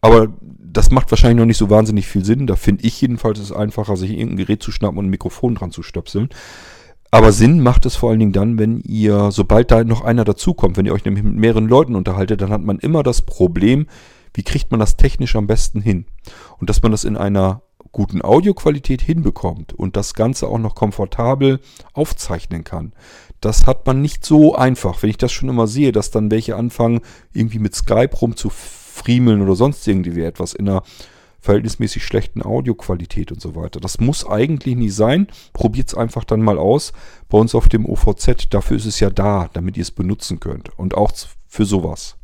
Aber 0.00 0.28
das 0.40 0.90
macht 0.90 1.10
wahrscheinlich 1.10 1.38
noch 1.38 1.46
nicht 1.46 1.56
so 1.56 1.70
wahnsinnig 1.70 2.06
viel 2.06 2.24
Sinn. 2.24 2.46
Da 2.46 2.56
finde 2.56 2.84
ich 2.84 3.00
jedenfalls 3.00 3.38
es 3.38 3.52
einfacher, 3.52 3.96
sich 3.96 4.10
irgendein 4.10 4.36
Gerät 4.36 4.62
zu 4.62 4.70
schnappen 4.70 4.98
und 4.98 5.06
ein 5.06 5.10
Mikrofon 5.10 5.54
dran 5.54 5.70
zu 5.70 5.82
stöpseln. 5.82 6.28
Aber 7.10 7.32
Sinn 7.32 7.60
macht 7.60 7.86
es 7.86 7.96
vor 7.96 8.10
allen 8.10 8.18
Dingen 8.18 8.32
dann, 8.32 8.58
wenn 8.58 8.80
ihr, 8.80 9.30
sobald 9.30 9.70
da 9.70 9.84
noch 9.84 10.02
einer 10.02 10.24
dazukommt, 10.24 10.76
wenn 10.76 10.84
ihr 10.84 10.92
euch 10.92 11.04
nämlich 11.04 11.22
mit 11.24 11.36
mehreren 11.36 11.68
Leuten 11.68 11.94
unterhaltet, 11.94 12.42
dann 12.42 12.50
hat 12.50 12.62
man 12.62 12.80
immer 12.80 13.02
das 13.02 13.22
Problem, 13.22 13.86
wie 14.34 14.42
kriegt 14.42 14.72
man 14.72 14.80
das 14.80 14.96
technisch 14.96 15.36
am 15.36 15.46
besten 15.46 15.80
hin? 15.80 16.06
Und 16.58 16.68
dass 16.68 16.82
man 16.82 16.90
das 16.90 17.04
in 17.04 17.16
einer 17.16 17.62
guten 17.92 18.20
Audioqualität 18.20 19.00
hinbekommt 19.00 19.72
und 19.72 19.96
das 19.96 20.14
Ganze 20.14 20.48
auch 20.48 20.58
noch 20.58 20.74
komfortabel 20.74 21.60
aufzeichnen 21.92 22.64
kann. 22.64 22.92
Das 23.44 23.66
hat 23.66 23.86
man 23.86 24.00
nicht 24.00 24.24
so 24.24 24.54
einfach. 24.54 25.02
Wenn 25.02 25.10
ich 25.10 25.18
das 25.18 25.30
schon 25.30 25.50
immer 25.50 25.66
sehe, 25.66 25.92
dass 25.92 26.10
dann 26.10 26.30
welche 26.30 26.56
anfangen, 26.56 27.00
irgendwie 27.34 27.58
mit 27.58 27.74
Skype 27.74 28.16
rumzufriemeln 28.16 29.42
oder 29.42 29.54
sonst 29.54 29.86
irgendwie 29.86 30.22
etwas 30.22 30.54
in 30.54 30.66
einer 30.66 30.82
verhältnismäßig 31.40 32.02
schlechten 32.02 32.42
Audioqualität 32.42 33.30
und 33.30 33.42
so 33.42 33.54
weiter. 33.54 33.80
Das 33.80 34.00
muss 34.00 34.26
eigentlich 34.26 34.76
nie 34.76 34.88
sein. 34.88 35.26
Probiert 35.52 35.88
es 35.88 35.94
einfach 35.94 36.24
dann 36.24 36.40
mal 36.40 36.56
aus. 36.58 36.94
Bei 37.28 37.36
uns 37.36 37.54
auf 37.54 37.68
dem 37.68 37.84
OVZ, 37.84 38.46
dafür 38.48 38.78
ist 38.78 38.86
es 38.86 38.98
ja 39.00 39.10
da, 39.10 39.50
damit 39.52 39.76
ihr 39.76 39.82
es 39.82 39.90
benutzen 39.90 40.40
könnt. 40.40 40.70
Und 40.78 40.94
auch 40.94 41.12
für 41.46 41.66
sowas. 41.66 42.16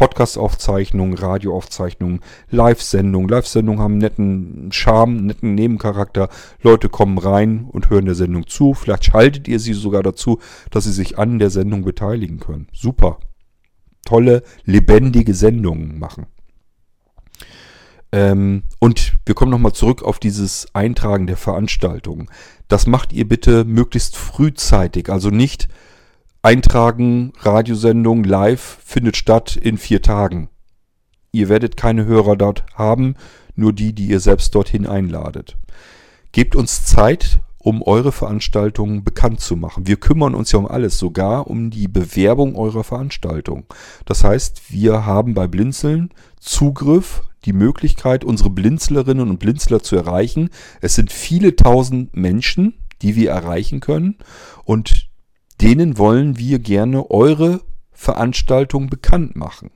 Podcast-Aufzeichnungen, 0.00 1.12
Radioaufzeichnungen, 1.12 2.20
Live-Sendungen. 2.48 3.28
Live-Sendungen 3.28 3.82
haben 3.82 3.92
einen 3.92 4.00
netten 4.00 4.72
Charme, 4.72 5.18
einen 5.18 5.26
netten 5.26 5.54
Nebencharakter. 5.54 6.30
Leute 6.62 6.88
kommen 6.88 7.18
rein 7.18 7.66
und 7.70 7.90
hören 7.90 8.06
der 8.06 8.14
Sendung 8.14 8.46
zu. 8.46 8.72
Vielleicht 8.72 9.04
schaltet 9.04 9.46
ihr 9.46 9.60
sie 9.60 9.74
sogar 9.74 10.02
dazu, 10.02 10.38
dass 10.70 10.84
sie 10.84 10.92
sich 10.92 11.18
an 11.18 11.38
der 11.38 11.50
Sendung 11.50 11.84
beteiligen 11.84 12.40
können. 12.40 12.68
Super. 12.72 13.18
Tolle, 14.06 14.42
lebendige 14.64 15.34
Sendungen 15.34 15.98
machen. 15.98 16.24
Ähm, 18.10 18.62
und 18.78 19.16
wir 19.26 19.34
kommen 19.34 19.50
nochmal 19.50 19.74
zurück 19.74 20.02
auf 20.02 20.18
dieses 20.18 20.74
Eintragen 20.74 21.26
der 21.26 21.36
Veranstaltungen. 21.36 22.30
Das 22.68 22.86
macht 22.86 23.12
ihr 23.12 23.28
bitte 23.28 23.66
möglichst 23.66 24.16
frühzeitig, 24.16 25.10
also 25.10 25.28
nicht 25.28 25.68
Eintragen, 26.42 27.34
Radiosendung 27.40 28.24
live 28.24 28.78
findet 28.82 29.18
statt 29.18 29.56
in 29.56 29.76
vier 29.76 30.00
Tagen. 30.00 30.48
Ihr 31.32 31.50
werdet 31.50 31.76
keine 31.76 32.06
Hörer 32.06 32.34
dort 32.34 32.64
haben, 32.74 33.14
nur 33.56 33.74
die, 33.74 33.92
die 33.92 34.06
ihr 34.06 34.20
selbst 34.20 34.54
dorthin 34.54 34.86
einladet. 34.86 35.58
Gebt 36.32 36.56
uns 36.56 36.86
Zeit, 36.86 37.40
um 37.58 37.82
eure 37.82 38.10
Veranstaltungen 38.10 39.04
bekannt 39.04 39.40
zu 39.40 39.54
machen. 39.54 39.86
Wir 39.86 39.96
kümmern 39.96 40.34
uns 40.34 40.50
ja 40.50 40.58
um 40.58 40.66
alles, 40.66 40.98
sogar 40.98 41.46
um 41.46 41.70
die 41.70 41.88
Bewerbung 41.88 42.56
eurer 42.56 42.84
Veranstaltung. 42.84 43.66
Das 44.06 44.24
heißt, 44.24 44.72
wir 44.72 45.04
haben 45.04 45.34
bei 45.34 45.46
Blinzeln 45.46 46.08
Zugriff, 46.40 47.22
die 47.44 47.52
Möglichkeit, 47.52 48.24
unsere 48.24 48.48
Blinzlerinnen 48.48 49.28
und 49.28 49.40
Blinzler 49.40 49.82
zu 49.82 49.94
erreichen. 49.94 50.48
Es 50.80 50.94
sind 50.94 51.12
viele 51.12 51.54
tausend 51.54 52.16
Menschen, 52.16 52.74
die 53.02 53.14
wir 53.14 53.30
erreichen 53.30 53.80
können 53.80 54.16
und 54.64 55.09
denen 55.60 55.98
wollen 55.98 56.38
wir 56.38 56.58
gerne 56.58 57.10
eure 57.10 57.60
Veranstaltung 57.92 58.88
bekannt 58.88 59.36
machen. 59.36 59.70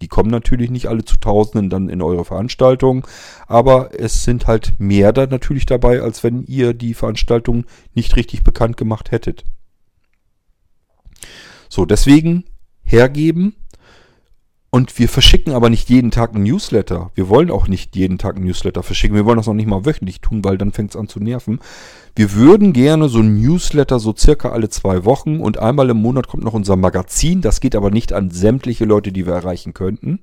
Die 0.00 0.08
kommen 0.08 0.30
natürlich 0.30 0.70
nicht 0.70 0.86
alle 0.86 1.04
zu 1.04 1.18
Tausenden 1.18 1.68
dann 1.68 1.90
in 1.90 2.00
eure 2.00 2.24
Veranstaltung, 2.24 3.06
aber 3.46 3.90
es 3.98 4.24
sind 4.24 4.46
halt 4.46 4.72
mehr 4.78 5.12
da 5.12 5.26
natürlich 5.26 5.66
dabei, 5.66 6.00
als 6.00 6.24
wenn 6.24 6.44
ihr 6.44 6.72
die 6.72 6.94
Veranstaltung 6.94 7.66
nicht 7.94 8.16
richtig 8.16 8.42
bekannt 8.42 8.78
gemacht 8.78 9.10
hättet. 9.10 9.44
So, 11.68 11.84
deswegen 11.84 12.44
hergeben, 12.82 13.54
und 14.70 15.00
wir 15.00 15.08
verschicken 15.08 15.52
aber 15.52 15.68
nicht 15.68 15.90
jeden 15.90 16.12
Tag 16.12 16.32
ein 16.32 16.44
Newsletter. 16.44 17.10
Wir 17.16 17.28
wollen 17.28 17.50
auch 17.50 17.66
nicht 17.66 17.96
jeden 17.96 18.18
Tag 18.18 18.36
ein 18.36 18.44
Newsletter 18.44 18.84
verschicken. 18.84 19.16
Wir 19.16 19.24
wollen 19.24 19.36
das 19.36 19.48
noch 19.48 19.54
nicht 19.54 19.66
mal 19.66 19.84
wöchentlich 19.84 20.20
tun, 20.20 20.44
weil 20.44 20.58
dann 20.58 20.70
fängt 20.70 20.90
es 20.90 20.96
an 20.96 21.08
zu 21.08 21.18
nerven. 21.18 21.58
Wir 22.14 22.34
würden 22.34 22.72
gerne 22.72 23.08
so 23.08 23.18
ein 23.18 23.40
Newsletter 23.40 23.98
so 23.98 24.14
circa 24.16 24.50
alle 24.50 24.68
zwei 24.68 25.04
Wochen 25.04 25.40
und 25.40 25.58
einmal 25.58 25.90
im 25.90 25.96
Monat 25.96 26.28
kommt 26.28 26.44
noch 26.44 26.52
unser 26.52 26.76
Magazin. 26.76 27.40
Das 27.40 27.60
geht 27.60 27.74
aber 27.74 27.90
nicht 27.90 28.12
an 28.12 28.30
sämtliche 28.30 28.84
Leute, 28.84 29.10
die 29.10 29.26
wir 29.26 29.34
erreichen 29.34 29.74
könnten. 29.74 30.20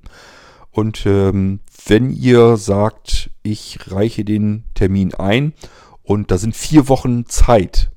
Und 0.70 1.04
ähm, 1.04 1.60
wenn 1.86 2.10
ihr 2.10 2.56
sagt, 2.56 3.30
ich 3.42 3.78
reiche 3.90 4.24
den 4.24 4.64
Termin 4.74 5.12
ein 5.12 5.52
und 6.02 6.30
da 6.30 6.38
sind 6.38 6.56
vier 6.56 6.88
Wochen 6.88 7.26
Zeit, 7.26 7.90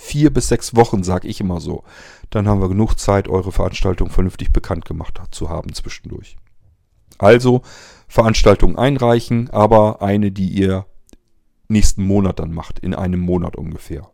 vier 0.00 0.32
bis 0.32 0.48
sechs 0.48 0.74
Wochen, 0.74 1.02
sage 1.02 1.28
ich 1.28 1.40
immer 1.40 1.60
so, 1.60 1.84
dann 2.30 2.48
haben 2.48 2.60
wir 2.60 2.68
genug 2.68 2.98
Zeit, 2.98 3.28
eure 3.28 3.52
Veranstaltung 3.52 4.10
vernünftig 4.10 4.52
bekannt 4.52 4.84
gemacht 4.84 5.20
zu 5.30 5.48
haben 5.48 5.72
zwischendurch. 5.72 6.36
Also 7.18 7.62
Veranstaltung 8.08 8.78
einreichen, 8.78 9.50
aber 9.50 10.02
eine, 10.02 10.32
die 10.32 10.48
ihr 10.48 10.86
nächsten 11.68 12.04
Monat 12.04 12.40
dann 12.40 12.52
macht, 12.52 12.78
in 12.78 12.94
einem 12.94 13.20
Monat 13.20 13.56
ungefähr. 13.56 14.10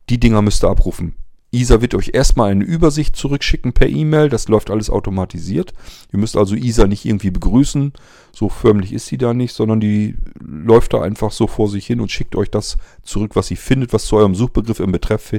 Die 0.08 0.20
Dinger 0.20 0.42
müsst 0.42 0.64
ihr 0.64 0.68
abrufen. 0.68 1.14
ISA 1.56 1.80
wird 1.80 1.94
euch 1.94 2.10
erstmal 2.12 2.50
eine 2.50 2.64
Übersicht 2.64 3.16
zurückschicken 3.16 3.72
per 3.72 3.88
E-Mail. 3.88 4.28
Das 4.28 4.48
läuft 4.48 4.70
alles 4.70 4.90
automatisiert. 4.90 5.72
Ihr 6.12 6.18
müsst 6.18 6.36
also 6.36 6.54
ISA 6.54 6.86
nicht 6.86 7.04
irgendwie 7.04 7.30
begrüßen. 7.30 7.92
So 8.32 8.48
förmlich 8.48 8.92
ist 8.92 9.06
sie 9.06 9.16
da 9.16 9.32
nicht, 9.32 9.54
sondern 9.54 9.80
die 9.80 10.16
läuft 10.38 10.92
da 10.92 11.00
einfach 11.00 11.32
so 11.32 11.46
vor 11.46 11.68
sich 11.68 11.86
hin 11.86 12.00
und 12.00 12.10
schickt 12.10 12.36
euch 12.36 12.50
das 12.50 12.76
zurück, 13.02 13.34
was 13.34 13.46
sie 13.46 13.56
findet, 13.56 13.92
was 13.92 14.06
zu 14.06 14.16
eurem 14.16 14.34
Suchbegriff 14.34 14.80
im 14.80 14.92
Betreff 14.92 15.32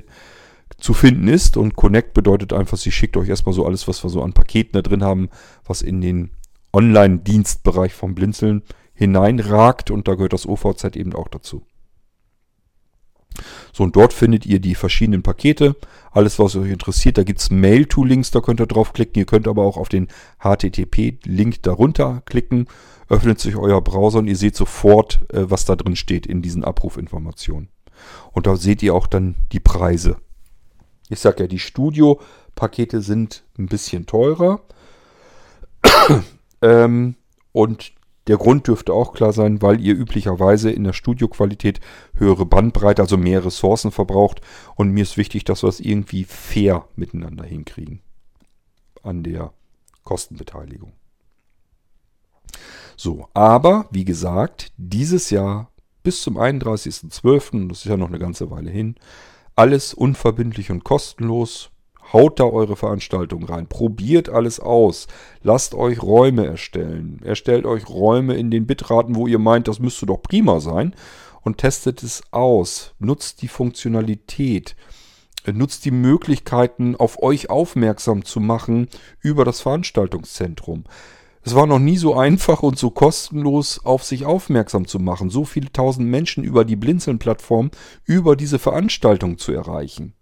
zu 0.77 0.93
finden 0.93 1.27
ist. 1.27 1.55
Und 1.55 1.75
Connect 1.75 2.13
bedeutet 2.13 2.51
einfach, 2.51 2.77
sie 2.77 2.91
schickt 2.91 3.15
euch 3.17 3.29
erstmal 3.29 3.53
so 3.53 3.65
alles, 3.65 3.87
was 3.87 4.03
wir 4.03 4.09
so 4.09 4.23
an 4.23 4.33
Paketen 4.33 4.73
da 4.73 4.81
drin 4.81 5.03
haben, 5.03 5.29
was 5.65 5.81
in 5.83 6.01
den 6.01 6.31
Online-Dienstbereich 6.73 7.93
vom 7.93 8.15
Blinzeln 8.15 8.63
hineinragt. 8.93 9.91
Und 9.91 10.07
da 10.07 10.15
gehört 10.15 10.33
das 10.33 10.47
OVZ 10.47 10.95
eben 10.95 11.13
auch 11.13 11.27
dazu. 11.27 11.63
So, 13.73 13.83
und 13.83 13.95
dort 13.95 14.13
findet 14.13 14.45
ihr 14.45 14.59
die 14.59 14.75
verschiedenen 14.75 15.23
Pakete, 15.23 15.75
alles, 16.11 16.39
was 16.39 16.55
euch 16.55 16.71
interessiert. 16.71 17.17
Da 17.17 17.23
gibt 17.23 17.39
es 17.39 17.51
Mail-to-Links, 17.51 18.31
da 18.31 18.41
könnt 18.41 18.59
ihr 18.59 18.65
draufklicken. 18.65 19.19
Ihr 19.19 19.25
könnt 19.25 19.47
aber 19.47 19.63
auch 19.63 19.77
auf 19.77 19.89
den 19.89 20.07
HTTP-Link 20.39 21.61
darunter 21.61 22.21
klicken. 22.25 22.67
Öffnet 23.09 23.39
sich 23.39 23.55
euer 23.55 23.81
Browser 23.81 24.19
und 24.19 24.27
ihr 24.27 24.35
seht 24.35 24.55
sofort, 24.55 25.19
äh, 25.31 25.49
was 25.49 25.65
da 25.65 25.75
drin 25.75 25.95
steht 25.95 26.25
in 26.25 26.41
diesen 26.41 26.63
Abrufinformationen. 26.63 27.69
Und 28.31 28.47
da 28.47 28.55
seht 28.55 28.83
ihr 28.83 28.93
auch 28.93 29.07
dann 29.07 29.35
die 29.51 29.59
Preise. 29.59 30.17
Ich 31.09 31.19
sage 31.19 31.43
ja, 31.43 31.47
die 31.47 31.59
Studio-Pakete 31.59 33.01
sind 33.01 33.43
ein 33.57 33.67
bisschen 33.67 34.05
teurer. 34.05 34.61
ähm, 36.61 37.15
und 37.53 37.93
der 38.27 38.37
Grund 38.37 38.67
dürfte 38.67 38.93
auch 38.93 39.13
klar 39.13 39.33
sein, 39.33 39.61
weil 39.61 39.79
ihr 39.81 39.95
üblicherweise 39.95 40.69
in 40.69 40.83
der 40.83 40.93
Studioqualität 40.93 41.79
höhere 42.15 42.45
Bandbreite, 42.45 43.01
also 43.01 43.17
mehr 43.17 43.45
Ressourcen 43.45 43.91
verbraucht. 43.91 44.41
Und 44.75 44.91
mir 44.91 45.03
ist 45.03 45.17
wichtig, 45.17 45.45
dass 45.45 45.63
wir 45.63 45.69
es 45.69 45.79
irgendwie 45.79 46.25
fair 46.25 46.87
miteinander 46.95 47.45
hinkriegen. 47.45 48.01
An 49.03 49.23
der 49.23 49.53
Kostenbeteiligung. 50.03 50.93
So, 52.95 53.27
aber 53.33 53.87
wie 53.91 54.05
gesagt, 54.05 54.71
dieses 54.77 55.29
Jahr 55.29 55.71
bis 56.03 56.21
zum 56.21 56.37
31.12., 56.37 57.69
das 57.69 57.79
ist 57.79 57.85
ja 57.85 57.97
noch 57.97 58.07
eine 58.07 58.19
ganze 58.19 58.49
Weile 58.49 58.71
hin, 58.71 58.95
alles 59.55 59.93
unverbindlich 59.93 60.71
und 60.71 60.83
kostenlos. 60.83 61.69
Haut 62.13 62.39
da 62.39 62.45
eure 62.45 62.75
Veranstaltung 62.75 63.43
rein. 63.43 63.67
Probiert 63.67 64.29
alles 64.29 64.59
aus. 64.59 65.07
Lasst 65.41 65.75
euch 65.75 66.01
Räume 66.01 66.45
erstellen. 66.45 67.21
Erstellt 67.23 67.65
euch 67.65 67.89
Räume 67.89 68.35
in 68.35 68.49
den 68.49 68.65
Bitraten, 68.65 69.15
wo 69.15 69.27
ihr 69.27 69.39
meint, 69.39 69.67
das 69.67 69.79
müsste 69.79 70.05
doch 70.05 70.21
prima 70.21 70.59
sein. 70.59 70.95
Und 71.41 71.57
testet 71.57 72.03
es 72.03 72.23
aus. 72.31 72.93
Nutzt 72.99 73.41
die 73.41 73.47
Funktionalität. 73.47 74.75
Nutzt 75.45 75.85
die 75.85 75.91
Möglichkeiten, 75.91 76.95
auf 76.95 77.21
euch 77.21 77.49
aufmerksam 77.49 78.25
zu 78.25 78.39
machen 78.39 78.89
über 79.21 79.45
das 79.45 79.61
Veranstaltungszentrum. 79.61 80.83
Es 81.47 81.55
war 81.55 81.65
noch 81.65 81.79
nie 81.79 81.95
so 81.95 82.15
einfach 82.15 82.61
und 82.61 82.77
so 82.77 82.89
kostenlos, 82.89 83.79
auf 83.85 84.03
sich 84.03 84.25
aufmerksam 84.25 84.85
zu 84.85 84.99
machen, 84.99 85.29
so 85.29 85.45
viele 85.45 85.71
tausend 85.71 86.09
Menschen 86.09 86.43
über 86.43 86.65
die 86.65 86.75
Blinzeln-Plattform, 86.75 87.71
über 88.03 88.35
diese 88.35 88.59
Veranstaltung 88.59 89.37
zu 89.37 89.53
erreichen. 89.53 90.13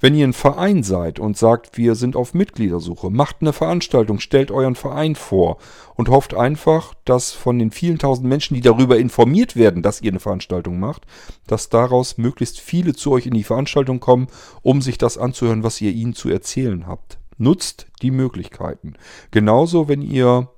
Wenn 0.00 0.14
ihr 0.14 0.26
ein 0.26 0.32
Verein 0.32 0.82
seid 0.82 1.18
und 1.18 1.38
sagt, 1.38 1.78
wir 1.78 1.94
sind 1.94 2.16
auf 2.16 2.34
Mitgliedersuche, 2.34 3.10
macht 3.10 3.36
eine 3.40 3.52
Veranstaltung, 3.52 4.20
stellt 4.20 4.50
euren 4.50 4.74
Verein 4.74 5.14
vor 5.14 5.58
und 5.94 6.08
hofft 6.08 6.34
einfach, 6.34 6.94
dass 7.04 7.32
von 7.32 7.58
den 7.58 7.70
vielen 7.70 7.98
tausend 7.98 8.28
Menschen, 8.28 8.54
die 8.54 8.60
darüber 8.60 8.98
informiert 8.98 9.56
werden, 9.56 9.82
dass 9.82 10.02
ihr 10.02 10.10
eine 10.10 10.20
Veranstaltung 10.20 10.78
macht, 10.78 11.06
dass 11.46 11.68
daraus 11.68 12.18
möglichst 12.18 12.60
viele 12.60 12.94
zu 12.94 13.12
euch 13.12 13.26
in 13.26 13.34
die 13.34 13.44
Veranstaltung 13.44 14.00
kommen, 14.00 14.26
um 14.62 14.82
sich 14.82 14.98
das 14.98 15.18
anzuhören, 15.18 15.62
was 15.62 15.80
ihr 15.80 15.92
ihnen 15.92 16.14
zu 16.14 16.28
erzählen 16.28 16.86
habt. 16.86 17.18
Nutzt 17.36 17.86
die 18.02 18.10
Möglichkeiten. 18.10 18.94
Genauso, 19.30 19.88
wenn 19.88 20.02
ihr 20.02 20.48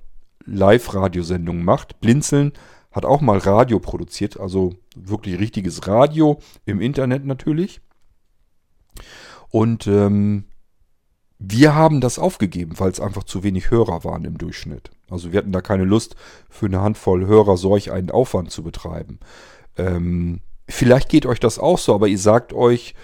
Live-Radiosendungen 0.47 1.63
macht. 1.63 1.99
Blinzeln 1.99 2.53
hat 2.91 3.05
auch 3.05 3.21
mal 3.21 3.37
Radio 3.37 3.79
produziert, 3.79 4.39
also 4.39 4.73
wirklich 4.95 5.39
richtiges 5.39 5.87
Radio 5.87 6.39
im 6.65 6.81
Internet 6.81 7.25
natürlich. 7.25 7.81
Und 9.49 9.87
ähm, 9.87 10.45
wir 11.39 11.75
haben 11.75 12.01
das 12.01 12.19
aufgegeben, 12.19 12.79
weil 12.79 12.91
es 12.91 12.99
einfach 12.99 13.23
zu 13.23 13.43
wenig 13.43 13.71
Hörer 13.71 14.03
waren 14.03 14.25
im 14.25 14.37
Durchschnitt. 14.37 14.91
Also 15.09 15.31
wir 15.31 15.39
hatten 15.39 15.51
da 15.51 15.61
keine 15.61 15.85
Lust, 15.85 16.15
für 16.49 16.65
eine 16.65 16.81
Handvoll 16.81 17.25
Hörer 17.25 17.57
solch 17.57 17.91
einen 17.91 18.11
Aufwand 18.11 18.51
zu 18.51 18.63
betreiben. 18.63 19.19
Ähm, 19.77 20.41
vielleicht 20.67 21.09
geht 21.09 21.25
euch 21.25 21.39
das 21.39 21.59
auch 21.59 21.77
so, 21.77 21.93
aber 21.93 22.07
ihr 22.07 22.19
sagt 22.19 22.53
euch, 22.53 22.95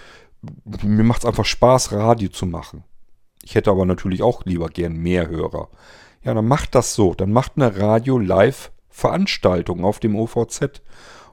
mir 0.82 1.04
macht 1.04 1.22
es 1.22 1.26
einfach 1.26 1.46
Spaß, 1.46 1.92
Radio 1.92 2.28
zu 2.28 2.44
machen. 2.46 2.84
Ich 3.42 3.54
hätte 3.54 3.70
aber 3.70 3.86
natürlich 3.86 4.22
auch 4.22 4.44
lieber 4.44 4.68
gern 4.68 4.96
mehr 4.96 5.28
Hörer. 5.28 5.68
Ja, 6.22 6.34
dann 6.34 6.48
macht 6.48 6.74
das 6.74 6.94
so. 6.94 7.14
Dann 7.14 7.32
macht 7.32 7.52
eine 7.56 7.78
Radio-Live-Veranstaltung 7.78 9.84
auf 9.84 10.00
dem 10.00 10.16
OVZ 10.16 10.82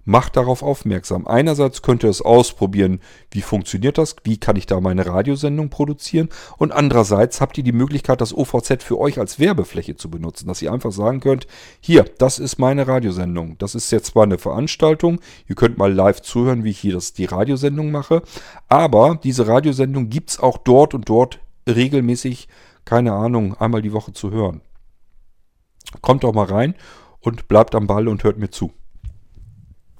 macht 0.03 0.35
darauf 0.35 0.63
aufmerksam. 0.63 1.27
Einerseits 1.27 1.81
könnt 1.81 2.03
ihr 2.03 2.09
es 2.09 2.21
ausprobieren, 2.21 2.99
wie 3.31 3.41
funktioniert 3.41 3.97
das, 3.97 4.15
wie 4.23 4.37
kann 4.37 4.55
ich 4.55 4.65
da 4.65 4.79
meine 4.79 5.05
Radiosendung 5.05 5.69
produzieren 5.69 6.29
und 6.57 6.71
andererseits 6.71 7.41
habt 7.41 7.57
ihr 7.57 7.63
die 7.63 7.71
Möglichkeit, 7.71 8.21
das 8.21 8.35
OVZ 8.35 8.83
für 8.83 8.99
euch 8.99 9.19
als 9.19 9.39
Werbefläche 9.39 9.95
zu 9.95 10.09
benutzen, 10.09 10.47
dass 10.47 10.61
ihr 10.61 10.71
einfach 10.71 10.91
sagen 10.91 11.19
könnt, 11.19 11.47
hier, 11.79 12.05
das 12.17 12.39
ist 12.39 12.57
meine 12.57 12.87
Radiosendung. 12.87 13.57
Das 13.57 13.75
ist 13.75 13.91
jetzt 13.91 14.07
zwar 14.07 14.23
eine 14.23 14.37
Veranstaltung, 14.37 15.19
ihr 15.47 15.55
könnt 15.55 15.77
mal 15.77 15.93
live 15.93 16.21
zuhören, 16.21 16.63
wie 16.63 16.71
ich 16.71 16.79
hier 16.79 16.93
das, 16.93 17.13
die 17.13 17.25
Radiosendung 17.25 17.91
mache, 17.91 18.23
aber 18.67 19.19
diese 19.23 19.47
Radiosendung 19.47 20.09
gibt 20.09 20.31
es 20.31 20.39
auch 20.39 20.57
dort 20.57 20.93
und 20.93 21.07
dort 21.09 21.39
regelmäßig, 21.67 22.47
keine 22.85 23.13
Ahnung, 23.13 23.55
einmal 23.55 23.81
die 23.81 23.93
Woche 23.93 24.13
zu 24.13 24.31
hören. 24.31 24.61
Kommt 26.01 26.23
doch 26.23 26.33
mal 26.33 26.45
rein 26.45 26.75
und 27.19 27.47
bleibt 27.47 27.75
am 27.75 27.87
Ball 27.87 28.07
und 28.07 28.23
hört 28.23 28.37
mir 28.37 28.49
zu. 28.49 28.71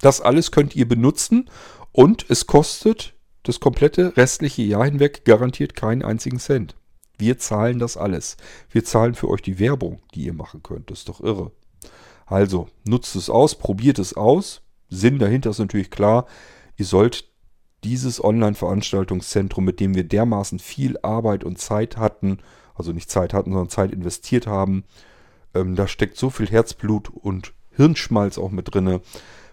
Das 0.01 0.21
alles 0.21 0.51
könnt 0.51 0.75
ihr 0.75 0.87
benutzen 0.87 1.49
und 1.91 2.25
es 2.29 2.47
kostet 2.47 3.13
das 3.43 3.59
komplette 3.59 4.17
restliche 4.17 4.61
Jahr 4.61 4.85
hinweg 4.85 5.25
garantiert 5.25 5.75
keinen 5.75 6.03
einzigen 6.03 6.39
Cent. 6.39 6.75
Wir 7.17 7.37
zahlen 7.37 7.79
das 7.79 7.97
alles. 7.97 8.37
Wir 8.69 8.83
zahlen 8.83 9.15
für 9.15 9.29
euch 9.29 9.41
die 9.41 9.59
Werbung, 9.59 10.01
die 10.13 10.25
ihr 10.25 10.33
machen 10.33 10.63
könnt. 10.63 10.89
Das 10.89 10.99
ist 10.99 11.09
doch 11.09 11.21
irre. 11.21 11.51
Also, 12.25 12.67
nutzt 12.83 13.15
es 13.15 13.29
aus, 13.29 13.55
probiert 13.55 13.99
es 13.99 14.15
aus. 14.15 14.61
Sinn 14.89 15.19
dahinter 15.19 15.51
ist 15.51 15.59
natürlich 15.59 15.91
klar. 15.91 16.25
Ihr 16.77 16.85
sollt 16.85 17.29
dieses 17.83 18.23
Online-Veranstaltungszentrum, 18.23 19.65
mit 19.65 19.79
dem 19.79 19.95
wir 19.95 20.03
dermaßen 20.03 20.59
viel 20.59 20.97
Arbeit 21.01 21.43
und 21.43 21.59
Zeit 21.59 21.97
hatten, 21.97 22.39
also 22.75 22.91
nicht 22.91 23.09
Zeit 23.09 23.33
hatten, 23.33 23.51
sondern 23.51 23.69
Zeit 23.69 23.91
investiert 23.91 24.47
haben, 24.47 24.83
ähm, 25.53 25.75
da 25.75 25.87
steckt 25.87 26.17
so 26.17 26.29
viel 26.29 26.47
Herzblut 26.47 27.09
und 27.09 27.53
Hirnschmalz 27.71 28.37
auch 28.37 28.51
mit 28.51 28.73
drinne. 28.73 29.01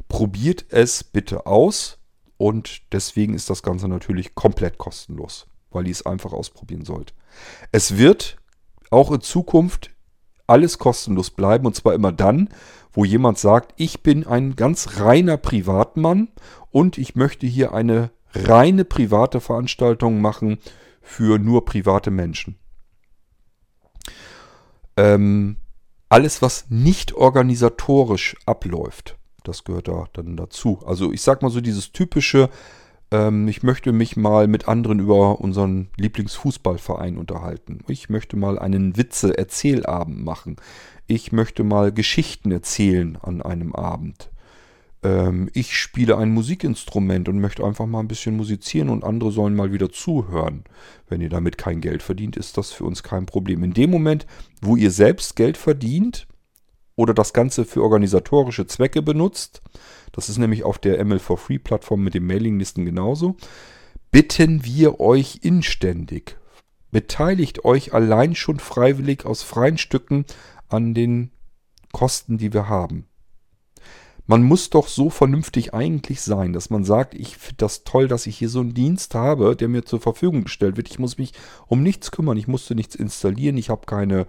Probiert 0.08 0.66
es 0.70 1.04
bitte 1.04 1.46
aus 1.46 1.98
und 2.36 2.82
deswegen 2.92 3.34
ist 3.34 3.50
das 3.50 3.62
Ganze 3.62 3.88
natürlich 3.88 4.34
komplett 4.34 4.78
kostenlos, 4.78 5.46
weil 5.70 5.86
ihr 5.86 5.92
es 5.92 6.06
einfach 6.06 6.32
ausprobieren 6.32 6.84
sollt. 6.84 7.14
Es 7.72 7.98
wird 7.98 8.38
auch 8.90 9.10
in 9.12 9.20
Zukunft 9.20 9.90
alles 10.46 10.78
kostenlos 10.78 11.30
bleiben 11.30 11.66
und 11.66 11.76
zwar 11.76 11.94
immer 11.94 12.12
dann, 12.12 12.48
wo 12.92 13.04
jemand 13.04 13.38
sagt, 13.38 13.74
ich 13.76 14.02
bin 14.02 14.26
ein 14.26 14.56
ganz 14.56 14.98
reiner 14.98 15.36
Privatmann 15.36 16.28
und 16.70 16.96
ich 16.96 17.14
möchte 17.14 17.46
hier 17.46 17.72
eine 17.72 18.10
reine 18.34 18.84
private 18.84 19.40
Veranstaltung 19.40 20.20
machen 20.20 20.58
für 21.02 21.38
nur 21.38 21.64
private 21.64 22.10
Menschen. 22.10 22.58
Ähm, 24.96 25.56
alles, 26.08 26.40
was 26.40 26.70
nicht 26.70 27.12
organisatorisch 27.12 28.36
abläuft, 28.46 29.17
das 29.44 29.64
gehört 29.64 29.88
da 29.88 30.06
dann 30.12 30.36
dazu. 30.36 30.80
Also 30.84 31.12
ich 31.12 31.22
sag 31.22 31.42
mal 31.42 31.50
so 31.50 31.60
dieses 31.60 31.92
typische, 31.92 32.50
ähm, 33.10 33.48
ich 33.48 33.62
möchte 33.62 33.92
mich 33.92 34.16
mal 34.16 34.46
mit 34.46 34.68
anderen 34.68 34.98
über 34.98 35.40
unseren 35.40 35.88
Lieblingsfußballverein 35.96 37.16
unterhalten. 37.16 37.80
Ich 37.88 38.08
möchte 38.08 38.36
mal 38.36 38.58
einen 38.58 38.96
Witze-Erzählabend 38.96 40.24
machen. 40.24 40.56
Ich 41.06 41.32
möchte 41.32 41.64
mal 41.64 41.92
Geschichten 41.92 42.50
erzählen 42.50 43.16
an 43.22 43.40
einem 43.40 43.74
Abend. 43.74 44.30
Ähm, 45.02 45.48
ich 45.54 45.76
spiele 45.76 46.18
ein 46.18 46.30
Musikinstrument 46.30 47.28
und 47.28 47.40
möchte 47.40 47.64
einfach 47.64 47.86
mal 47.86 48.00
ein 48.00 48.08
bisschen 48.08 48.36
musizieren 48.36 48.88
und 48.88 49.04
andere 49.04 49.30
sollen 49.30 49.54
mal 49.54 49.72
wieder 49.72 49.90
zuhören. 49.90 50.64
Wenn 51.08 51.20
ihr 51.20 51.30
damit 51.30 51.56
kein 51.56 51.80
Geld 51.80 52.02
verdient, 52.02 52.36
ist 52.36 52.58
das 52.58 52.72
für 52.72 52.84
uns 52.84 53.02
kein 53.02 53.26
Problem. 53.26 53.62
In 53.62 53.72
dem 53.72 53.90
Moment, 53.90 54.26
wo 54.60 54.76
ihr 54.76 54.90
selbst 54.90 55.36
Geld 55.36 55.56
verdient, 55.56 56.26
oder 56.98 57.14
das 57.14 57.32
Ganze 57.32 57.64
für 57.64 57.84
organisatorische 57.84 58.66
Zwecke 58.66 59.02
benutzt, 59.02 59.62
das 60.10 60.28
ist 60.28 60.38
nämlich 60.38 60.64
auf 60.64 60.80
der 60.80 61.00
ML4Free-Plattform 61.06 62.02
mit 62.02 62.14
den 62.14 62.26
Mailinglisten 62.26 62.84
genauso, 62.84 63.36
bitten 64.10 64.64
wir 64.64 64.98
euch 64.98 65.38
inständig, 65.42 66.36
beteiligt 66.90 67.64
euch 67.64 67.94
allein 67.94 68.34
schon 68.34 68.58
freiwillig 68.58 69.24
aus 69.24 69.44
freien 69.44 69.78
Stücken 69.78 70.24
an 70.68 70.92
den 70.92 71.30
Kosten, 71.92 72.36
die 72.36 72.52
wir 72.52 72.68
haben. 72.68 73.06
Man 74.30 74.42
muss 74.42 74.68
doch 74.68 74.88
so 74.88 75.08
vernünftig 75.08 75.72
eigentlich 75.72 76.20
sein, 76.20 76.52
dass 76.52 76.68
man 76.68 76.84
sagt, 76.84 77.14
ich 77.14 77.38
finde 77.38 77.56
das 77.56 77.84
toll, 77.84 78.08
dass 78.08 78.26
ich 78.26 78.36
hier 78.36 78.50
so 78.50 78.60
einen 78.60 78.74
Dienst 78.74 79.14
habe, 79.14 79.56
der 79.56 79.68
mir 79.68 79.86
zur 79.86 80.02
Verfügung 80.02 80.44
gestellt 80.44 80.76
wird. 80.76 80.90
Ich 80.90 80.98
muss 80.98 81.16
mich 81.16 81.32
um 81.66 81.82
nichts 81.82 82.10
kümmern, 82.10 82.36
ich 82.36 82.46
musste 82.46 82.74
nichts 82.74 82.94
installieren, 82.94 83.56
ich 83.56 83.70
habe 83.70 83.86
keine 83.86 84.26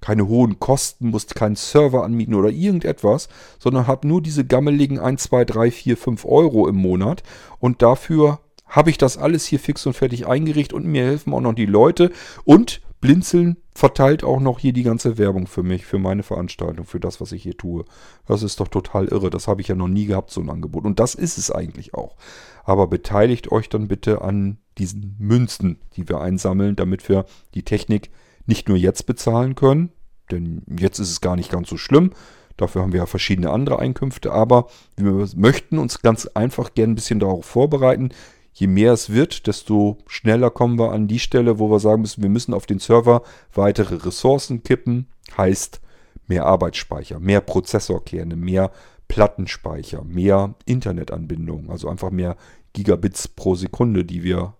keine 0.00 0.28
hohen 0.28 0.60
Kosten, 0.60 1.10
musst 1.10 1.34
keinen 1.34 1.56
Server 1.56 2.04
anmieten 2.04 2.34
oder 2.34 2.48
irgendetwas, 2.48 3.28
sondern 3.58 3.88
habe 3.88 4.06
nur 4.06 4.22
diese 4.22 4.46
gammeligen 4.46 5.00
1, 5.00 5.24
2, 5.24 5.44
3, 5.44 5.70
4, 5.72 5.96
5 5.96 6.24
Euro 6.24 6.68
im 6.68 6.76
Monat. 6.76 7.22
Und 7.58 7.82
dafür 7.82 8.38
habe 8.66 8.90
ich 8.90 8.98
das 8.98 9.18
alles 9.18 9.44
hier 9.44 9.58
fix 9.58 9.84
und 9.84 9.94
fertig 9.94 10.26
eingerichtet 10.28 10.74
und 10.74 10.86
mir 10.86 11.04
helfen 11.04 11.34
auch 11.34 11.40
noch 11.40 11.54
die 11.54 11.66
Leute. 11.66 12.12
Und 12.44 12.80
Blinzeln 13.00 13.56
verteilt 13.74 14.24
auch 14.24 14.40
noch 14.40 14.58
hier 14.58 14.74
die 14.74 14.82
ganze 14.82 15.16
Werbung 15.16 15.46
für 15.46 15.62
mich, 15.62 15.86
für 15.86 15.98
meine 15.98 16.22
Veranstaltung, 16.22 16.84
für 16.84 17.00
das, 17.00 17.20
was 17.20 17.32
ich 17.32 17.42
hier 17.42 17.56
tue. 17.56 17.84
Das 18.26 18.42
ist 18.42 18.60
doch 18.60 18.68
total 18.68 19.06
irre. 19.06 19.30
Das 19.30 19.48
habe 19.48 19.62
ich 19.62 19.68
ja 19.68 19.74
noch 19.74 19.88
nie 19.88 20.06
gehabt, 20.06 20.30
so 20.30 20.40
ein 20.40 20.50
Angebot. 20.50 20.84
Und 20.84 21.00
das 21.00 21.14
ist 21.14 21.38
es 21.38 21.50
eigentlich 21.50 21.94
auch. 21.94 22.16
Aber 22.64 22.88
beteiligt 22.88 23.50
euch 23.50 23.68
dann 23.70 23.88
bitte 23.88 24.20
an 24.20 24.58
diesen 24.76 25.16
Münzen, 25.18 25.78
die 25.96 26.08
wir 26.08 26.20
einsammeln, 26.20 26.76
damit 26.76 27.08
wir 27.08 27.24
die 27.54 27.64
Technik 27.64 28.10
nicht 28.46 28.68
nur 28.68 28.76
jetzt 28.76 29.06
bezahlen 29.06 29.54
können, 29.54 29.92
denn 30.30 30.62
jetzt 30.78 30.98
ist 30.98 31.10
es 31.10 31.20
gar 31.20 31.36
nicht 31.36 31.50
ganz 31.50 31.68
so 31.68 31.76
schlimm. 31.76 32.10
Dafür 32.56 32.82
haben 32.82 32.92
wir 32.92 33.00
ja 33.00 33.06
verschiedene 33.06 33.50
andere 33.50 33.78
Einkünfte, 33.78 34.32
aber 34.32 34.66
wir 34.96 35.26
möchten 35.36 35.78
uns 35.78 36.02
ganz 36.02 36.26
einfach 36.26 36.74
gerne 36.74 36.92
ein 36.92 36.96
bisschen 36.96 37.20
darauf 37.20 37.46
vorbereiten. 37.46 38.10
Je 38.52 38.66
mehr 38.66 38.92
es 38.92 39.10
wird, 39.10 39.46
desto 39.46 39.98
schneller 40.06 40.50
kommen 40.50 40.78
wir 40.78 40.92
an 40.92 41.08
die 41.08 41.18
Stelle, 41.18 41.58
wo 41.58 41.70
wir 41.70 41.80
sagen 41.80 42.02
müssen, 42.02 42.22
wir 42.22 42.30
müssen 42.30 42.54
auf 42.54 42.66
den 42.66 42.78
Server 42.78 43.22
weitere 43.54 43.96
Ressourcen 43.96 44.62
kippen. 44.62 45.06
Heißt 45.36 45.80
mehr 46.26 46.46
Arbeitsspeicher, 46.46 47.20
mehr 47.20 47.40
Prozessorkerne, 47.40 48.36
mehr 48.36 48.70
Plattenspeicher, 49.08 50.04
mehr 50.04 50.54
Internetanbindung, 50.66 51.70
also 51.70 51.88
einfach 51.88 52.10
mehr 52.10 52.36
Gigabits 52.72 53.28
pro 53.28 53.54
Sekunde, 53.54 54.04
die 54.04 54.22
wir 54.22 54.54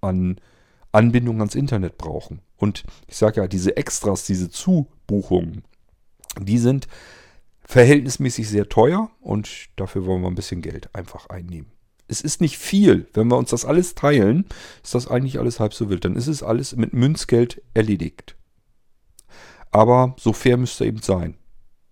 an 0.00 0.40
Anbindung 0.92 1.38
ans 1.38 1.54
Internet 1.54 1.98
brauchen. 1.98 2.40
Und 2.56 2.84
ich 3.06 3.16
sage 3.16 3.40
ja, 3.40 3.48
diese 3.48 3.76
Extras, 3.76 4.24
diese 4.24 4.50
Zubuchungen, 4.50 5.64
die 6.40 6.58
sind 6.58 6.88
verhältnismäßig 7.62 8.48
sehr 8.48 8.68
teuer 8.68 9.10
und 9.20 9.68
dafür 9.76 10.06
wollen 10.06 10.22
wir 10.22 10.28
ein 10.28 10.34
bisschen 10.34 10.62
Geld 10.62 10.94
einfach 10.94 11.28
einnehmen. 11.28 11.70
Es 12.10 12.20
ist 12.20 12.40
nicht 12.40 12.58
viel. 12.58 13.06
Wenn 13.14 13.28
wir 13.28 13.38
uns 13.38 13.50
das 13.50 13.64
alles 13.64 13.94
teilen, 13.94 14.44
ist 14.82 14.96
das 14.96 15.06
eigentlich 15.06 15.38
alles 15.38 15.60
halb 15.60 15.72
so 15.72 15.88
wild. 15.88 16.04
Dann 16.04 16.16
ist 16.16 16.26
es 16.26 16.42
alles 16.42 16.74
mit 16.74 16.92
Münzgeld 16.92 17.62
erledigt. 17.72 18.36
Aber 19.70 20.16
so 20.18 20.32
fair 20.32 20.56
müsste 20.56 20.84
eben 20.84 21.00
sein. 21.00 21.36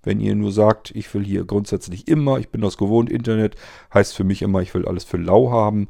Wenn 0.02 0.18
ihr 0.18 0.34
nur 0.34 0.50
sagt, 0.50 0.90
ich 0.96 1.12
will 1.14 1.24
hier 1.24 1.44
grundsätzlich 1.44 2.08
immer, 2.08 2.38
ich 2.38 2.48
bin 2.48 2.60
das 2.60 2.76
gewohnt, 2.76 3.10
Internet 3.10 3.54
heißt 3.94 4.14
für 4.14 4.24
mich 4.24 4.42
immer, 4.42 4.60
ich 4.60 4.74
will 4.74 4.86
alles 4.86 5.04
für 5.04 5.18
lau 5.18 5.52
haben. 5.52 5.88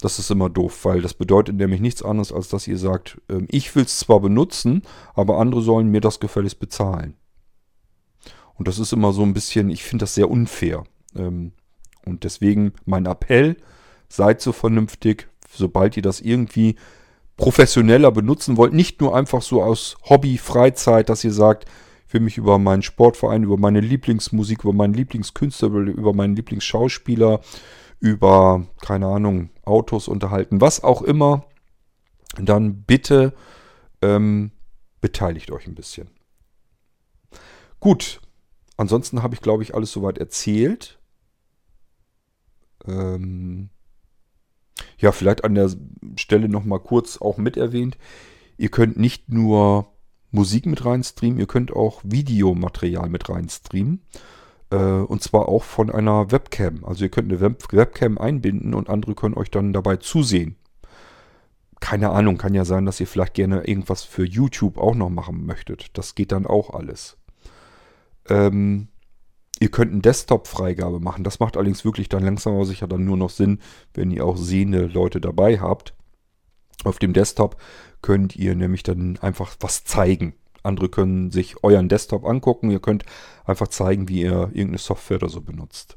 Das 0.00 0.18
ist 0.18 0.30
immer 0.30 0.50
doof, 0.50 0.84
weil 0.84 1.02
das 1.02 1.14
bedeutet 1.14 1.56
nämlich 1.56 1.80
nichts 1.80 2.02
anderes, 2.02 2.32
als 2.32 2.48
dass 2.48 2.66
ihr 2.66 2.78
sagt, 2.78 3.20
ähm, 3.28 3.46
ich 3.50 3.76
will 3.76 3.84
es 3.84 3.98
zwar 3.98 4.18
benutzen, 4.18 4.82
aber 5.14 5.38
andere 5.38 5.62
sollen 5.62 5.90
mir 5.90 6.00
das 6.00 6.18
gefälligst 6.18 6.58
bezahlen. 6.58 7.14
Und 8.54 8.66
das 8.66 8.78
ist 8.78 8.92
immer 8.92 9.12
so 9.12 9.22
ein 9.22 9.34
bisschen, 9.34 9.70
ich 9.70 9.84
finde 9.84 10.04
das 10.04 10.14
sehr 10.14 10.30
unfair. 10.30 10.84
Ähm, 11.14 11.52
und 12.04 12.24
deswegen 12.24 12.72
mein 12.84 13.06
Appell, 13.06 13.56
seid 14.08 14.40
so 14.40 14.52
vernünftig, 14.52 15.28
sobald 15.48 15.96
ihr 15.96 16.02
das 16.02 16.20
irgendwie 16.20 16.76
professioneller 17.36 18.10
benutzen 18.10 18.56
wollt, 18.56 18.72
nicht 18.72 19.00
nur 19.00 19.16
einfach 19.16 19.42
so 19.42 19.62
aus 19.62 19.96
Hobby, 20.08 20.36
Freizeit, 20.38 21.08
dass 21.08 21.24
ihr 21.24 21.32
sagt, 21.32 21.66
ich 22.06 22.14
will 22.14 22.20
mich 22.20 22.36
über 22.36 22.58
meinen 22.58 22.82
Sportverein, 22.82 23.44
über 23.44 23.56
meine 23.56 23.80
Lieblingsmusik, 23.80 24.64
über 24.64 24.72
meinen 24.72 24.94
Lieblingskünstler, 24.94 25.68
über 25.68 26.12
meinen 26.12 26.34
Lieblingsschauspieler, 26.34 27.40
über, 28.00 28.66
keine 28.80 29.06
Ahnung, 29.06 29.50
Autos 29.64 30.08
unterhalten, 30.08 30.60
was 30.60 30.82
auch 30.82 31.02
immer, 31.02 31.44
dann 32.36 32.82
bitte 32.82 33.32
ähm, 34.02 34.50
beteiligt 35.00 35.50
euch 35.50 35.66
ein 35.66 35.74
bisschen. 35.74 36.08
Gut, 37.78 38.20
Ansonsten 38.80 39.22
habe 39.22 39.34
ich, 39.34 39.42
glaube 39.42 39.62
ich, 39.62 39.74
alles 39.74 39.92
soweit 39.92 40.16
erzählt. 40.16 40.98
Ähm 42.86 43.70
ja, 44.98 45.12
vielleicht 45.12 45.44
an 45.44 45.54
der 45.54 45.70
Stelle 46.16 46.48
nochmal 46.48 46.80
kurz 46.80 47.18
auch 47.18 47.38
mit 47.38 47.56
erwähnt. 47.56 47.96
Ihr 48.56 48.68
könnt 48.68 48.98
nicht 48.98 49.30
nur 49.30 49.92
Musik 50.30 50.66
mit 50.66 50.84
reinstreamen, 50.84 51.38
ihr 51.38 51.46
könnt 51.46 51.72
auch 51.72 52.02
Videomaterial 52.04 53.08
mit 53.08 53.28
reinstreamen. 53.28 54.02
Äh, 54.70 54.76
und 54.76 55.22
zwar 55.22 55.48
auch 55.48 55.64
von 55.64 55.90
einer 55.90 56.30
Webcam. 56.30 56.84
Also 56.84 57.04
ihr 57.04 57.10
könnt 57.10 57.30
eine 57.30 57.40
Web 57.40 57.64
Webcam 57.72 58.18
einbinden 58.18 58.74
und 58.74 58.88
andere 58.88 59.14
können 59.14 59.34
euch 59.34 59.50
dann 59.50 59.72
dabei 59.72 59.96
zusehen. 59.96 60.56
Keine 61.80 62.10
Ahnung, 62.10 62.36
kann 62.36 62.54
ja 62.54 62.64
sein, 62.66 62.84
dass 62.84 63.00
ihr 63.00 63.06
vielleicht 63.06 63.34
gerne 63.34 63.66
irgendwas 63.66 64.02
für 64.02 64.24
YouTube 64.24 64.76
auch 64.76 64.94
noch 64.94 65.08
machen 65.08 65.46
möchtet. 65.46 65.96
Das 65.96 66.14
geht 66.14 66.30
dann 66.30 66.46
auch 66.46 66.70
alles. 66.70 67.16
Ähm, 68.28 68.88
ihr 69.60 69.70
könnt 69.70 69.92
eine 69.92 70.00
Desktop-Freigabe 70.00 70.98
machen. 70.98 71.22
Das 71.22 71.38
macht 71.38 71.56
allerdings 71.56 71.84
wirklich 71.84 72.08
dann 72.08 72.24
langsam 72.24 72.54
aber 72.54 72.64
sicher 72.64 72.88
dann 72.88 73.04
nur 73.04 73.16
noch 73.16 73.30
Sinn, 73.30 73.60
wenn 73.94 74.10
ihr 74.10 74.24
auch 74.24 74.36
sehende 74.36 74.86
Leute 74.86 75.20
dabei 75.20 75.60
habt. 75.60 75.94
Auf 76.82 76.98
dem 76.98 77.12
Desktop 77.12 77.56
könnt 78.02 78.34
ihr 78.34 78.56
nämlich 78.56 78.82
dann 78.82 79.18
einfach 79.18 79.54
was 79.60 79.84
zeigen. 79.84 80.34
Andere 80.62 80.88
können 80.88 81.30
sich 81.30 81.62
euren 81.62 81.88
Desktop 81.88 82.24
angucken. 82.24 82.70
Ihr 82.70 82.80
könnt 82.80 83.04
einfach 83.44 83.68
zeigen, 83.68 84.08
wie 84.08 84.22
ihr 84.22 84.50
irgendeine 84.52 84.78
Software 84.78 85.18
oder 85.18 85.28
so 85.28 85.42
benutzt. 85.42 85.96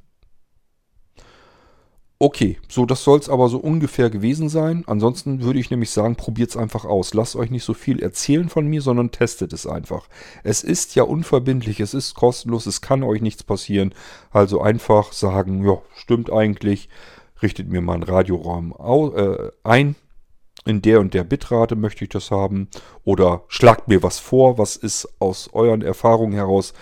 Okay, 2.24 2.58
so 2.70 2.86
das 2.86 3.04
soll 3.04 3.20
es 3.20 3.28
aber 3.28 3.50
so 3.50 3.58
ungefähr 3.58 4.10
gewesen 4.10 4.48
sein. 4.48 4.86
Ansonsten 4.88 5.42
würde 5.42 5.60
ich 5.60 5.70
nämlich 5.70 5.90
sagen, 5.90 6.16
probiert 6.16 6.52
es 6.52 6.56
einfach 6.56 6.86
aus. 6.86 7.14
Lasst 7.14 7.36
euch 7.36 7.52
nicht 7.52 7.66
so 7.66 7.74
viel 7.74 8.02
erzählen 8.02 8.48
von 8.48 8.66
mir, 8.66 8.82
sondern 8.82 9.12
testet 9.12 9.52
es 9.52 9.68
einfach. 9.68 10.08
Es 10.42 10.64
ist 10.64 10.96
ja 10.96 11.04
unverbindlich, 11.04 11.82
es 11.82 11.94
ist 11.94 12.14
kostenlos, 12.14 12.66
es 12.66 12.80
kann 12.80 13.04
euch 13.04 13.20
nichts 13.20 13.44
passieren. 13.44 13.94
Also 14.32 14.62
einfach 14.62 15.12
sagen, 15.12 15.68
ja, 15.68 15.82
stimmt 15.96 16.32
eigentlich, 16.32 16.88
richtet 17.42 17.68
mir 17.68 17.82
mal 17.82 17.96
einen 17.96 18.04
Radioraum 18.04 18.74
äh, 19.18 19.50
ein. 19.66 19.98
In 20.66 20.82
der 20.82 21.02
und 21.02 21.14
der 21.14 21.26
Bitrate 21.26 21.76
möchte 21.76 22.06
ich 22.06 22.10
das 22.10 22.32
haben. 22.32 22.70
Oder 23.04 23.44
schlagt 23.50 23.90
mir 23.90 24.02
was 24.02 24.20
vor, 24.20 24.58
was 24.58 24.78
ist 24.78 25.10
aus 25.20 25.50
euren 25.52 25.82
Erfahrungen 25.82 26.32
heraus 26.32 26.74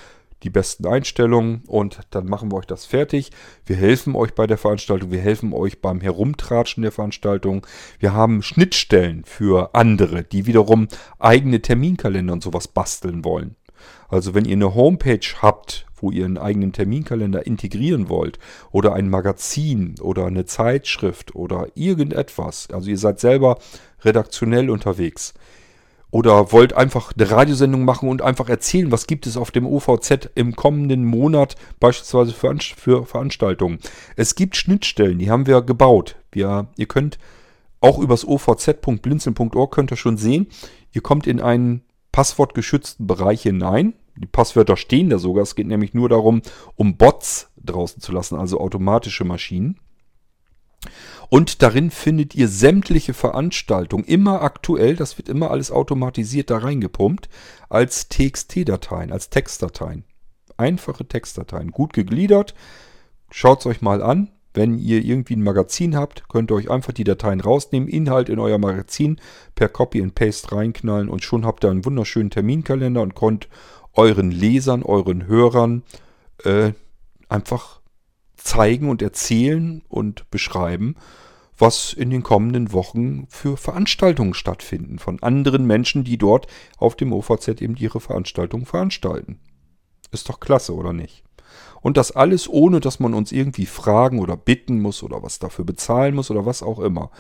die 0.44 0.50
besten 0.50 0.88
Einstellungen 0.88 1.64
und 1.68 2.00
dann 2.10 2.26
machen 2.26 2.52
wir 2.52 2.58
euch 2.58 2.66
das 2.66 2.86
fertig. 2.86 3.32
Wir 3.66 3.76
helfen 3.76 4.16
euch 4.16 4.34
bei 4.34 4.48
der 4.48 4.58
Veranstaltung, 4.58 5.12
wir 5.12 5.20
helfen 5.20 5.54
euch 5.54 5.82
beim 5.82 6.02
Herumtratschen 6.02 6.84
der 6.84 6.92
Veranstaltung. 6.92 7.66
Wir 8.00 8.14
haben 8.14 8.42
Schnittstellen 8.42 9.24
für 9.26 9.76
andere, 9.76 10.24
die 10.24 10.46
wiederum 10.46 10.88
eigene 11.20 11.62
Terminkalender 11.62 12.34
und 12.34 12.44
sowas 12.44 12.68
basteln 12.68 13.24
wollen. 13.24 13.56
Also 14.10 14.34
wenn 14.34 14.46
ihr 14.46 14.56
eine 14.56 14.76
Homepage 14.76 15.26
habt, 15.42 15.86
wo 15.96 16.12
ihr 16.12 16.26
einen 16.26 16.38
eigenen 16.38 16.74
Terminkalender 16.74 17.46
integrieren 17.46 18.10
wollt 18.10 18.40
oder 18.72 18.94
ein 18.94 19.10
Magazin 19.10 19.96
oder 20.02 20.26
eine 20.26 20.46
Zeitschrift 20.46 21.36
oder 21.36 21.68
irgendetwas, 21.76 22.70
also 22.72 22.90
ihr 22.90 22.98
seid 22.98 23.20
selber 23.20 23.60
redaktionell 24.04 24.70
unterwegs, 24.70 25.34
oder 26.12 26.52
wollt 26.52 26.74
einfach 26.74 27.14
eine 27.18 27.32
Radiosendung 27.32 27.86
machen 27.86 28.10
und 28.10 28.22
einfach 28.22 28.50
erzählen, 28.50 28.92
was 28.92 29.08
gibt 29.08 29.26
es 29.26 29.38
auf 29.38 29.50
dem 29.50 29.66
OVZ 29.66 30.30
im 30.36 30.56
kommenden 30.56 31.06
Monat 31.06 31.56
beispielsweise 31.80 32.34
für, 32.34 32.56
für 32.60 33.06
Veranstaltungen. 33.06 33.80
Es 34.18 34.36
gibt 34.36 34.58
Schnittstellen, 34.58 35.20
die 35.20 35.32
haben 35.32 35.48
wir 35.48 35.62
gebaut. 35.62 36.18
Wir, 36.32 36.68
ihr 36.78 36.88
könnt 36.88 37.18
auch 37.80 37.98
übers 37.98 38.26
ovz.blinzeln.org 38.26 39.72
könnt 39.74 39.92
ihr 39.92 39.98
schon 39.98 40.18
sehen, 40.18 40.48
ihr 40.92 41.02
kommt 41.02 41.26
in 41.26 41.42
einen 41.42 41.82
passwortgeschützten 42.12 43.08
Bereich 43.08 43.42
hinein. 43.44 43.94
Die 44.18 44.28
Passwörter 44.28 44.76
stehen 44.76 45.10
da 45.10 45.18
sogar. 45.18 45.44
Es 45.44 45.56
geht 45.56 45.68
nämlich 45.68 45.94
nur 45.94 46.10
darum, 46.10 46.42
um 46.76 46.98
Bots 46.98 47.50
draußen 47.58 48.02
zu 48.02 48.12
lassen, 48.12 48.38
also 48.38 48.60
automatische 48.60 49.24
Maschinen. 49.24 49.80
Und 51.34 51.62
darin 51.62 51.92
findet 51.92 52.36
ihr 52.36 52.50
sämtliche 52.50 53.14
Veranstaltungen, 53.14 54.04
immer 54.04 54.42
aktuell, 54.42 54.98
das 54.98 55.18
wird 55.18 55.30
immer 55.30 55.50
alles 55.50 55.72
automatisiert 55.72 56.50
da 56.50 56.58
reingepumpt, 56.58 57.30
als 57.70 58.10
TXT-Dateien, 58.10 59.14
als 59.14 59.30
Textdateien. 59.30 60.04
Einfache 60.58 61.06
Textdateien, 61.06 61.72
gut 61.72 61.94
gegliedert. 61.94 62.54
Schaut 63.30 63.62
es 63.62 63.66
euch 63.66 63.82
mal 63.82 64.04
an. 64.04 64.30
Wenn 64.54 64.78
ihr 64.78 65.06
irgendwie 65.06 65.38
ein 65.38 65.44
Magazin 65.44 65.96
habt, 65.96 66.28
könnt 66.28 66.52
ihr 66.52 66.56
euch 66.56 66.70
einfach 66.70 66.92
die 66.92 67.06
Dateien 67.06 67.40
rausnehmen, 67.40 67.88
Inhalt 67.88 68.28
in 68.28 68.38
euer 68.38 68.58
Magazin 68.58 69.18
per 69.56 69.70
Copy 69.70 70.04
and 70.04 70.14
Paste 70.14 70.52
reinknallen 70.52 71.08
und 71.08 71.24
schon 71.24 71.46
habt 71.46 71.64
ihr 71.64 71.72
einen 71.72 71.86
wunderschönen 71.86 72.32
Terminkalender 72.32 73.02
und 73.02 73.16
könnt 73.16 73.48
euren 73.94 74.32
Lesern, 74.32 74.84
euren 74.84 75.28
Hörern 75.28 75.84
äh, 76.44 76.74
einfach 77.30 77.80
zeigen 78.36 78.90
und 78.90 79.02
erzählen 79.02 79.82
und 79.88 80.30
beschreiben, 80.30 80.98
was 81.62 81.94
in 81.94 82.10
den 82.10 82.24
kommenden 82.24 82.74
Wochen 82.74 83.28
für 83.30 83.56
Veranstaltungen 83.56 84.34
stattfinden 84.34 85.00
von 85.00 85.22
anderen 85.22 85.66
Menschen, 85.66 86.04
die 86.04 86.18
dort 86.18 86.48
auf 86.78 86.96
dem 86.96 87.14
OVZ 87.14 87.62
eben 87.62 87.76
ihre 87.78 88.00
Veranstaltungen 88.00 88.66
veranstalten. 88.66 89.40
Ist 90.12 90.28
doch 90.28 90.40
klasse, 90.40 90.76
oder 90.76 90.92
nicht? 90.92 91.24
Und 91.82 91.98
das 91.98 92.12
alles 92.12 92.50
ohne, 92.50 92.80
dass 92.80 93.00
man 93.00 93.14
uns 93.14 93.32
irgendwie 93.32 93.66
fragen 93.66 94.20
oder 94.20 94.38
bitten 94.38 94.82
muss 94.82 95.04
oder 95.04 95.24
was 95.24 95.40
dafür 95.40 95.66
bezahlen 95.66 96.16
muss 96.16 96.30
oder 96.32 96.46
was 96.46 96.64
auch 96.64 96.80
immer. 96.80 97.12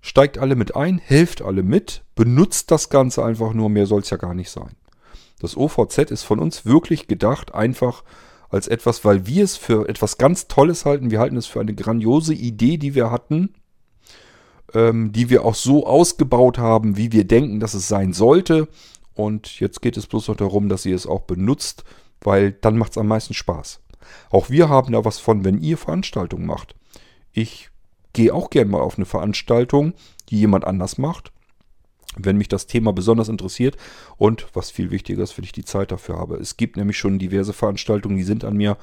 Steigt 0.00 0.38
alle 0.38 0.56
mit 0.56 0.76
ein, 0.76 0.98
helft 0.98 1.42
alle 1.42 1.62
mit, 1.62 2.04
benutzt 2.14 2.70
das 2.70 2.88
Ganze 2.88 3.24
einfach 3.24 3.52
nur, 3.52 3.68
mehr 3.68 3.86
soll 3.86 4.00
es 4.00 4.10
ja 4.10 4.16
gar 4.16 4.34
nicht 4.34 4.50
sein. 4.50 4.76
Das 5.40 5.56
OVZ 5.56 6.10
ist 6.10 6.22
von 6.22 6.38
uns 6.38 6.64
wirklich 6.64 7.06
gedacht, 7.06 7.54
einfach 7.54 8.04
als 8.48 8.68
etwas, 8.68 9.04
weil 9.04 9.26
wir 9.26 9.44
es 9.44 9.56
für 9.56 9.88
etwas 9.88 10.18
ganz 10.18 10.46
Tolles 10.46 10.84
halten. 10.84 11.10
Wir 11.10 11.20
halten 11.20 11.36
es 11.36 11.46
für 11.46 11.60
eine 11.60 11.74
grandiose 11.74 12.34
Idee, 12.34 12.76
die 12.76 12.94
wir 12.94 13.10
hatten, 13.10 13.54
ähm, 14.74 15.12
die 15.12 15.30
wir 15.30 15.44
auch 15.44 15.54
so 15.54 15.86
ausgebaut 15.86 16.58
haben, 16.58 16.96
wie 16.96 17.12
wir 17.12 17.24
denken, 17.24 17.60
dass 17.60 17.74
es 17.74 17.88
sein 17.88 18.12
sollte. 18.12 18.68
Und 19.14 19.60
jetzt 19.60 19.82
geht 19.82 19.96
es 19.96 20.06
bloß 20.06 20.28
noch 20.28 20.36
darum, 20.36 20.68
dass 20.68 20.86
ihr 20.86 20.96
es 20.96 21.06
auch 21.06 21.22
benutzt, 21.22 21.84
weil 22.20 22.52
dann 22.52 22.78
macht 22.78 22.92
es 22.92 22.98
am 22.98 23.08
meisten 23.08 23.34
Spaß. 23.34 23.80
Auch 24.30 24.50
wir 24.50 24.68
haben 24.68 24.92
da 24.92 25.04
was 25.04 25.18
von, 25.18 25.44
wenn 25.44 25.60
ihr 25.60 25.76
Veranstaltungen 25.76 26.46
macht. 26.46 26.74
Ich 27.32 27.70
gehe 28.12 28.34
auch 28.34 28.50
gern 28.50 28.68
mal 28.68 28.80
auf 28.80 28.96
eine 28.96 29.06
Veranstaltung, 29.06 29.94
die 30.28 30.38
jemand 30.38 30.64
anders 30.64 30.98
macht 30.98 31.32
wenn 32.16 32.36
mich 32.36 32.48
das 32.48 32.66
Thema 32.66 32.92
besonders 32.92 33.28
interessiert 33.28 33.76
und 34.18 34.46
was 34.52 34.70
viel 34.70 34.90
wichtiger 34.90 35.22
ist, 35.22 35.36
wenn 35.38 35.44
ich 35.44 35.52
die 35.52 35.64
Zeit 35.64 35.92
dafür 35.92 36.18
habe. 36.18 36.36
Es 36.36 36.56
gibt 36.56 36.76
nämlich 36.76 36.98
schon 36.98 37.18
diverse 37.18 37.52
Veranstaltungen, 37.52 38.16
die 38.16 38.22
sind 38.22 38.44
an 38.44 38.56
mir 38.56 38.76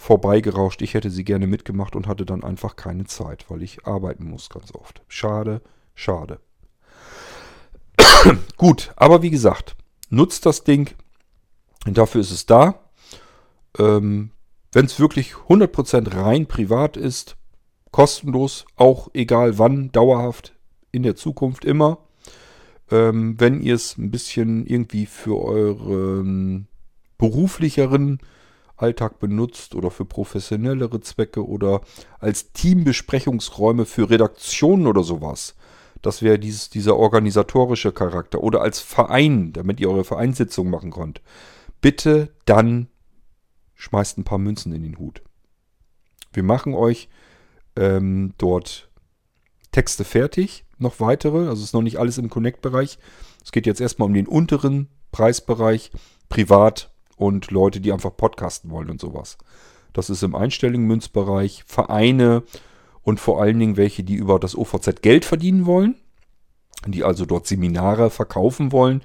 vorbeigerauscht. 0.00 0.80
Ich 0.80 0.94
hätte 0.94 1.10
sie 1.10 1.24
gerne 1.24 1.46
mitgemacht 1.46 1.94
und 1.94 2.06
hatte 2.06 2.24
dann 2.24 2.42
einfach 2.42 2.74
keine 2.74 3.04
Zeit, 3.04 3.44
weil 3.50 3.62
ich 3.62 3.86
arbeiten 3.86 4.24
muss 4.24 4.48
ganz 4.48 4.74
oft. 4.74 5.02
Schade, 5.08 5.60
schade. 5.94 6.40
Gut, 8.56 8.92
aber 8.96 9.20
wie 9.20 9.30
gesagt, 9.30 9.76
nutzt 10.08 10.46
das 10.46 10.64
Ding. 10.64 10.90
Dafür 11.84 12.22
ist 12.22 12.30
es 12.30 12.46
da. 12.46 12.80
Ähm, 13.78 14.30
Wenn 14.72 14.86
es 14.86 14.98
wirklich 14.98 15.34
100% 15.34 16.16
rein 16.16 16.46
privat 16.46 16.96
ist, 16.96 17.36
kostenlos, 17.90 18.64
auch 18.76 19.10
egal 19.12 19.58
wann, 19.58 19.92
dauerhaft, 19.92 20.54
in 20.92 21.02
der 21.02 21.14
Zukunft 21.14 21.66
immer. 21.66 21.98
Ähm, 22.90 23.38
wenn 23.38 23.60
ihr 23.60 23.74
es 23.74 23.98
ein 23.98 24.10
bisschen 24.10 24.66
irgendwie 24.66 25.04
für 25.04 25.38
euren 25.38 26.68
beruflicheren 27.18 28.18
Alltag 28.82 29.18
benutzt 29.18 29.74
oder 29.74 29.90
für 29.90 30.04
professionellere 30.04 31.00
Zwecke 31.00 31.46
oder 31.46 31.80
als 32.18 32.52
Teambesprechungsräume 32.52 33.86
für 33.86 34.10
Redaktionen 34.10 34.86
oder 34.86 35.02
sowas. 35.02 35.54
Das 36.02 36.22
wäre 36.22 36.38
dieses, 36.38 36.70
dieser 36.70 36.96
organisatorische 36.96 37.92
Charakter. 37.92 38.42
Oder 38.42 38.62
als 38.62 38.80
Verein, 38.80 39.52
damit 39.52 39.80
ihr 39.80 39.90
eure 39.90 40.04
Vereinssitzung 40.04 40.70
machen 40.70 40.90
könnt. 40.90 41.20
Bitte 41.80 42.30
dann 42.46 42.88
schmeißt 43.74 44.18
ein 44.18 44.24
paar 44.24 44.38
Münzen 44.38 44.72
in 44.72 44.82
den 44.82 44.98
Hut. 44.98 45.22
Wir 46.32 46.42
machen 46.42 46.74
euch 46.74 47.08
ähm, 47.76 48.34
dort 48.38 48.90
Texte 49.72 50.04
fertig, 50.04 50.64
noch 50.78 51.00
weitere. 51.00 51.48
Also 51.48 51.62
ist 51.62 51.74
noch 51.74 51.82
nicht 51.82 51.98
alles 51.98 52.18
im 52.18 52.30
Connect-Bereich. 52.30 52.98
Es 53.44 53.52
geht 53.52 53.66
jetzt 53.66 53.80
erstmal 53.80 54.06
um 54.06 54.14
den 54.14 54.26
unteren 54.26 54.88
Preisbereich, 55.12 55.90
privat 56.28 56.89
und 57.20 57.50
Leute, 57.50 57.80
die 57.80 57.92
einfach 57.92 58.16
podcasten 58.16 58.70
wollen 58.70 58.90
und 58.90 59.00
sowas. 59.00 59.36
Das 59.92 60.08
ist 60.08 60.22
im 60.22 60.34
einstelligen 60.34 60.86
Münzbereich, 60.86 61.64
Vereine 61.66 62.44
und 63.02 63.20
vor 63.20 63.42
allen 63.42 63.58
Dingen 63.58 63.76
welche, 63.76 64.02
die 64.04 64.14
über 64.14 64.38
das 64.38 64.56
OVZ 64.56 65.02
Geld 65.02 65.24
verdienen 65.24 65.66
wollen, 65.66 65.96
die 66.86 67.04
also 67.04 67.26
dort 67.26 67.46
Seminare 67.46 68.08
verkaufen 68.08 68.72
wollen, 68.72 69.02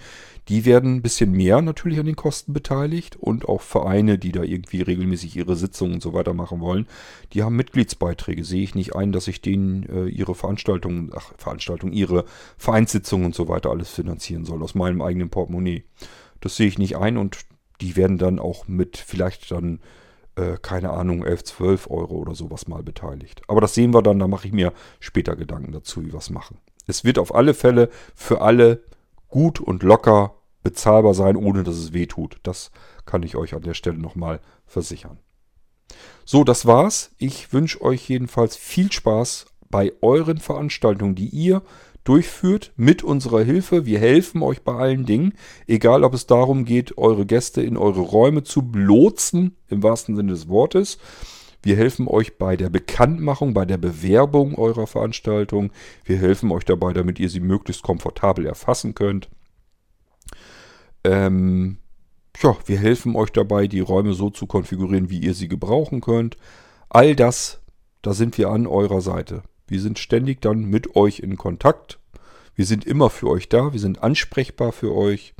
die 0.47 0.63
werden 0.63 0.95
ein 0.95 1.01
bisschen 1.01 1.31
mehr 1.31 1.61
natürlich 1.61 1.99
an 1.99 2.05
den 2.05 2.15
Kosten 2.15 2.53
beteiligt 2.53 3.15
und 3.15 3.49
auch 3.49 3.61
Vereine, 3.61 4.17
die 4.17 4.31
da 4.31 4.43
irgendwie 4.43 4.81
regelmäßig 4.81 5.35
ihre 5.35 5.55
Sitzungen 5.55 5.95
und 5.95 6.03
so 6.03 6.13
weiter 6.13 6.33
machen 6.33 6.61
wollen, 6.61 6.87
die 7.33 7.41
haben 7.43 7.55
Mitgliedsbeiträge. 7.55 8.43
Sehe 8.43 8.63
ich 8.63 8.75
nicht 8.75 8.95
ein, 8.95 9.11
dass 9.11 9.27
ich 9.27 9.41
denen 9.41 9.89
äh, 9.89 10.05
ihre 10.05 10.35
Veranstaltungen, 10.35 11.11
ach, 11.15 11.33
Veranstaltungen, 11.37 11.93
ihre 11.93 12.25
Vereinssitzungen 12.57 13.25
und 13.25 13.35
so 13.35 13.47
weiter 13.47 13.71
alles 13.71 13.89
finanzieren 13.89 14.45
soll 14.45 14.61
aus 14.61 14.75
meinem 14.75 15.01
eigenen 15.01 15.29
Portemonnaie. 15.29 15.83
Das 16.41 16.55
sehe 16.55 16.67
ich 16.67 16.77
nicht 16.77 16.95
ein 16.95 17.17
und 17.17 17.39
die 17.81 17.95
werden 17.95 18.17
dann 18.17 18.39
auch 18.39 18.67
mit 18.67 18.97
vielleicht 18.97 19.51
dann, 19.51 19.79
äh, 20.35 20.57
keine 20.61 20.91
Ahnung, 20.91 21.23
11, 21.23 21.43
12 21.43 21.89
Euro 21.89 22.15
oder 22.15 22.35
sowas 22.35 22.67
mal 22.67 22.83
beteiligt. 22.83 23.41
Aber 23.47 23.61
das 23.61 23.73
sehen 23.73 23.93
wir 23.93 24.01
dann, 24.01 24.19
da 24.19 24.27
mache 24.27 24.47
ich 24.47 24.53
mir 24.53 24.73
später 24.99 25.35
Gedanken 25.35 25.71
dazu, 25.71 26.03
wie 26.05 26.11
wir 26.11 26.19
es 26.19 26.29
machen. 26.29 26.57
Es 26.87 27.03
wird 27.03 27.19
auf 27.19 27.33
alle 27.33 27.53
Fälle 27.53 27.89
für 28.13 28.41
alle 28.41 28.83
gut 29.27 29.59
und 29.59 29.83
locker 29.83 30.35
bezahlbar 30.63 31.13
sein, 31.13 31.35
ohne 31.35 31.63
dass 31.63 31.75
es 31.75 31.93
weh 31.93 32.05
tut. 32.05 32.37
Das 32.43 32.71
kann 33.05 33.23
ich 33.23 33.35
euch 33.35 33.53
an 33.53 33.61
der 33.61 33.73
Stelle 33.73 33.97
nochmal 33.97 34.39
versichern. 34.65 35.19
So, 36.25 36.43
das 36.43 36.65
war's. 36.65 37.11
Ich 37.17 37.53
wünsche 37.53 37.81
euch 37.81 38.09
jedenfalls 38.09 38.55
viel 38.55 38.91
Spaß 38.91 39.45
bei 39.69 39.93
euren 40.01 40.39
Veranstaltungen, 40.39 41.15
die 41.15 41.29
ihr 41.29 41.61
durchführt 42.05 42.71
mit 42.77 43.03
unserer 43.03 43.43
Hilfe. 43.43 43.85
Wir 43.85 43.99
helfen 43.99 44.41
euch 44.41 44.61
bei 44.61 44.73
allen 44.73 45.05
Dingen, 45.05 45.33
egal 45.67 46.05
ob 46.05 46.13
es 46.13 46.27
darum 46.27 46.63
geht, 46.63 46.97
eure 46.97 47.25
Gäste 47.25 47.61
in 47.61 47.75
eure 47.75 48.01
Räume 48.01 48.43
zu 48.43 48.61
lotsen, 48.73 49.57
im 49.67 49.83
wahrsten 49.83 50.15
Sinne 50.15 50.31
des 50.31 50.47
Wortes. 50.47 50.97
Wir 51.61 51.75
helfen 51.75 52.07
euch 52.07 52.37
bei 52.37 52.55
der 52.55 52.69
Bekanntmachung, 52.69 53.55
bei 53.55 53.65
der 53.65 53.77
Bewerbung 53.77 54.55
eurer 54.55 54.85
Veranstaltung. 54.85 55.71
Wir 56.03 56.17
helfen 56.17 56.51
euch 56.51 56.63
dabei, 56.63 56.93
damit 56.93 57.19
ihr 57.19 57.29
sie 57.29 57.39
möglichst 57.39 57.81
komfortabel 57.81 58.45
erfassen 58.45 58.93
könnt. 58.93 59.29
Ähm, 61.03 61.79
ja, 62.41 62.55
wir 62.67 62.77
helfen 62.77 63.15
euch 63.15 63.31
dabei, 63.31 63.67
die 63.67 63.79
Räume 63.79 64.13
so 64.13 64.29
zu 64.29 64.45
konfigurieren, 64.45 65.09
wie 65.09 65.19
ihr 65.19 65.33
sie 65.33 65.47
gebrauchen 65.47 66.01
könnt. 66.01 66.37
All 66.89 67.15
das, 67.15 67.61
da 68.03 68.13
sind 68.13 68.37
wir 68.37 68.49
an 68.49 68.67
eurer 68.67 69.01
Seite. 69.01 69.41
Wir 69.67 69.81
sind 69.81 69.99
ständig 69.99 70.41
dann 70.41 70.65
mit 70.65 70.95
euch 70.95 71.19
in 71.19 71.37
Kontakt. 71.37 71.99
Wir 72.55 72.65
sind 72.65 72.85
immer 72.85 73.09
für 73.09 73.29
euch 73.29 73.49
da. 73.49 73.73
Wir 73.73 73.79
sind 73.79 74.03
ansprechbar 74.03 74.71
für 74.71 74.93
euch. 74.93 75.33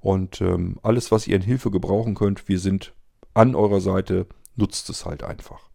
Und 0.00 0.40
ähm, 0.40 0.78
alles, 0.82 1.10
was 1.10 1.26
ihr 1.26 1.36
in 1.36 1.42
Hilfe 1.42 1.70
gebrauchen 1.70 2.14
könnt, 2.14 2.48
wir 2.48 2.58
sind 2.58 2.94
an 3.34 3.54
eurer 3.54 3.80
Seite. 3.80 4.26
Nutzt 4.56 4.90
es 4.90 5.06
halt 5.06 5.22
einfach. 5.22 5.68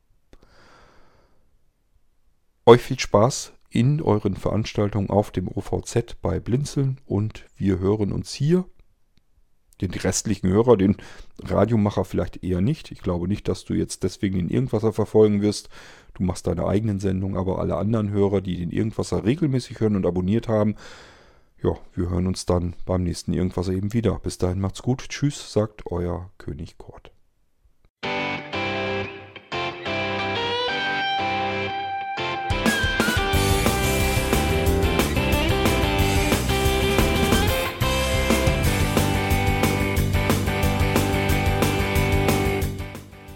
Euch 2.66 2.82
viel 2.82 3.00
Spaß 3.00 3.54
in 3.70 4.02
euren 4.02 4.36
Veranstaltungen 4.36 5.10
auf 5.10 5.32
dem 5.32 5.48
OVZ 5.48 6.16
bei 6.22 6.40
Blinzeln 6.40 7.02
und 7.06 7.46
wir 7.58 7.80
hören 7.80 8.12
uns 8.12 8.34
hier. 8.34 8.66
Den 9.84 10.00
restlichen 10.00 10.50
Hörer, 10.50 10.78
den 10.78 10.98
Radiomacher 11.44 12.06
vielleicht 12.06 12.44
eher 12.44 12.62
nicht. 12.62 12.92
Ich 12.92 13.02
glaube 13.02 13.28
nicht, 13.28 13.48
dass 13.48 13.66
du 13.66 13.74
jetzt 13.74 14.04
deswegen 14.04 14.38
den 14.38 14.50
Irgendwasser 14.50 14.94
verfolgen 14.94 15.42
wirst. 15.42 15.70
Du 16.14 16.24
machst 16.24 16.48
deine 16.48 16.66
eigenen 16.66 17.00
Sendungen, 17.00 17.38
aber 17.38 17.60
alle 17.60 17.76
anderen 17.76 18.10
Hörer, 18.12 18.42
die 18.42 18.58
den 18.58 18.72
Irgendwasser 18.72 19.26
regelmäßig 19.26 19.80
hören 19.80 19.96
und 19.96 20.06
abonniert 20.06 20.48
haben, 20.48 20.76
ja, 21.62 21.78
wir 21.96 22.10
hören 22.10 22.28
uns 22.28 22.46
dann 22.46 22.76
beim 22.86 23.04
nächsten 23.04 23.34
Irgendwasser 23.34 23.72
eben 23.72 23.94
wieder. 23.94 24.20
Bis 24.20 24.38
dahin 24.38 24.60
macht's 24.60 24.82
gut. 24.82 25.08
Tschüss, 25.10 25.52
sagt 25.52 25.92
euer 25.92 26.30
König 26.38 26.78
Kort. 26.78 27.13